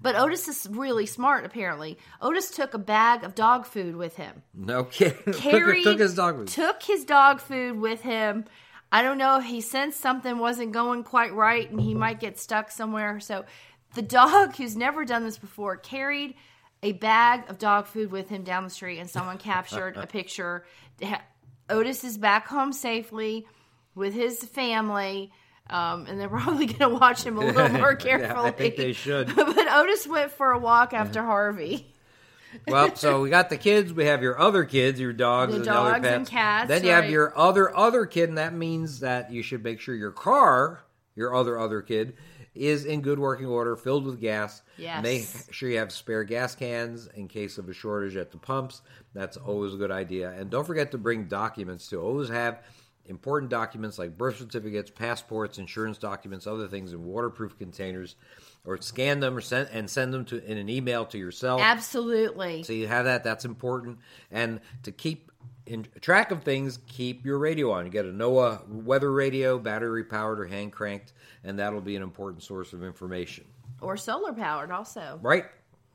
But 0.00 0.16
Otis 0.16 0.48
is 0.48 0.66
really 0.70 1.04
smart, 1.06 1.44
apparently. 1.44 1.98
Otis 2.22 2.50
took 2.50 2.72
a 2.74 2.78
bag 2.78 3.22
of 3.24 3.34
dog 3.34 3.66
food 3.66 3.94
with 3.96 4.16
him. 4.16 4.42
no 4.54 4.84
kidding. 4.84 5.32
Carried, 5.34 5.84
took 5.84 5.98
his 6.00 6.14
dog. 6.14 6.38
with- 6.38 6.52
took 6.52 6.82
his 6.82 7.04
dog 7.04 7.40
food 7.40 7.78
with 7.78 8.00
him. 8.00 8.44
I 8.90 9.02
don't 9.02 9.18
know 9.18 9.38
if 9.38 9.44
he 9.44 9.60
sensed 9.60 10.00
something 10.00 10.38
wasn't 10.38 10.72
going 10.72 11.02
quite 11.04 11.34
right 11.34 11.68
and 11.70 11.80
he 11.80 11.94
might 11.94 12.20
get 12.20 12.38
stuck 12.38 12.70
somewhere. 12.70 13.18
So 13.20 13.44
the 13.94 14.02
dog, 14.02 14.54
who's 14.56 14.76
never 14.76 15.04
done 15.04 15.24
this 15.24 15.36
before, 15.38 15.76
carried 15.76 16.36
a 16.84 16.92
bag 16.92 17.48
of 17.48 17.58
dog 17.58 17.86
food 17.86 18.12
with 18.12 18.28
him 18.28 18.44
down 18.44 18.62
the 18.62 18.70
street 18.70 18.98
and 18.98 19.08
someone 19.08 19.38
captured 19.38 19.96
a 19.96 20.06
picture. 20.18 20.64
Otis 21.68 22.04
is 22.04 22.18
back 22.18 22.46
home 22.46 22.72
safely 22.72 23.46
with 23.94 24.12
his 24.12 24.44
family. 24.44 25.32
Um, 25.70 26.04
and 26.06 26.20
they're 26.20 26.28
probably 26.40 26.66
going 26.66 26.78
to 26.78 26.90
watch 26.90 27.24
him 27.24 27.38
a 27.38 27.40
little 27.40 27.68
more 27.80 27.96
carefully. 27.96 28.28
Yeah, 28.28 28.42
I 28.42 28.50
think 28.50 28.76
they 28.76 28.92
should. 28.92 29.34
but 29.34 29.72
Otis 29.72 30.06
went 30.06 30.30
for 30.32 30.52
a 30.52 30.58
walk 30.58 30.92
after 30.92 31.22
Harvey. 31.22 31.90
Well, 32.68 32.94
so 32.94 33.22
we 33.22 33.30
got 33.30 33.48
the 33.48 33.56
kids. 33.56 33.92
We 33.92 34.04
have 34.04 34.22
your 34.22 34.38
other 34.38 34.64
kids, 34.64 35.00
your 35.00 35.14
dogs, 35.14 35.52
The 35.52 35.60
and 35.60 35.68
other 35.68 35.92
dogs 35.92 36.06
and 36.06 36.26
cats, 36.26 36.68
Then 36.68 36.84
you 36.84 36.90
have 36.90 37.10
your 37.10 37.36
other 37.36 37.74
other 37.74 38.06
kid, 38.06 38.28
and 38.28 38.38
that 38.38 38.52
means 38.52 39.00
that 39.00 39.32
you 39.32 39.42
should 39.42 39.64
make 39.64 39.80
sure 39.80 39.94
your 39.94 40.12
car, 40.12 40.84
your 41.16 41.34
other 41.34 41.58
other 41.58 41.82
kid, 41.82 42.14
is 42.54 42.84
in 42.84 43.00
good 43.00 43.18
working 43.18 43.46
order, 43.46 43.76
filled 43.76 44.04
with 44.04 44.20
gas. 44.20 44.62
Yes. 44.78 45.02
Make 45.02 45.26
sure 45.50 45.68
you 45.68 45.78
have 45.78 45.92
spare 45.92 46.24
gas 46.24 46.54
cans 46.54 47.08
in 47.14 47.28
case 47.28 47.58
of 47.58 47.68
a 47.68 47.72
shortage 47.72 48.16
at 48.16 48.30
the 48.30 48.38
pumps. 48.38 48.82
That's 49.12 49.36
always 49.36 49.74
a 49.74 49.76
good 49.76 49.90
idea. 49.90 50.30
And 50.30 50.50
don't 50.50 50.66
forget 50.66 50.92
to 50.92 50.98
bring 50.98 51.24
documents 51.24 51.88
too. 51.88 52.00
Always 52.00 52.28
have 52.28 52.62
important 53.06 53.50
documents 53.50 53.98
like 53.98 54.16
birth 54.16 54.38
certificates, 54.38 54.90
passports, 54.90 55.58
insurance 55.58 55.98
documents, 55.98 56.46
other 56.46 56.68
things 56.68 56.92
in 56.92 57.04
waterproof 57.04 57.58
containers, 57.58 58.16
or 58.64 58.80
scan 58.80 59.20
them 59.20 59.36
or 59.36 59.40
send 59.40 59.68
and 59.72 59.90
send 59.90 60.14
them 60.14 60.24
to 60.24 60.42
in 60.44 60.56
an 60.56 60.68
email 60.68 61.04
to 61.06 61.18
yourself. 61.18 61.60
Absolutely. 61.60 62.62
So 62.62 62.72
you 62.72 62.86
have 62.86 63.04
that. 63.04 63.24
That's 63.24 63.44
important. 63.44 63.98
And 64.30 64.60
to 64.84 64.92
keep 64.92 65.30
in 65.66 65.86
track 66.00 66.30
of 66.30 66.42
things, 66.42 66.78
keep 66.86 67.24
your 67.24 67.38
radio 67.38 67.72
on. 67.72 67.84
You 67.84 67.90
get 67.90 68.04
a 68.04 68.12
NOAA 68.12 68.66
weather 68.68 69.12
radio, 69.12 69.58
battery 69.58 70.04
powered 70.04 70.40
or 70.40 70.46
hand 70.46 70.72
cranked, 70.72 71.12
and 71.44 71.58
that'll 71.58 71.80
be 71.80 71.96
an 71.96 72.02
important 72.02 72.42
source 72.42 72.72
of 72.72 72.82
information. 72.82 73.44
Or 73.80 73.96
solar 73.96 74.32
powered, 74.32 74.70
also. 74.70 75.18
Right? 75.22 75.44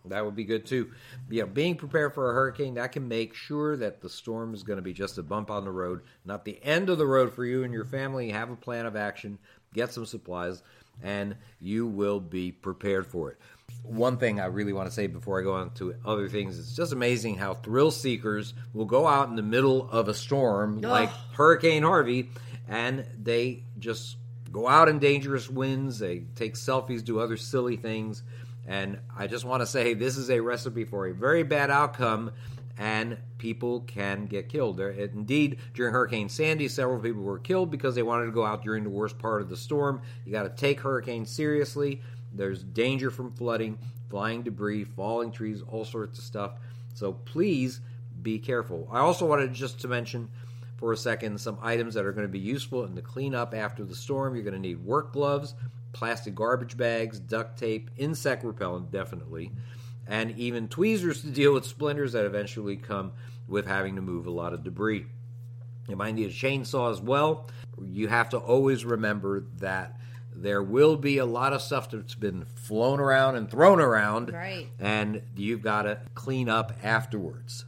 That 0.06 0.24
would 0.24 0.36
be 0.36 0.46
good 0.46 0.66
too. 0.66 0.92
Yeah, 1.30 1.44
being 1.44 1.76
prepared 1.76 2.14
for 2.14 2.32
a 2.32 2.34
hurricane 2.34 2.76
that 2.76 2.94
can 2.94 3.08
make 3.08 3.34
sure 3.34 3.76
that 3.78 4.02
the 4.02 4.10
storm 4.10 4.54
is 4.54 4.64
going 4.64 4.78
to 4.78 4.84
be 4.84 4.94
just 4.94 5.18
a 5.18 5.24
bump 5.24 5.52
on 5.52 5.66
the 5.66 5.72
road, 5.72 6.02
not 6.26 6.46
the 6.46 6.60
end 6.64 6.90
of 6.90 6.98
the 6.98 7.06
road 7.06 7.34
for 7.34 7.46
you 7.46 7.64
and 7.64 7.74
your 7.74 7.86
family. 7.86 8.30
Have 8.30 8.50
a 8.50 8.56
plan 8.56 8.86
of 8.86 8.96
action, 8.96 9.38
get 9.74 9.92
some 9.92 10.06
supplies, 10.06 10.64
and 11.04 11.36
you 11.60 11.86
will 11.86 12.20
be 12.20 12.52
prepared 12.52 13.08
for 13.08 13.32
it. 13.32 13.38
One 13.84 14.18
thing 14.18 14.40
I 14.40 14.46
really 14.46 14.74
want 14.74 14.88
to 14.88 14.94
say 14.94 15.08
before 15.08 15.40
I 15.40 15.44
go 15.44 15.54
on 15.54 15.72
to 15.76 15.94
other 16.06 16.30
things, 16.30 16.58
it's 16.58 16.76
just 16.76 16.94
amazing 16.94 17.36
how 17.36 17.54
thrill 17.54 17.92
seekers 17.92 18.54
will 18.74 18.86
go 18.86 19.06
out 19.06 19.30
in 19.30 19.36
the 19.36 19.44
middle 19.44 19.90
of 19.90 20.08
a 20.08 20.14
storm 20.14 20.82
like 20.82 21.10
Hurricane 21.34 21.84
Harvey 21.84 22.30
and 22.68 23.06
they 23.22 23.64
just 23.80 24.18
go 24.52 24.68
out 24.68 24.90
in 24.90 25.00
dangerous 25.00 25.50
winds, 25.50 26.00
they 26.00 26.24
take 26.36 26.56
selfies, 26.56 27.04
do 27.04 27.20
other 27.20 27.38
silly 27.38 27.78
things. 27.78 28.24
And 28.68 29.00
I 29.18 29.28
just 29.28 29.46
want 29.46 29.62
to 29.62 29.68
say 29.68 29.94
this 29.94 30.18
is 30.18 30.30
a 30.30 30.40
recipe 30.40 30.86
for 30.86 31.08
a 31.08 31.14
very 31.14 31.44
bad 31.44 31.72
outcome, 31.72 32.32
and 32.78 33.18
people 33.38 33.82
can 33.82 34.28
get 34.28 34.50
killed. 34.50 34.78
There, 34.78 34.92
indeed, 34.92 35.58
during 35.74 35.94
Hurricane 35.94 36.30
Sandy, 36.30 36.68
several 36.68 37.00
people 37.00 37.24
were 37.24 37.40
killed 37.40 37.72
because 37.72 37.96
they 37.96 38.04
wanted 38.04 38.26
to 38.28 38.32
go 38.32 38.46
out 38.46 38.64
during 38.64 38.84
the 38.84 38.90
worst 38.90 39.18
part 39.18 39.42
of 39.42 39.50
the 39.50 39.58
storm. 39.58 40.02
You 40.26 40.32
got 40.32 40.44
to 40.44 40.50
take 40.50 40.82
hurricanes 40.82 41.32
seriously. 41.32 42.02
There's 42.32 42.64
danger 42.64 43.10
from 43.10 43.32
flooding, 43.32 43.80
flying 44.10 44.44
debris, 44.44 44.84
falling 44.84 45.32
trees, 45.32 45.64
all 45.68 45.84
sorts 45.84 46.20
of 46.20 46.24
stuff. 46.24 46.52
So 46.94 47.14
please 47.14 47.82
be 48.22 48.40
careful. 48.40 48.88
I 48.92 49.00
also 49.00 49.26
wanted 49.26 49.54
just 49.54 49.80
to 49.82 49.88
mention 49.88 50.30
for 50.80 50.94
a 50.94 50.98
second 50.98 51.38
some 51.42 51.58
items 51.62 51.94
that 51.94 52.06
are 52.06 52.14
going 52.14 52.26
to 52.26 52.32
be 52.32 52.40
useful 52.40 52.86
in 52.86 52.96
the 52.96 53.02
cleanup 53.02 53.54
after 53.54 53.84
the 53.84 53.94
storm. 53.94 54.34
You're 54.34 54.46
going 54.46 54.54
to 54.54 54.60
need 54.60 54.80
work 54.84 55.12
gloves, 55.12 55.54
plastic 55.92 56.34
garbage 56.34 56.78
bags, 56.78 57.20
duct 57.20 57.60
tape, 57.60 57.90
insect 57.98 58.46
repellent, 58.46 58.90
definitely, 58.90 59.52
and 60.08 60.32
even 60.40 60.70
tweezers 60.70 61.22
to 61.24 61.28
deal 61.28 61.54
with 61.54 61.66
splinters 61.66 62.14
that 62.14 62.24
eventually 62.24 62.78
come 62.78 63.12
with 63.50 63.68
having 63.68 63.96
to 63.98 64.02
move 64.02 64.26
a 64.26 64.32
lot 64.32 64.54
of 64.54 64.64
debris. 64.64 65.06
You 65.90 65.98
might 65.98 66.16
need 66.16 66.30
a 66.30 66.34
chainsaw 66.34 66.92
as 66.92 67.02
well. 67.02 67.48
You 67.84 68.08
have 68.08 68.30
to 68.30 68.38
always 68.38 68.86
remember 68.86 69.46
that 69.58 70.00
there 70.34 70.64
will 70.64 70.96
be 70.96 71.18
a 71.18 71.26
lot 71.26 71.52
of 71.52 71.62
stuff 71.62 71.92
that's 71.92 72.16
been 72.16 72.46
flown 72.56 73.02
around 73.02 73.36
and 73.36 73.52
thrown 73.52 73.82
around, 73.82 74.32
Right. 74.32 74.70
and 74.80 75.24
you've 75.36 75.62
got 75.62 75.82
to 75.82 76.00
clean 76.16 76.48
up 76.48 76.72
afterwards. 76.84 77.66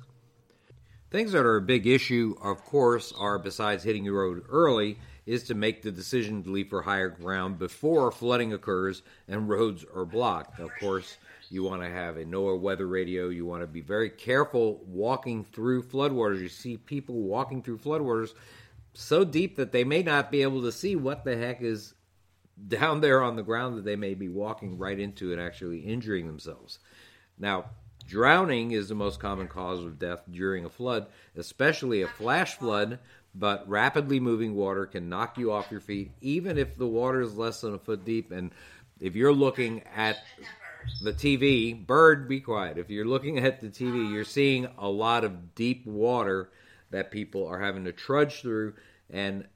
Things 1.11 1.33
that 1.33 1.45
are 1.45 1.57
a 1.57 1.61
big 1.61 1.87
issue, 1.87 2.35
of 2.41 2.63
course, 2.63 3.11
are 3.17 3.37
besides 3.37 3.83
hitting 3.83 4.05
the 4.05 4.11
road 4.11 4.45
early, 4.49 4.97
is 5.25 5.43
to 5.43 5.53
make 5.53 5.81
the 5.81 5.91
decision 5.91 6.41
to 6.41 6.49
leave 6.49 6.69
for 6.69 6.81
higher 6.81 7.09
ground 7.09 7.59
before 7.59 8.11
flooding 8.11 8.53
occurs 8.53 9.03
and 9.27 9.49
roads 9.49 9.83
are 9.93 10.05
blocked. 10.05 10.59
Of 10.61 10.69
course, 10.79 11.17
you 11.49 11.63
want 11.63 11.81
to 11.81 11.89
have 11.89 12.15
a 12.15 12.23
NOAA 12.23 12.61
weather 12.61 12.87
radio. 12.87 13.27
You 13.27 13.45
want 13.45 13.61
to 13.61 13.67
be 13.67 13.81
very 13.81 14.09
careful 14.09 14.81
walking 14.87 15.43
through 15.43 15.83
floodwaters. 15.83 16.39
You 16.39 16.47
see 16.47 16.77
people 16.77 17.15
walking 17.15 17.61
through 17.61 17.79
floodwaters 17.79 18.33
so 18.93 19.25
deep 19.25 19.57
that 19.57 19.73
they 19.73 19.83
may 19.83 20.03
not 20.03 20.31
be 20.31 20.43
able 20.43 20.61
to 20.61 20.71
see 20.71 20.95
what 20.95 21.25
the 21.25 21.35
heck 21.35 21.61
is 21.61 21.93
down 22.69 23.01
there 23.01 23.21
on 23.21 23.35
the 23.35 23.43
ground 23.43 23.77
that 23.77 23.83
they 23.83 23.97
may 23.97 24.13
be 24.13 24.29
walking 24.29 24.77
right 24.77 24.97
into 24.97 25.33
and 25.33 25.41
actually 25.41 25.79
injuring 25.79 26.25
themselves. 26.25 26.79
Now, 27.37 27.65
drowning 28.11 28.71
is 28.71 28.89
the 28.89 28.95
most 28.95 29.21
common 29.21 29.47
cause 29.47 29.79
of 29.79 29.97
death 29.97 30.21
during 30.29 30.65
a 30.65 30.69
flood, 30.69 31.07
especially 31.37 32.01
a 32.01 32.07
flash 32.07 32.55
flood, 32.55 32.99
but 33.33 33.67
rapidly 33.69 34.19
moving 34.19 34.53
water 34.53 34.85
can 34.85 35.07
knock 35.07 35.37
you 35.37 35.49
off 35.49 35.71
your 35.71 35.79
feet, 35.79 36.11
even 36.19 36.57
if 36.57 36.77
the 36.77 36.85
water 36.85 37.21
is 37.21 37.37
less 37.37 37.61
than 37.61 37.73
a 37.73 37.79
foot 37.79 38.03
deep. 38.03 38.33
And 38.33 38.51
if 38.99 39.15
you're 39.15 39.31
looking 39.31 39.83
at 39.95 40.17
the 41.01 41.13
TV, 41.13 41.87
bird, 41.87 42.27
be 42.27 42.41
quiet. 42.41 42.77
If 42.77 42.89
you're 42.89 43.05
looking 43.05 43.39
at 43.39 43.61
the 43.61 43.69
TV, 43.69 44.11
you're 44.11 44.25
seeing 44.25 44.67
a 44.77 44.89
lot 44.89 45.23
of 45.23 45.55
deep 45.55 45.85
water 45.85 46.49
that 46.89 47.11
people 47.11 47.47
are 47.47 47.61
having 47.61 47.85
to 47.85 47.93
trudge 47.93 48.41
through, 48.41 48.73
and 49.09 49.47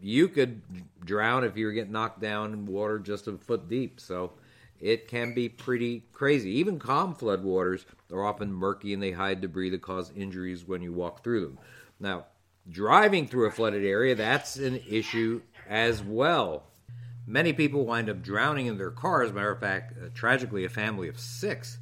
you 0.00 0.26
could 0.26 0.62
drown 1.04 1.44
if 1.44 1.56
you 1.56 1.66
were 1.66 1.72
getting 1.72 1.92
knocked 1.92 2.20
down 2.20 2.52
in 2.52 2.66
water 2.66 2.98
just 2.98 3.28
a 3.28 3.38
foot 3.38 3.68
deep. 3.68 4.00
So 4.00 4.32
it 4.80 5.08
can 5.08 5.34
be 5.34 5.48
pretty 5.48 6.04
crazy. 6.12 6.50
Even 6.50 6.78
calm 6.78 7.14
floodwaters 7.14 7.84
are 8.12 8.24
often 8.24 8.52
murky 8.52 8.92
and 8.92 9.02
they 9.02 9.12
hide 9.12 9.40
debris 9.40 9.70
that 9.70 9.82
cause 9.82 10.12
injuries 10.14 10.66
when 10.66 10.82
you 10.82 10.92
walk 10.92 11.22
through 11.22 11.40
them. 11.40 11.58
Now, 12.00 12.26
driving 12.68 13.26
through 13.26 13.46
a 13.46 13.50
flooded 13.50 13.84
area, 13.84 14.14
that's 14.14 14.56
an 14.56 14.80
issue 14.88 15.42
as 15.68 16.02
well. 16.02 16.64
Many 17.26 17.52
people 17.52 17.86
wind 17.86 18.10
up 18.10 18.22
drowning 18.22 18.66
in 18.66 18.76
their 18.76 18.90
cars. 18.90 19.32
Matter 19.32 19.52
of 19.52 19.60
fact, 19.60 19.94
uh, 19.96 20.08
tragically, 20.14 20.64
a 20.64 20.68
family 20.68 21.08
of 21.08 21.18
six 21.18 21.78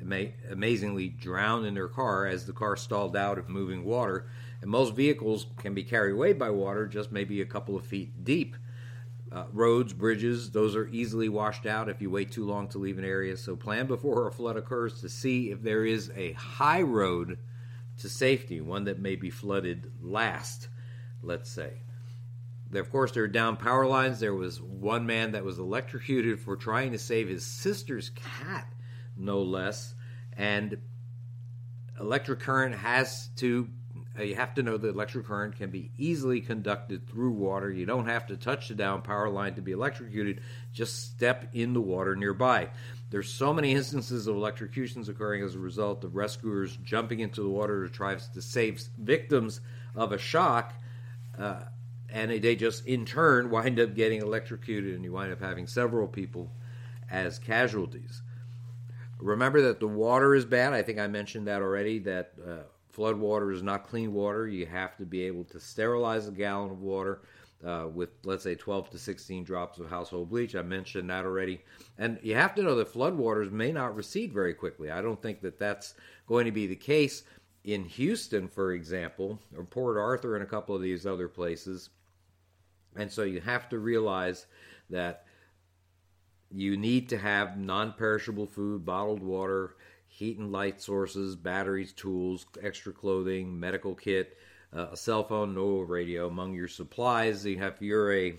may 0.00 0.34
amazingly 0.50 1.08
drowned 1.08 1.66
in 1.66 1.74
their 1.74 1.88
car 1.88 2.26
as 2.26 2.46
the 2.46 2.52
car 2.52 2.76
stalled 2.76 3.16
out 3.16 3.38
of 3.38 3.48
moving 3.48 3.84
water. 3.84 4.30
And 4.62 4.70
most 4.70 4.94
vehicles 4.94 5.46
can 5.58 5.74
be 5.74 5.82
carried 5.82 6.12
away 6.12 6.32
by 6.32 6.50
water 6.50 6.86
just 6.86 7.12
maybe 7.12 7.40
a 7.40 7.46
couple 7.46 7.76
of 7.76 7.84
feet 7.84 8.24
deep. 8.24 8.56
Uh, 9.36 9.44
roads, 9.52 9.92
bridges, 9.92 10.50
those 10.52 10.74
are 10.74 10.88
easily 10.88 11.28
washed 11.28 11.66
out 11.66 11.90
if 11.90 12.00
you 12.00 12.08
wait 12.08 12.32
too 12.32 12.46
long 12.46 12.66
to 12.66 12.78
leave 12.78 12.96
an 12.96 13.04
area. 13.04 13.36
So 13.36 13.54
plan 13.54 13.86
before 13.86 14.26
a 14.26 14.32
flood 14.32 14.56
occurs 14.56 15.02
to 15.02 15.10
see 15.10 15.50
if 15.50 15.60
there 15.60 15.84
is 15.84 16.10
a 16.16 16.32
high 16.32 16.80
road 16.80 17.36
to 17.98 18.08
safety, 18.08 18.62
one 18.62 18.84
that 18.84 18.98
may 18.98 19.14
be 19.14 19.28
flooded 19.28 19.92
last, 20.00 20.68
let's 21.22 21.50
say. 21.50 21.82
There, 22.70 22.80
of 22.80 22.90
course, 22.90 23.12
there 23.12 23.24
are 23.24 23.28
down 23.28 23.58
power 23.58 23.84
lines. 23.84 24.20
There 24.20 24.34
was 24.34 24.62
one 24.62 25.04
man 25.04 25.32
that 25.32 25.44
was 25.44 25.58
electrocuted 25.58 26.40
for 26.40 26.56
trying 26.56 26.92
to 26.92 26.98
save 26.98 27.28
his 27.28 27.44
sister's 27.44 28.08
cat, 28.08 28.72
no 29.18 29.42
less. 29.42 29.94
And 30.32 30.78
electric 32.00 32.40
current 32.40 32.74
has 32.74 33.28
to 33.36 33.68
you 34.22 34.34
have 34.34 34.54
to 34.54 34.62
know 34.62 34.76
that 34.76 34.88
electric 34.88 35.26
current 35.26 35.56
can 35.56 35.70
be 35.70 35.90
easily 35.98 36.40
conducted 36.40 37.08
through 37.08 37.32
water. 37.32 37.70
You 37.70 37.84
don't 37.84 38.06
have 38.06 38.26
to 38.28 38.36
touch 38.36 38.68
the 38.68 38.74
down 38.74 39.02
power 39.02 39.28
line 39.28 39.54
to 39.54 39.62
be 39.62 39.72
electrocuted. 39.72 40.40
Just 40.72 41.10
step 41.10 41.50
in 41.52 41.74
the 41.74 41.80
water 41.80 42.16
nearby. 42.16 42.70
There's 43.10 43.32
so 43.32 43.52
many 43.52 43.72
instances 43.72 44.26
of 44.26 44.36
electrocutions 44.36 45.08
occurring 45.08 45.42
as 45.42 45.54
a 45.54 45.58
result 45.58 46.02
of 46.04 46.16
rescuers 46.16 46.76
jumping 46.82 47.20
into 47.20 47.42
the 47.42 47.48
water 47.48 47.86
to 47.86 47.92
try 47.92 48.14
to 48.14 48.42
save 48.42 48.82
victims 48.98 49.60
of 49.94 50.12
a 50.12 50.18
shock, 50.18 50.74
uh, 51.38 51.62
and 52.08 52.30
they 52.30 52.56
just 52.56 52.86
in 52.86 53.04
turn 53.04 53.50
wind 53.50 53.78
up 53.78 53.94
getting 53.94 54.22
electrocuted, 54.22 54.94
and 54.94 55.04
you 55.04 55.12
wind 55.12 55.32
up 55.32 55.40
having 55.40 55.66
several 55.66 56.08
people 56.08 56.50
as 57.10 57.38
casualties. 57.38 58.22
Remember 59.18 59.62
that 59.62 59.80
the 59.80 59.88
water 59.88 60.34
is 60.34 60.44
bad. 60.44 60.72
I 60.72 60.82
think 60.82 60.98
I 60.98 61.06
mentioned 61.06 61.46
that 61.46 61.62
already. 61.62 62.00
That 62.00 62.32
uh, 62.46 62.62
flood 62.96 63.18
water 63.18 63.52
is 63.52 63.62
not 63.62 63.86
clean 63.86 64.14
water. 64.14 64.48
You 64.48 64.64
have 64.64 64.96
to 64.96 65.04
be 65.04 65.24
able 65.24 65.44
to 65.44 65.60
sterilize 65.60 66.26
a 66.28 66.32
gallon 66.32 66.70
of 66.70 66.80
water 66.80 67.20
uh, 67.62 67.88
with, 67.92 68.08
let's 68.24 68.42
say, 68.42 68.54
12 68.54 68.88
to 68.88 68.98
16 68.98 69.44
drops 69.44 69.78
of 69.78 69.90
household 69.90 70.30
bleach. 70.30 70.56
I 70.56 70.62
mentioned 70.62 71.10
that 71.10 71.26
already. 71.26 71.60
And 71.98 72.18
you 72.22 72.34
have 72.36 72.54
to 72.54 72.62
know 72.62 72.74
that 72.76 72.88
flood 72.88 73.14
waters 73.14 73.50
may 73.50 73.70
not 73.70 73.94
recede 73.94 74.32
very 74.32 74.54
quickly. 74.54 74.90
I 74.90 75.02
don't 75.02 75.20
think 75.20 75.42
that 75.42 75.58
that's 75.58 75.92
going 76.26 76.46
to 76.46 76.52
be 76.52 76.66
the 76.66 76.74
case 76.74 77.24
in 77.64 77.84
Houston, 77.84 78.48
for 78.48 78.72
example, 78.72 79.38
or 79.54 79.64
Port 79.64 79.98
Arthur 79.98 80.34
and 80.34 80.42
a 80.42 80.48
couple 80.48 80.74
of 80.74 80.80
these 80.80 81.04
other 81.04 81.28
places. 81.28 81.90
And 82.96 83.12
so 83.12 83.24
you 83.24 83.42
have 83.42 83.68
to 83.68 83.78
realize 83.78 84.46
that 84.88 85.26
you 86.50 86.78
need 86.78 87.10
to 87.10 87.18
have 87.18 87.58
non 87.58 87.92
perishable 87.92 88.46
food, 88.46 88.86
bottled 88.86 89.22
water, 89.22 89.75
heat 90.16 90.38
and 90.38 90.50
light 90.50 90.80
sources, 90.80 91.36
batteries, 91.36 91.92
tools, 91.92 92.46
extra 92.62 92.90
clothing, 92.90 93.60
medical 93.60 93.94
kit, 93.94 94.38
uh, 94.74 94.86
a 94.92 94.96
cell 94.96 95.22
phone, 95.22 95.54
no 95.54 95.80
radio 95.80 96.26
among 96.26 96.54
your 96.54 96.68
supplies. 96.68 97.44
If 97.44 97.82
you're 97.82 98.14
a 98.14 98.38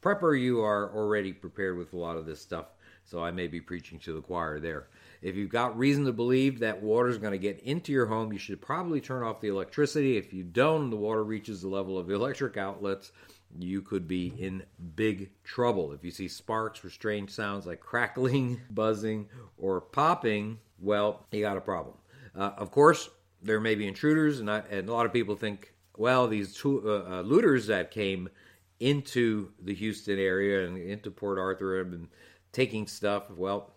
prepper, 0.00 0.40
you 0.40 0.60
are 0.60 0.94
already 0.94 1.32
prepared 1.32 1.76
with 1.76 1.94
a 1.94 1.98
lot 1.98 2.16
of 2.16 2.26
this 2.26 2.40
stuff. 2.40 2.66
So 3.02 3.24
I 3.24 3.32
may 3.32 3.48
be 3.48 3.60
preaching 3.60 3.98
to 4.00 4.12
the 4.12 4.20
choir 4.20 4.60
there. 4.60 4.86
If 5.20 5.34
you've 5.34 5.50
got 5.50 5.76
reason 5.76 6.04
to 6.04 6.12
believe 6.12 6.60
that 6.60 6.80
water 6.80 7.08
is 7.08 7.18
going 7.18 7.32
to 7.32 7.38
get 7.38 7.58
into 7.58 7.90
your 7.90 8.06
home, 8.06 8.32
you 8.32 8.38
should 8.38 8.60
probably 8.60 9.00
turn 9.00 9.24
off 9.24 9.40
the 9.40 9.48
electricity. 9.48 10.16
If 10.16 10.32
you 10.32 10.44
don't, 10.44 10.90
the 10.90 10.96
water 10.96 11.24
reaches 11.24 11.60
the 11.60 11.68
level 11.68 11.98
of 11.98 12.08
electric 12.08 12.56
outlets, 12.56 13.10
you 13.58 13.82
could 13.82 14.06
be 14.06 14.32
in 14.38 14.62
big 14.94 15.30
trouble. 15.42 15.92
If 15.92 16.04
you 16.04 16.12
see 16.12 16.28
sparks 16.28 16.84
or 16.84 16.90
strange 16.90 17.30
sounds 17.30 17.66
like 17.66 17.80
crackling, 17.80 18.60
buzzing, 18.70 19.28
or 19.58 19.80
popping, 19.80 20.58
well, 20.80 21.26
you 21.30 21.42
got 21.42 21.56
a 21.56 21.60
problem. 21.60 21.96
Uh, 22.36 22.52
of 22.56 22.70
course, 22.70 23.08
there 23.42 23.60
may 23.60 23.74
be 23.74 23.86
intruders, 23.86 24.40
and, 24.40 24.50
I, 24.50 24.62
and, 24.70 24.88
a 24.88 24.92
lot 24.92 25.06
of 25.06 25.12
people 25.12 25.34
think, 25.36 25.72
well, 25.96 26.26
these 26.28 26.54
two, 26.54 26.82
uh, 26.88 27.18
uh, 27.18 27.20
looters 27.22 27.66
that 27.66 27.90
came 27.90 28.28
into 28.78 29.50
the 29.62 29.74
Houston 29.74 30.18
area 30.18 30.66
and 30.66 30.78
into 30.78 31.10
Port 31.10 31.38
Arthur 31.38 31.80
and 31.80 32.08
taking 32.52 32.86
stuff, 32.86 33.30
well, 33.30 33.74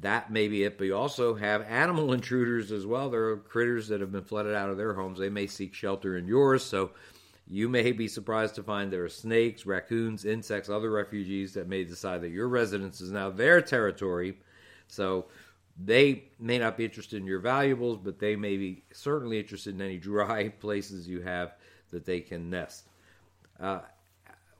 that 0.00 0.30
may 0.30 0.48
be 0.48 0.64
it. 0.64 0.78
But 0.78 0.84
you 0.84 0.96
also 0.96 1.34
have 1.34 1.62
animal 1.62 2.12
intruders 2.12 2.72
as 2.72 2.86
well. 2.86 3.10
There 3.10 3.30
are 3.30 3.36
critters 3.36 3.88
that 3.88 4.00
have 4.00 4.12
been 4.12 4.24
flooded 4.24 4.54
out 4.54 4.70
of 4.70 4.76
their 4.76 4.94
homes. 4.94 5.18
They 5.18 5.28
may 5.28 5.46
seek 5.46 5.74
shelter 5.74 6.16
in 6.16 6.26
yours. 6.26 6.62
So 6.62 6.92
you 7.48 7.68
may 7.68 7.92
be 7.92 8.08
surprised 8.08 8.54
to 8.56 8.62
find 8.62 8.92
there 8.92 9.04
are 9.04 9.08
snakes, 9.08 9.66
raccoons, 9.66 10.24
insects, 10.24 10.68
other 10.68 10.90
refugees 10.90 11.54
that 11.54 11.68
may 11.68 11.84
decide 11.84 12.20
that 12.22 12.30
your 12.30 12.48
residence 12.48 13.00
is 13.00 13.12
now 13.12 13.30
their 13.30 13.60
territory. 13.60 14.38
So 14.88 15.26
they 15.78 16.24
may 16.38 16.58
not 16.58 16.76
be 16.76 16.84
interested 16.84 17.20
in 17.20 17.26
your 17.26 17.40
valuables, 17.40 17.98
but 17.98 18.18
they 18.18 18.36
may 18.36 18.56
be 18.56 18.82
certainly 18.92 19.38
interested 19.38 19.74
in 19.74 19.80
any 19.80 19.98
dry 19.98 20.48
places 20.60 21.06
you 21.06 21.20
have 21.20 21.54
that 21.90 22.04
they 22.04 22.20
can 22.20 22.50
nest. 22.50 22.86
Uh, 23.60 23.80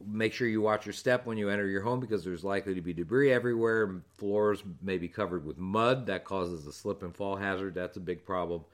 make 0.04 0.32
sure 0.32 0.46
you 0.46 0.60
watch 0.60 0.84
your 0.84 0.92
step 0.92 1.26
when 1.26 1.38
you 1.38 1.48
enter 1.48 1.66
your 1.66 1.82
home 1.82 2.00
because 2.00 2.24
there's 2.24 2.44
likely 2.44 2.74
to 2.74 2.80
be 2.80 2.92
debris 2.92 3.32
everywhere. 3.32 4.02
Floors 4.18 4.62
may 4.82 4.98
be 4.98 5.08
covered 5.08 5.44
with 5.44 5.58
mud 5.58 6.06
that 6.06 6.24
causes 6.24 6.66
a 6.66 6.72
slip 6.72 7.02
and 7.02 7.14
fall 7.14 7.36
hazard. 7.36 7.74
That's 7.74 7.96
a 7.96 8.00
big 8.00 8.24
problem. 8.24 8.64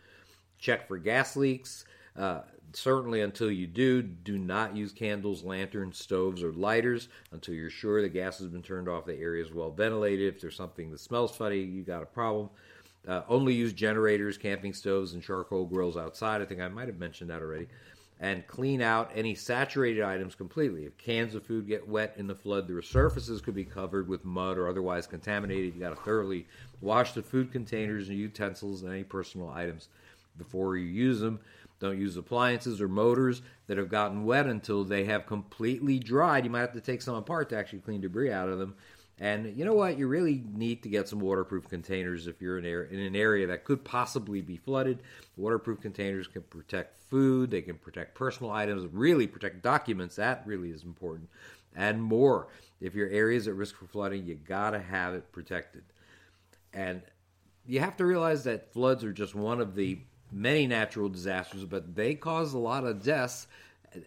Check 0.59 0.89
for 0.89 0.99
gas 0.99 1.37
leaks. 1.37 1.85
Uh, 2.17 2.41
certainly 2.75 3.21
until 3.21 3.51
you 3.51 3.67
do, 3.67 4.03
do 4.03 4.39
not 4.39 4.77
use 4.77 4.93
candles, 4.93 5.43
lanterns, 5.43 5.99
stoves, 5.99 6.43
or 6.43 6.53
lighters 6.53 7.09
until 7.33 7.55
you're 7.55 7.71
sure 7.71 8.03
the 8.03 8.09
gas 8.09 8.39
has 8.39 8.49
been 8.49 8.63
turned 8.63 8.89
off, 8.89 9.07
the 9.07 9.19
area 9.19 9.45
is 9.45 9.53
well 9.53 9.71
ventilated. 9.71 10.35
If 10.35 10.41
there's 10.41 10.57
something 10.57 10.91
that 10.91 11.01
smells 11.01 11.37
funny, 11.37 11.59
you 11.59 11.83
got 11.83 12.03
a 12.03 12.07
problem. 12.07 12.51
Uh, 13.07 13.23
only 13.29 13.53
use 13.53 13.73
generators, 13.73 14.39
camping 14.39 14.73
stoves, 14.73 15.15
and 15.15 15.23
charcoal 15.23 15.65
grills 15.65 15.97
outside. 15.97 16.41
I 16.41 16.45
think 16.45 16.61
I 16.61 16.69
might 16.69 16.87
have 16.87 16.99
mentioned 16.99 17.31
that 17.31 17.43
already. 17.43 17.67
And 18.21 18.47
clean 18.47 18.81
out 18.81 19.11
any 19.17 19.35
saturated 19.35 20.05
items 20.05 20.37
completely. 20.37 20.85
If 20.85 20.97
cans 20.97 21.35
of 21.35 21.45
food 21.45 21.67
get 21.67 21.89
wet 21.89 22.15
in 22.17 22.29
the 22.29 22.35
flood, 22.37 22.69
their 22.69 22.81
surfaces 22.81 23.41
could 23.41 23.57
be 23.57 23.65
covered 23.65 24.07
with 24.07 24.25
mud 24.25 24.57
or 24.57 24.69
otherwise 24.69 25.09
contaminated. 25.09 25.75
You 25.75 25.81
got 25.81 25.91
to 25.91 25.97
thoroughly 25.97 26.47
wash 26.81 27.13
the 27.13 27.23
food 27.23 27.51
containers 27.51 28.09
and 28.09 28.17
utensils 28.17 28.83
and 28.83 28.93
any 28.93 29.03
personal 29.03 29.51
items 29.51 29.89
before 30.39 30.77
you 30.77 30.87
use 30.87 31.19
them. 31.19 31.41
Don't 31.83 31.99
use 31.99 32.17
appliances 32.17 32.81
or 32.81 32.87
motors 32.87 33.43
that 33.67 33.77
have 33.77 33.89
gotten 33.89 34.25
wet 34.25 34.47
until 34.47 34.85
they 34.85 35.03
have 35.03 35.27
completely 35.27 35.99
dried. 35.99 36.45
You 36.45 36.51
might 36.51 36.61
have 36.61 36.75
to 36.75 36.81
take 36.81 37.03
some 37.03 37.17
apart 37.17 37.49
to 37.49 37.57
actually 37.57 37.81
clean 37.81 38.01
debris 38.01 38.31
out 38.31 38.49
of 38.49 38.61
them. 38.61 38.77
And 39.19 39.57
you 39.59 39.65
know 39.65 39.75
what? 39.75 39.99
You 39.99 40.07
really 40.07 40.45
need 40.53 40.85
to 40.85 40.89
get 40.89 41.09
some 41.09 41.19
waterproof 41.19 41.69
containers 41.69 42.29
if 42.29 42.41
you're 42.41 42.61
in, 42.61 42.65
an 42.65 43.17
area 43.17 43.49
that 43.49 43.65
could 43.65 43.85
possibly 43.85 44.41
be 44.41 44.57
flooded. 44.57 45.03
Waterproof 45.37 45.81
containers 45.81 46.29
can 46.29 46.43
protect 46.43 47.01
food, 47.01 47.51
they 47.51 47.63
can 47.63 47.79
protect 47.79 48.15
personal 48.15 48.53
items, 48.53 48.87
really 48.93 49.27
protect 49.27 49.61
documents. 49.61 50.15
That 50.15 50.45
really 50.47 50.71
is 50.71 50.85
important. 50.85 51.29
And 51.75 52.01
more. 52.01 52.47
If 52.81 52.95
your 52.95 53.09
area 53.09 53.39
is 53.39 53.49
at 53.49 53.55
risk 53.55 53.75
for 53.75 53.89
flooding, 53.89 54.25
you 54.25 54.37
got 54.37 54.71
to 54.71 54.81
have 54.81 55.15
it 55.15 55.33
protected. 55.33 55.83
And 56.73 57.03
you 57.67 57.81
have 57.81 57.97
to 57.97 58.07
realize 58.07 58.45
that 58.45 58.73
floods 58.73 59.03
are 59.03 59.13
just 59.13 59.35
one 59.35 59.61
of 59.61 59.75
the 59.75 59.99
many 60.33 60.67
natural 60.67 61.09
disasters, 61.09 61.65
but 61.65 61.95
they 61.95 62.15
cause 62.15 62.55
a 62.55 62.59
lot 62.59 62.85
of 62.85 63.03
deaths, 63.03 63.47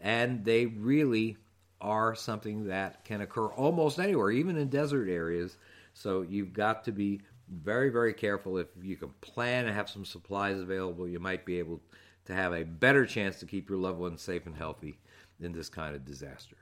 and 0.01 0.43
they 0.43 0.65
really 0.65 1.38
are 1.80 2.15
something 2.15 2.67
that 2.67 3.05
can 3.05 3.21
occur 3.21 3.47
almost 3.47 3.99
anywhere, 3.99 4.32
even 4.32 4.57
in 4.57 4.69
desert 4.69 5.07
areas. 5.07 5.57
So 5.93 6.23
you've 6.23 6.53
got 6.53 6.86
to 6.86 6.91
be 6.91 7.21
very, 7.47 7.89
very 7.89 8.13
careful. 8.13 8.57
If 8.57 8.67
you 8.82 8.95
can 8.95 9.09
plan 9.21 9.65
and 9.65 9.76
have 9.76 9.89
some 9.89 10.05
supplies 10.05 10.59
available, 10.59 11.07
you 11.07 11.19
might 11.19 11.45
be 11.45 11.59
able 11.59 11.82
to 12.26 12.34
have 12.34 12.53
a 12.53 12.63
better 12.63 13.05
chance 13.05 13.39
to 13.39 13.45
keep 13.45 13.69
your 13.69 13.78
loved 13.78 13.99
ones 13.99 14.21
safe 14.21 14.47
and 14.47 14.55
healthy 14.55 14.97
in 15.39 15.51
this 15.51 15.69
kind 15.69 15.95
of 15.95 16.05
disaster. 16.05 16.57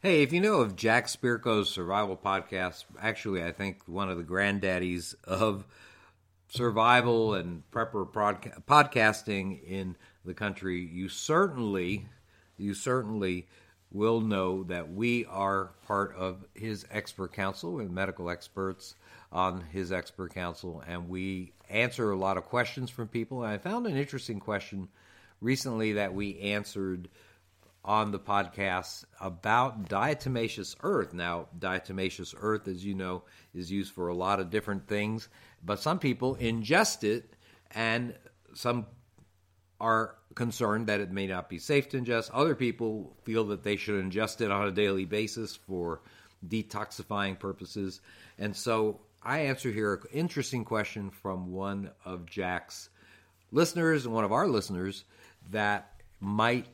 Hey, 0.00 0.22
if 0.22 0.32
you 0.32 0.40
know 0.40 0.60
of 0.60 0.76
Jack 0.76 1.08
Spirko's 1.08 1.68
survival 1.68 2.16
podcast, 2.16 2.84
actually, 3.00 3.42
I 3.42 3.50
think 3.50 3.82
one 3.86 4.08
of 4.08 4.16
the 4.16 4.22
granddaddies 4.22 5.16
of 5.24 5.66
survival 6.48 7.34
and 7.34 7.62
prepper 7.70 8.10
podca- 8.10 8.62
podcasting 8.64 9.62
in 9.64 9.96
the 10.24 10.34
country, 10.34 10.80
you 10.80 11.08
certainly, 11.08 12.06
you 12.56 12.74
certainly 12.74 13.46
will 13.90 14.20
know 14.20 14.64
that 14.64 14.92
we 14.92 15.24
are 15.26 15.70
part 15.86 16.14
of 16.16 16.44
his 16.54 16.84
expert 16.90 17.32
council 17.32 17.74
with 17.74 17.90
medical 17.90 18.28
experts 18.28 18.94
on 19.32 19.62
his 19.72 19.92
expert 19.92 20.34
council, 20.34 20.82
and 20.86 21.08
we 21.08 21.52
answer 21.70 22.10
a 22.10 22.16
lot 22.16 22.36
of 22.36 22.44
questions 22.44 22.90
from 22.90 23.08
people. 23.08 23.42
And 23.42 23.52
I 23.52 23.58
found 23.58 23.86
an 23.86 23.96
interesting 23.96 24.40
question 24.40 24.88
recently 25.40 25.94
that 25.94 26.14
we 26.14 26.38
answered 26.40 27.08
on 27.84 28.10
the 28.10 28.18
podcast 28.18 29.04
about 29.20 29.88
diatomaceous 29.88 30.76
earth. 30.82 31.14
Now, 31.14 31.46
diatomaceous 31.58 32.34
earth, 32.38 32.68
as 32.68 32.84
you 32.84 32.94
know, 32.94 33.22
is 33.54 33.70
used 33.70 33.92
for 33.92 34.08
a 34.08 34.14
lot 34.14 34.40
of 34.40 34.50
different 34.50 34.86
things, 34.86 35.28
but 35.64 35.80
some 35.80 35.98
people 35.98 36.36
ingest 36.36 37.04
it, 37.04 37.34
and 37.72 38.14
some 38.54 38.86
are 39.80 40.16
concerned 40.34 40.86
that 40.86 41.00
it 41.00 41.10
may 41.10 41.26
not 41.26 41.48
be 41.48 41.58
safe 41.58 41.88
to 41.90 42.00
ingest. 42.00 42.30
Other 42.32 42.54
people 42.54 43.16
feel 43.24 43.44
that 43.46 43.62
they 43.62 43.76
should 43.76 44.02
ingest 44.02 44.40
it 44.40 44.50
on 44.50 44.66
a 44.66 44.72
daily 44.72 45.04
basis 45.04 45.56
for 45.56 46.00
detoxifying 46.46 47.38
purposes. 47.38 48.00
And 48.38 48.54
so 48.54 49.00
I 49.22 49.40
answer 49.40 49.70
here 49.70 49.94
an 49.94 50.02
interesting 50.12 50.64
question 50.64 51.10
from 51.10 51.52
one 51.52 51.90
of 52.04 52.26
Jack's 52.26 52.88
listeners 53.50 54.04
and 54.04 54.14
one 54.14 54.24
of 54.24 54.32
our 54.32 54.46
listeners 54.46 55.04
that 55.50 56.00
might 56.20 56.66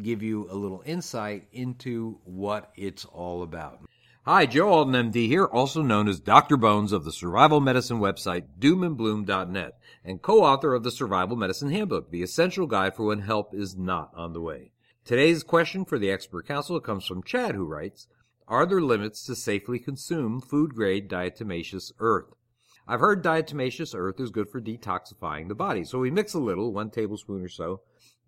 give 0.00 0.22
you 0.22 0.48
a 0.50 0.54
little 0.54 0.82
insight 0.86 1.46
into 1.52 2.18
what 2.24 2.72
it's 2.76 3.04
all 3.04 3.42
about. 3.42 3.80
Hi, 4.26 4.44
Joe 4.44 4.68
Alton, 4.68 5.10
MD 5.10 5.28
here, 5.28 5.46
also 5.46 5.80
known 5.80 6.06
as 6.06 6.20
Dr. 6.20 6.58
Bones 6.58 6.92
of 6.92 7.06
the 7.06 7.10
survival 7.10 7.58
medicine 7.58 8.00
website 8.00 8.44
doomandbloom.net 8.58 9.78
and 10.04 10.20
co-author 10.20 10.74
of 10.74 10.82
the 10.82 10.90
Survival 10.90 11.38
Medicine 11.38 11.70
Handbook, 11.70 12.10
the 12.10 12.22
essential 12.22 12.66
guide 12.66 12.94
for 12.94 13.06
when 13.06 13.20
help 13.20 13.54
is 13.54 13.78
not 13.78 14.12
on 14.14 14.34
the 14.34 14.40
way. 14.42 14.72
Today's 15.06 15.42
question 15.42 15.86
for 15.86 15.98
the 15.98 16.10
expert 16.10 16.46
council 16.46 16.78
comes 16.80 17.06
from 17.06 17.22
Chad, 17.22 17.54
who 17.54 17.64
writes, 17.64 18.08
Are 18.46 18.66
there 18.66 18.82
limits 18.82 19.24
to 19.24 19.34
safely 19.34 19.78
consume 19.78 20.42
food-grade 20.42 21.08
diatomaceous 21.08 21.90
earth? 21.98 22.34
I've 22.86 23.00
heard 23.00 23.24
diatomaceous 23.24 23.94
earth 23.96 24.20
is 24.20 24.30
good 24.30 24.50
for 24.50 24.60
detoxifying 24.60 25.48
the 25.48 25.54
body, 25.54 25.82
so 25.82 25.98
we 25.98 26.10
mix 26.10 26.34
a 26.34 26.40
little, 26.40 26.74
one 26.74 26.90
tablespoon 26.90 27.42
or 27.42 27.48
so, 27.48 27.80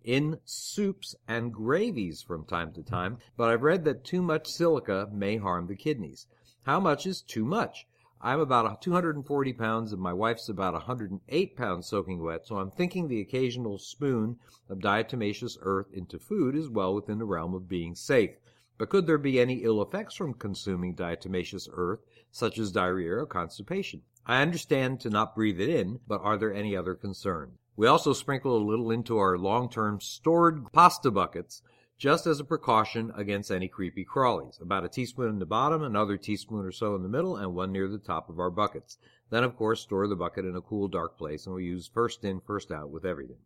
in 0.04 0.38
soups 0.44 1.14
and 1.26 1.52
gravies 1.52 2.22
from 2.22 2.44
time 2.44 2.72
to 2.72 2.82
time, 2.82 3.18
but 3.36 3.48
I've 3.48 3.62
read 3.62 3.84
that 3.84 4.04
too 4.04 4.22
much 4.22 4.48
silica 4.48 5.08
may 5.12 5.36
harm 5.36 5.66
the 5.66 5.76
kidneys. 5.76 6.26
How 6.62 6.80
much 6.80 7.06
is 7.06 7.22
too 7.22 7.44
much? 7.44 7.86
I'm 8.20 8.38
about 8.38 8.80
240 8.80 9.52
pounds 9.52 9.92
and 9.92 10.00
my 10.00 10.12
wife's 10.12 10.48
about 10.48 10.74
108 10.74 11.56
pounds 11.56 11.88
soaking 11.88 12.22
wet, 12.22 12.46
so 12.46 12.58
I'm 12.58 12.70
thinking 12.70 13.08
the 13.08 13.20
occasional 13.20 13.78
spoon 13.78 14.38
of 14.68 14.78
diatomaceous 14.78 15.58
earth 15.60 15.92
into 15.92 16.20
food 16.20 16.54
is 16.54 16.68
well 16.68 16.94
within 16.94 17.18
the 17.18 17.24
realm 17.24 17.52
of 17.52 17.68
being 17.68 17.96
safe. 17.96 18.36
But 18.78 18.90
could 18.90 19.06
there 19.06 19.18
be 19.18 19.40
any 19.40 19.64
ill 19.64 19.82
effects 19.82 20.14
from 20.14 20.34
consuming 20.34 20.94
diatomaceous 20.94 21.68
earth, 21.72 22.00
such 22.30 22.58
as 22.58 22.70
diarrhea 22.70 23.16
or 23.16 23.26
constipation? 23.26 24.02
I 24.24 24.40
understand 24.40 25.00
to 25.00 25.10
not 25.10 25.34
breathe 25.34 25.60
it 25.60 25.68
in, 25.68 25.98
but 26.06 26.20
are 26.22 26.38
there 26.38 26.54
any 26.54 26.76
other 26.76 26.94
concerns? 26.94 27.58
We 27.76 27.86
also 27.86 28.12
sprinkle 28.12 28.56
a 28.56 28.62
little 28.62 28.90
into 28.90 29.16
our 29.18 29.38
long-term 29.38 30.00
stored 30.00 30.70
pasta 30.72 31.10
buckets 31.10 31.62
just 31.96 32.26
as 32.26 32.40
a 32.40 32.44
precaution 32.44 33.12
against 33.16 33.50
any 33.50 33.68
creepy 33.68 34.04
crawlies. 34.04 34.60
About 34.60 34.84
a 34.84 34.88
teaspoon 34.88 35.28
in 35.30 35.38
the 35.38 35.46
bottom, 35.46 35.82
another 35.82 36.16
teaspoon 36.16 36.66
or 36.66 36.72
so 36.72 36.94
in 36.96 37.02
the 37.02 37.08
middle, 37.08 37.36
and 37.36 37.54
one 37.54 37.72
near 37.72 37.88
the 37.88 37.98
top 37.98 38.28
of 38.28 38.38
our 38.38 38.50
buckets. 38.50 38.98
Then, 39.30 39.44
of 39.44 39.56
course, 39.56 39.80
store 39.80 40.06
the 40.08 40.16
bucket 40.16 40.44
in 40.44 40.56
a 40.56 40.60
cool, 40.60 40.88
dark 40.88 41.16
place, 41.16 41.46
and 41.46 41.54
we 41.54 41.64
use 41.64 41.86
first 41.86 42.24
in, 42.24 42.40
first 42.40 42.70
out 42.70 42.90
with 42.90 43.06
everything. 43.06 43.38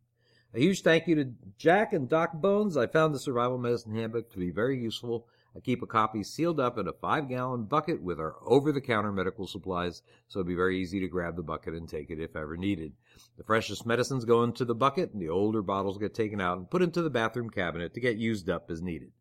A 0.54 0.58
huge 0.58 0.82
thank 0.82 1.06
you 1.06 1.14
to 1.16 1.32
Jack 1.58 1.92
and 1.92 2.08
Doc 2.08 2.32
Bones. 2.32 2.76
I 2.76 2.86
found 2.86 3.14
the 3.14 3.18
Survival 3.18 3.58
Medicine 3.58 3.94
Handbook 3.94 4.32
to 4.32 4.38
be 4.38 4.50
very 4.50 4.80
useful 4.80 5.28
I 5.56 5.60
keep 5.60 5.82
a 5.82 5.86
copy 5.86 6.22
sealed 6.22 6.60
up 6.60 6.76
in 6.76 6.86
a 6.86 6.92
five 6.92 7.30
gallon 7.30 7.64
bucket 7.64 8.02
with 8.02 8.20
our 8.20 8.34
over 8.44 8.72
the 8.72 8.80
counter 8.82 9.10
medical 9.10 9.46
supplies, 9.46 10.02
so 10.28 10.40
it'd 10.40 10.48
be 10.48 10.54
very 10.54 10.78
easy 10.78 11.00
to 11.00 11.08
grab 11.08 11.34
the 11.34 11.42
bucket 11.42 11.72
and 11.72 11.88
take 11.88 12.10
it 12.10 12.20
if 12.20 12.36
ever 12.36 12.58
needed. 12.58 12.92
The 13.38 13.44
freshest 13.44 13.86
medicines 13.86 14.26
go 14.26 14.42
into 14.42 14.66
the 14.66 14.74
bucket, 14.74 15.14
and 15.14 15.22
the 15.22 15.30
older 15.30 15.62
bottles 15.62 15.96
get 15.96 16.14
taken 16.14 16.42
out 16.42 16.58
and 16.58 16.68
put 16.68 16.82
into 16.82 17.00
the 17.00 17.08
bathroom 17.08 17.48
cabinet 17.48 17.94
to 17.94 18.00
get 18.00 18.18
used 18.18 18.50
up 18.50 18.70
as 18.70 18.82
needed. 18.82 19.12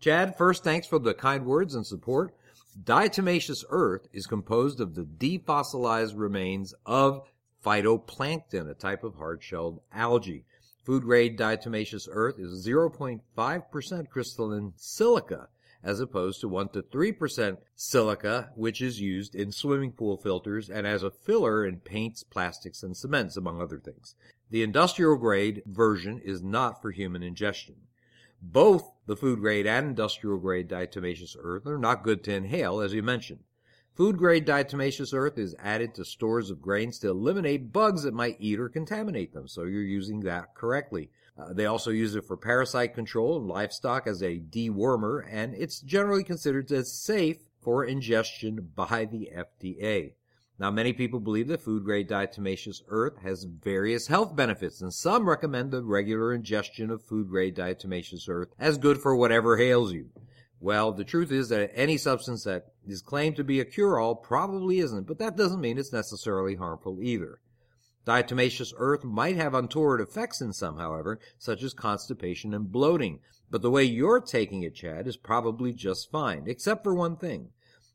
Chad, 0.00 0.38
first 0.38 0.64
thanks 0.64 0.86
for 0.86 0.98
the 0.98 1.12
kind 1.12 1.44
words 1.44 1.74
and 1.74 1.86
support. 1.86 2.34
Diatomaceous 2.82 3.62
earth 3.68 4.08
is 4.10 4.26
composed 4.26 4.80
of 4.80 4.94
the 4.94 5.04
defossilized 5.04 6.14
remains 6.16 6.72
of 6.86 7.28
phytoplankton, 7.62 8.70
a 8.70 8.74
type 8.74 9.04
of 9.04 9.16
hard-shelled 9.16 9.82
algae. 9.92 10.46
Food 10.84 11.02
grade 11.02 11.38
diatomaceous 11.38 12.08
earth 12.10 12.38
is 12.38 12.66
0.5% 12.66 14.08
crystalline 14.08 14.72
silica, 14.76 15.48
as 15.84 16.00
opposed 16.00 16.40
to 16.40 16.48
1 16.48 16.70
to 16.70 16.82
3% 16.82 17.58
silica, 17.76 18.50
which 18.56 18.80
is 18.80 19.00
used 19.00 19.34
in 19.34 19.52
swimming 19.52 19.92
pool 19.92 20.16
filters 20.16 20.70
and 20.70 20.86
as 20.86 21.02
a 21.02 21.10
filler 21.10 21.66
in 21.66 21.78
paints, 21.78 22.22
plastics, 22.22 22.82
and 22.82 22.96
cements, 22.96 23.36
among 23.36 23.60
other 23.60 23.78
things. 23.78 24.14
The 24.50 24.62
industrial 24.62 25.16
grade 25.16 25.62
version 25.66 26.20
is 26.24 26.42
not 26.42 26.80
for 26.80 26.90
human 26.90 27.22
ingestion. 27.22 27.76
Both 28.40 28.90
the 29.06 29.16
food 29.16 29.40
grade 29.40 29.66
and 29.66 29.86
industrial 29.88 30.38
grade 30.38 30.68
diatomaceous 30.68 31.36
earth 31.38 31.66
are 31.66 31.78
not 31.78 32.02
good 32.02 32.24
to 32.24 32.34
inhale, 32.34 32.80
as 32.80 32.94
you 32.94 33.02
mentioned. 33.02 33.44
Food 33.94 34.18
grade 34.18 34.46
diatomaceous 34.46 35.14
earth 35.14 35.38
is 35.38 35.54
added 35.58 35.94
to 35.94 36.04
stores 36.04 36.50
of 36.50 36.60
grains 36.60 36.98
to 36.98 37.10
eliminate 37.10 37.72
bugs 37.72 38.02
that 38.02 38.12
might 38.12 38.36
eat 38.40 38.58
or 38.58 38.68
contaminate 38.68 39.32
them, 39.32 39.46
so 39.46 39.64
you're 39.64 39.82
using 39.82 40.20
that 40.20 40.54
correctly. 40.54 41.10
Uh, 41.36 41.52
they 41.52 41.66
also 41.66 41.90
use 41.90 42.14
it 42.14 42.24
for 42.24 42.36
parasite 42.36 42.94
control 42.94 43.36
in 43.36 43.48
livestock 43.48 44.06
as 44.06 44.22
a 44.22 44.38
dewormer, 44.38 45.24
and 45.28 45.54
it's 45.54 45.80
generally 45.80 46.22
considered 46.22 46.70
as 46.70 46.92
safe 46.92 47.38
for 47.60 47.84
ingestion 47.84 48.70
by 48.76 49.04
the 49.04 49.30
FDA. 49.34 50.12
Now, 50.56 50.70
many 50.70 50.92
people 50.92 51.18
believe 51.18 51.48
that 51.48 51.62
food 51.62 51.82
grade 51.82 52.08
diatomaceous 52.08 52.82
earth 52.86 53.18
has 53.22 53.42
various 53.42 54.06
health 54.06 54.36
benefits, 54.36 54.80
and 54.80 54.94
some 54.94 55.28
recommend 55.28 55.72
the 55.72 55.82
regular 55.82 56.32
ingestion 56.32 56.90
of 56.90 57.02
food 57.02 57.28
grade 57.28 57.56
diatomaceous 57.56 58.28
earth 58.28 58.54
as 58.56 58.78
good 58.78 58.98
for 58.98 59.16
whatever 59.16 59.58
ails 59.58 59.92
you. 59.92 60.10
Well, 60.60 60.92
the 60.92 61.04
truth 61.04 61.32
is 61.32 61.48
that 61.48 61.72
any 61.74 61.98
substance 61.98 62.44
that 62.44 62.66
is 62.86 63.02
claimed 63.02 63.34
to 63.36 63.44
be 63.44 63.58
a 63.58 63.64
cure 63.64 63.98
all 63.98 64.14
probably 64.14 64.78
isn't, 64.78 65.08
but 65.08 65.18
that 65.18 65.36
doesn't 65.36 65.60
mean 65.60 65.76
it's 65.76 65.92
necessarily 65.92 66.54
harmful 66.54 67.02
either. 67.02 67.40
Diatomaceous 68.06 68.74
earth 68.76 69.02
might 69.02 69.36
have 69.36 69.54
untoward 69.54 70.00
effects 70.00 70.40
in 70.40 70.52
some, 70.52 70.76
however, 70.76 71.18
such 71.38 71.62
as 71.62 71.72
constipation 71.72 72.52
and 72.52 72.70
bloating. 72.70 73.20
But 73.50 73.62
the 73.62 73.70
way 73.70 73.84
you're 73.84 74.20
taking 74.20 74.62
it, 74.62 74.74
Chad, 74.74 75.06
is 75.06 75.16
probably 75.16 75.72
just 75.72 76.10
fine, 76.10 76.44
except 76.46 76.84
for 76.84 76.94
one 76.94 77.16
thing. 77.16 77.50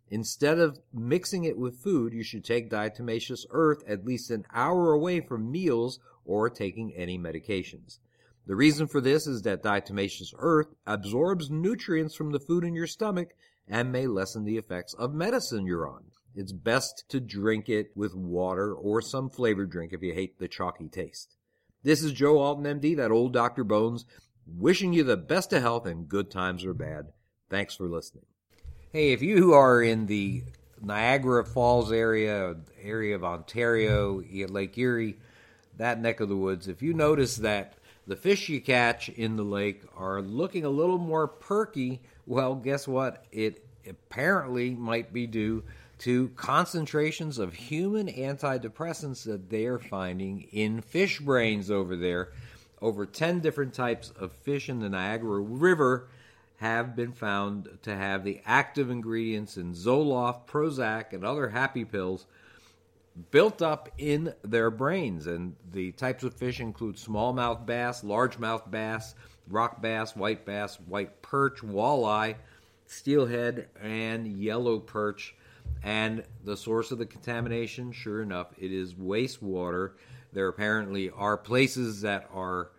Instead 0.10 0.58
of 0.58 0.80
mixing 0.92 1.44
it 1.44 1.58
with 1.58 1.78
food, 1.78 2.14
you 2.14 2.24
should 2.24 2.44
take 2.44 2.72
diatomaceous 2.72 3.46
earth 3.52 3.84
at 3.88 4.06
least 4.06 4.32
an 4.32 4.46
hour 4.52 4.92
away 4.92 5.22
from 5.22 5.52
meals 5.52 6.00
or 6.26 6.50
taking 6.50 6.92
any 6.96 7.18
medications. 7.18 8.00
The 8.48 8.56
reason 8.56 8.88
for 8.88 9.02
this 9.02 9.28
is 9.28 9.44
that 9.44 9.62
diatomaceous 9.62 10.34
earth 10.40 10.74
absorbs 10.88 11.52
nutrients 11.52 12.16
from 12.16 12.32
the 12.32 12.40
food 12.40 12.64
in 12.64 12.74
your 12.74 12.88
stomach 12.88 13.36
and 13.68 13.92
may 13.92 14.08
lessen 14.08 14.46
the 14.46 14.58
effects 14.58 14.96
of 14.96 15.14
medicine 15.14 15.68
you're 15.68 15.88
on. 15.88 16.06
It's 16.36 16.52
best 16.52 17.06
to 17.10 17.20
drink 17.20 17.70
it 17.70 17.92
with 17.96 18.14
water 18.16 18.74
or 18.74 19.02
some 19.02 19.30
flavored 19.30 19.70
drink 19.70 19.94
if 19.94 20.02
you 20.02 20.14
hate 20.14 20.40
the 20.40 20.48
chalky 20.48 20.88
taste. 20.88 21.36
This 21.84 22.04
is 22.04 22.12
Joe 22.12 22.40
Alton, 22.40 22.66
MD, 22.66 22.96
that 22.98 23.12
old 23.12 23.34
Dr. 23.34 23.64
Bones, 23.64 24.06
wishing 24.46 24.94
you 24.94 25.04
the 25.04 25.18
best 25.18 25.54
of 25.54 25.62
health 25.62 25.86
and 25.86 26.10
good 26.10 26.30
times 26.30 26.66
or 26.66 26.74
bad. 26.74 27.14
Thanks 27.50 27.76
for 27.76 27.88
listening. 27.88 28.26
Hey, 28.92 29.12
if 29.12 29.22
you 29.22 29.54
are 29.54 29.82
in 29.82 30.06
the 30.06 30.44
Niagara 30.82 31.46
Falls 31.46 31.92
area, 31.92 32.56
area 32.82 33.16
of 33.16 33.24
Ontario, 33.24 34.22
Lake 34.50 34.78
Erie, 34.78 35.18
that 35.78 36.02
neck 36.02 36.20
of 36.20 36.30
the 36.30 36.36
woods, 36.36 36.68
if 36.68 36.82
you 36.82 36.94
notice 36.94 37.38
that 37.38 37.76
the 38.08 38.16
fish 38.16 38.50
you 38.50 38.60
catch 38.60 39.10
in 39.10 39.36
the 39.36 39.44
lake 39.44 39.84
are 39.96 40.22
looking 40.22 40.66
a 40.66 40.70
little 40.70 40.98
more 40.98 41.28
perky, 41.28 42.02
well, 42.26 42.56
guess 42.56 42.88
what? 42.88 43.26
It 43.32 43.66
apparently 43.88 44.76
might 44.76 45.14
be 45.14 45.28
due 45.28 45.64
to 46.00 46.30
concentrations 46.30 47.38
of 47.38 47.54
human 47.54 48.08
antidepressants 48.08 49.24
that 49.26 49.50
they 49.50 49.66
are 49.66 49.80
finding 49.80 50.48
in 50.52 50.82
fish 50.82 51.20
brains 51.20 51.70
over 51.70 51.96
there. 51.96 52.30
Over 52.82 53.06
10 53.06 53.42
different 53.42 53.74
types 53.74 54.12
of 54.18 54.32
fish 54.32 54.70
in 54.70 54.80
the 54.80 54.90
Niagara 54.90 55.42
River 55.42 56.08
have 56.58 56.96
been 56.96 57.12
found 57.12 57.70
to 57.84 57.96
have 57.96 58.24
the 58.24 58.42
active 58.46 58.90
ingredients 58.90 59.58
in 59.58 59.74
Zoloft, 59.74 60.48
Prozac, 60.48 61.14
and 61.14 61.24
other 61.24 61.50
happy 61.50 61.86
pills 61.86 62.26
built 63.32 63.62
up 63.62 63.90
in 63.98 64.34
their 64.44 64.72
brains. 64.72 65.28
And 65.28 65.56
the 65.72 65.92
types 65.94 66.24
of 66.24 66.34
fish 66.34 66.60
include 66.60 66.96
smallmouth 66.96 67.66
bass, 67.66 68.02
largemouth 68.02 68.70
bass, 68.70 69.16
rock 69.50 69.82
bass, 69.82 70.16
white 70.16 70.46
bass, 70.46 70.78
white 70.86 71.22
perch, 71.22 71.62
walleye, 71.62 72.36
steelhead, 72.88 73.68
and 73.82 74.28
yellow 74.28 74.80
perch. 74.80 75.36
And 75.84 76.24
the 76.44 76.58
source 76.58 76.92
of 76.92 76.98
the 76.98 77.06
contamination, 77.06 77.92
sure 77.92 78.22
enough, 78.22 78.48
it 78.58 78.72
is 78.72 78.94
wastewater. 78.94 79.92
There 80.34 80.48
apparently 80.48 81.10
are 81.10 81.38
places 81.38 82.02
that 82.02 82.30
are 82.34 82.70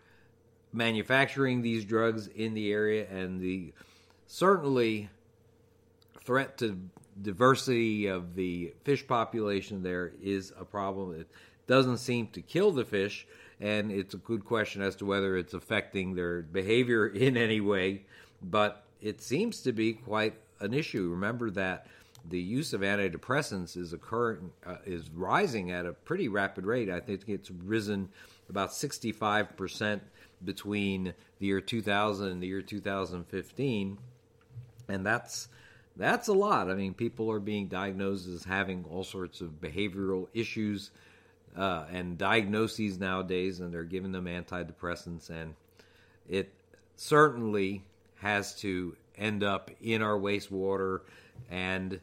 manufacturing 0.72 1.62
these 1.62 1.84
drugs 1.84 2.28
in 2.28 2.54
the 2.54 2.70
area, 2.72 3.06
and 3.10 3.40
the 3.40 3.72
certainly 4.26 5.08
threat 6.24 6.58
to 6.58 6.78
diversity 7.20 8.06
of 8.06 8.34
the 8.34 8.72
fish 8.84 9.06
population 9.06 9.82
there 9.82 10.12
is 10.22 10.52
a 10.58 10.64
problem. 10.64 11.18
It 11.18 11.28
doesn't 11.66 11.98
seem 11.98 12.28
to 12.28 12.42
kill 12.42 12.70
the 12.70 12.84
fish, 12.84 13.26
and 13.60 13.90
it's 13.90 14.14
a 14.14 14.18
good 14.18 14.44
question 14.44 14.82
as 14.82 14.94
to 14.96 15.06
whether 15.06 15.36
it's 15.36 15.54
affecting 15.54 16.14
their 16.14 16.42
behavior 16.42 17.06
in 17.08 17.36
any 17.36 17.60
way 17.60 18.04
but 18.42 18.84
it 19.00 19.20
seems 19.20 19.62
to 19.62 19.72
be 19.72 19.94
quite 19.94 20.34
an 20.60 20.74
issue. 20.74 21.08
Remember 21.10 21.50
that 21.50 21.86
the 22.30 22.40
use 22.40 22.72
of 22.72 22.80
antidepressants 22.80 23.76
is 23.76 23.92
occurring 23.92 24.52
uh, 24.64 24.76
is 24.86 25.10
rising 25.10 25.70
at 25.72 25.84
a 25.84 25.92
pretty 25.92 26.28
rapid 26.28 26.64
rate. 26.64 26.88
I 26.88 27.00
think 27.00 27.28
it's 27.28 27.50
risen 27.50 28.08
about 28.48 28.72
65 28.72 29.56
percent 29.56 30.02
between 30.44 31.12
the 31.38 31.46
year 31.46 31.60
2000 31.60 32.28
and 32.28 32.42
the 32.42 32.46
year 32.46 32.62
2015, 32.62 33.98
and 34.88 35.06
that's 35.06 35.48
that's 35.96 36.28
a 36.28 36.32
lot. 36.32 36.70
I 36.70 36.74
mean, 36.74 36.94
people 36.94 37.30
are 37.30 37.40
being 37.40 37.66
diagnosed 37.66 38.28
as 38.28 38.44
having 38.44 38.84
all 38.90 39.04
sorts 39.04 39.40
of 39.40 39.60
behavioral 39.60 40.28
issues 40.32 40.92
uh, 41.56 41.84
and 41.90 42.16
diagnoses 42.16 42.98
nowadays, 42.98 43.60
and 43.60 43.74
they're 43.74 43.82
giving 43.82 44.12
them 44.12 44.26
antidepressants, 44.26 45.30
and 45.30 45.54
it 46.28 46.52
certainly 46.96 47.82
has 48.20 48.54
to 48.60 48.96
end 49.16 49.42
up 49.42 49.70
in 49.82 50.00
our 50.00 50.18
wastewater 50.18 51.00
and 51.50 52.00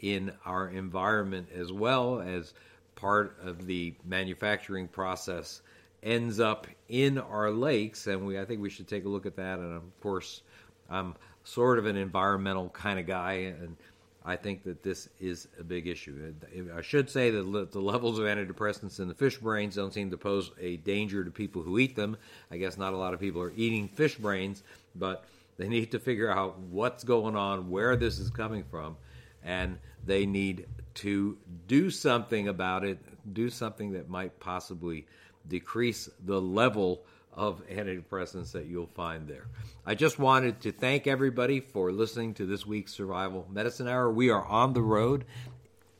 in 0.00 0.32
our 0.44 0.68
environment 0.68 1.48
as 1.54 1.72
well 1.72 2.20
as 2.20 2.54
part 2.94 3.36
of 3.42 3.66
the 3.66 3.94
manufacturing 4.04 4.88
process 4.88 5.62
ends 6.02 6.40
up 6.40 6.66
in 6.88 7.18
our 7.18 7.50
lakes 7.50 8.06
and 8.06 8.26
we 8.26 8.38
I 8.38 8.44
think 8.44 8.60
we 8.60 8.70
should 8.70 8.88
take 8.88 9.04
a 9.04 9.08
look 9.08 9.26
at 9.26 9.36
that 9.36 9.58
and 9.58 9.76
of 9.76 10.00
course 10.00 10.42
I'm 10.88 11.14
sort 11.44 11.78
of 11.78 11.86
an 11.86 11.96
environmental 11.96 12.68
kind 12.70 12.98
of 12.98 13.06
guy 13.06 13.32
and 13.32 13.76
I 14.24 14.36
think 14.36 14.64
that 14.64 14.82
this 14.82 15.08
is 15.18 15.48
a 15.58 15.64
big 15.64 15.86
issue. 15.86 16.34
I 16.76 16.82
should 16.82 17.08
say 17.08 17.30
that 17.30 17.70
the 17.72 17.80
levels 17.80 18.18
of 18.18 18.26
antidepressants 18.26 19.00
in 19.00 19.08
the 19.08 19.14
fish 19.14 19.38
brains 19.38 19.76
don't 19.76 19.94
seem 19.94 20.10
to 20.10 20.18
pose 20.18 20.50
a 20.60 20.76
danger 20.78 21.24
to 21.24 21.30
people 21.30 21.62
who 21.62 21.78
eat 21.78 21.96
them. 21.96 22.18
I 22.50 22.58
guess 22.58 22.76
not 22.76 22.92
a 22.92 22.96
lot 22.96 23.14
of 23.14 23.20
people 23.20 23.40
are 23.40 23.52
eating 23.56 23.88
fish 23.88 24.16
brains, 24.16 24.62
but 24.94 25.24
they 25.56 25.68
need 25.68 25.90
to 25.92 25.98
figure 25.98 26.30
out 26.30 26.58
what's 26.58 27.02
going 27.02 27.34
on, 27.34 27.70
where 27.70 27.96
this 27.96 28.18
is 28.18 28.28
coming 28.30 28.64
from, 28.70 28.96
and 29.44 29.78
they 30.04 30.26
need 30.26 30.66
to 30.94 31.38
do 31.66 31.90
something 31.90 32.48
about 32.48 32.84
it, 32.84 32.98
do 33.32 33.50
something 33.50 33.92
that 33.92 34.08
might 34.08 34.38
possibly 34.40 35.06
decrease 35.48 36.08
the 36.24 36.40
level 36.40 37.02
of 37.32 37.66
antidepressants 37.68 38.52
that 38.52 38.66
you'll 38.66 38.86
find 38.88 39.28
there. 39.28 39.46
I 39.86 39.94
just 39.94 40.18
wanted 40.18 40.60
to 40.62 40.72
thank 40.72 41.06
everybody 41.06 41.60
for 41.60 41.92
listening 41.92 42.34
to 42.34 42.46
this 42.46 42.66
week's 42.66 42.92
Survival 42.92 43.46
Medicine 43.50 43.88
Hour. 43.88 44.10
We 44.10 44.30
are 44.30 44.44
on 44.44 44.72
the 44.72 44.82
road 44.82 45.24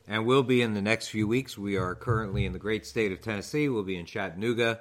and 0.09 0.27
we'll 0.27 0.43
be 0.43 0.61
in 0.61 0.75
the 0.75 0.83
next 0.83 1.09
few 1.09 1.29
weeks. 1.29 1.57
We 1.57 1.77
are 1.77 1.95
currently 1.95 2.45
in 2.45 2.53
the 2.53 2.59
great 2.59 2.85
state 2.85 3.13
of 3.13 3.21
Tennessee. 3.21 3.69
We'll 3.69 3.85
be 3.85 3.97
in 3.97 4.07
Chattanooga 4.07 4.81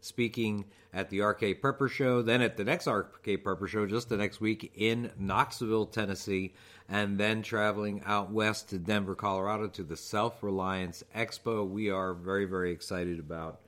speaking 0.00 0.64
at 0.92 1.10
the 1.10 1.20
RK 1.20 1.60
Prepper 1.60 1.90
Show, 1.90 2.22
then 2.22 2.40
at 2.40 2.56
the 2.56 2.64
next 2.64 2.86
RK 2.86 3.42
Prepper 3.44 3.68
Show 3.68 3.86
just 3.86 4.08
the 4.08 4.16
next 4.16 4.40
week 4.40 4.72
in 4.74 5.10
Knoxville, 5.18 5.86
Tennessee, 5.86 6.54
and 6.88 7.18
then 7.18 7.42
traveling 7.42 8.02
out 8.06 8.30
west 8.30 8.70
to 8.70 8.78
Denver, 8.78 9.14
Colorado 9.14 9.68
to 9.68 9.82
the 9.82 9.96
Self 9.96 10.42
Reliance 10.42 11.04
Expo. 11.14 11.68
We 11.68 11.90
are 11.90 12.14
very, 12.14 12.46
very 12.46 12.72
excited 12.72 13.18
about 13.18 13.60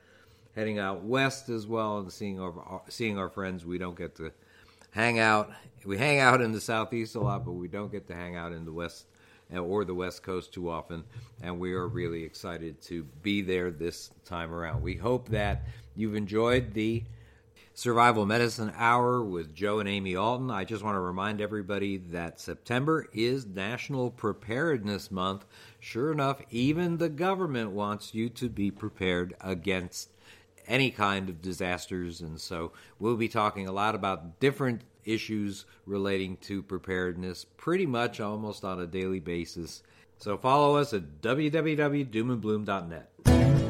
heading 0.56 0.78
out 0.78 1.04
west 1.04 1.48
as 1.48 1.66
well 1.66 1.98
and 1.98 2.10
seeing 2.10 2.40
our 2.40 2.82
seeing 2.88 3.18
our 3.18 3.28
friends. 3.28 3.64
We 3.64 3.78
don't 3.78 3.96
get 3.96 4.16
to 4.16 4.32
hang 4.90 5.18
out. 5.18 5.50
We 5.84 5.98
hang 5.98 6.18
out 6.18 6.40
in 6.40 6.52
the 6.52 6.60
southeast 6.60 7.14
a 7.14 7.20
lot, 7.20 7.44
but 7.44 7.52
we 7.52 7.68
don't 7.68 7.92
get 7.92 8.06
to 8.08 8.14
hang 8.14 8.36
out 8.36 8.52
in 8.52 8.64
the 8.64 8.72
west 8.72 9.06
or 9.58 9.84
the 9.84 9.94
West 9.94 10.22
Coast 10.22 10.52
too 10.52 10.70
often, 10.70 11.04
and 11.42 11.58
we 11.58 11.72
are 11.72 11.88
really 11.88 12.22
excited 12.22 12.80
to 12.82 13.02
be 13.22 13.42
there 13.42 13.70
this 13.70 14.10
time 14.24 14.54
around. 14.54 14.82
We 14.82 14.94
hope 14.94 15.28
that 15.30 15.64
you've 15.96 16.14
enjoyed 16.14 16.74
the 16.74 17.04
Survival 17.74 18.26
Medicine 18.26 18.72
Hour 18.76 19.22
with 19.22 19.54
Joe 19.54 19.78
and 19.78 19.88
Amy 19.88 20.14
Alton. 20.14 20.50
I 20.50 20.64
just 20.64 20.84
want 20.84 20.96
to 20.96 21.00
remind 21.00 21.40
everybody 21.40 21.96
that 21.96 22.40
September 22.40 23.06
is 23.14 23.46
National 23.46 24.10
Preparedness 24.10 25.10
Month. 25.10 25.46
Sure 25.78 26.12
enough, 26.12 26.42
even 26.50 26.98
the 26.98 27.08
government 27.08 27.70
wants 27.70 28.14
you 28.14 28.28
to 28.30 28.48
be 28.48 28.70
prepared 28.70 29.34
against 29.40 30.10
any 30.66 30.90
kind 30.90 31.28
of 31.28 31.40
disasters, 31.40 32.20
and 32.20 32.40
so 32.40 32.72
we'll 32.98 33.16
be 33.16 33.28
talking 33.28 33.66
a 33.66 33.72
lot 33.72 33.94
about 33.94 34.40
different 34.40 34.82
issues 35.04 35.64
relating 35.86 36.36
to 36.38 36.62
preparedness 36.62 37.44
pretty 37.56 37.86
much 37.86 38.20
almost 38.20 38.64
on 38.64 38.80
a 38.80 38.86
daily 38.86 39.20
basis. 39.20 39.82
So 40.18 40.36
follow 40.36 40.76
us 40.76 40.92
at 40.92 41.22
www.doomandbloom.net. 41.22 43.69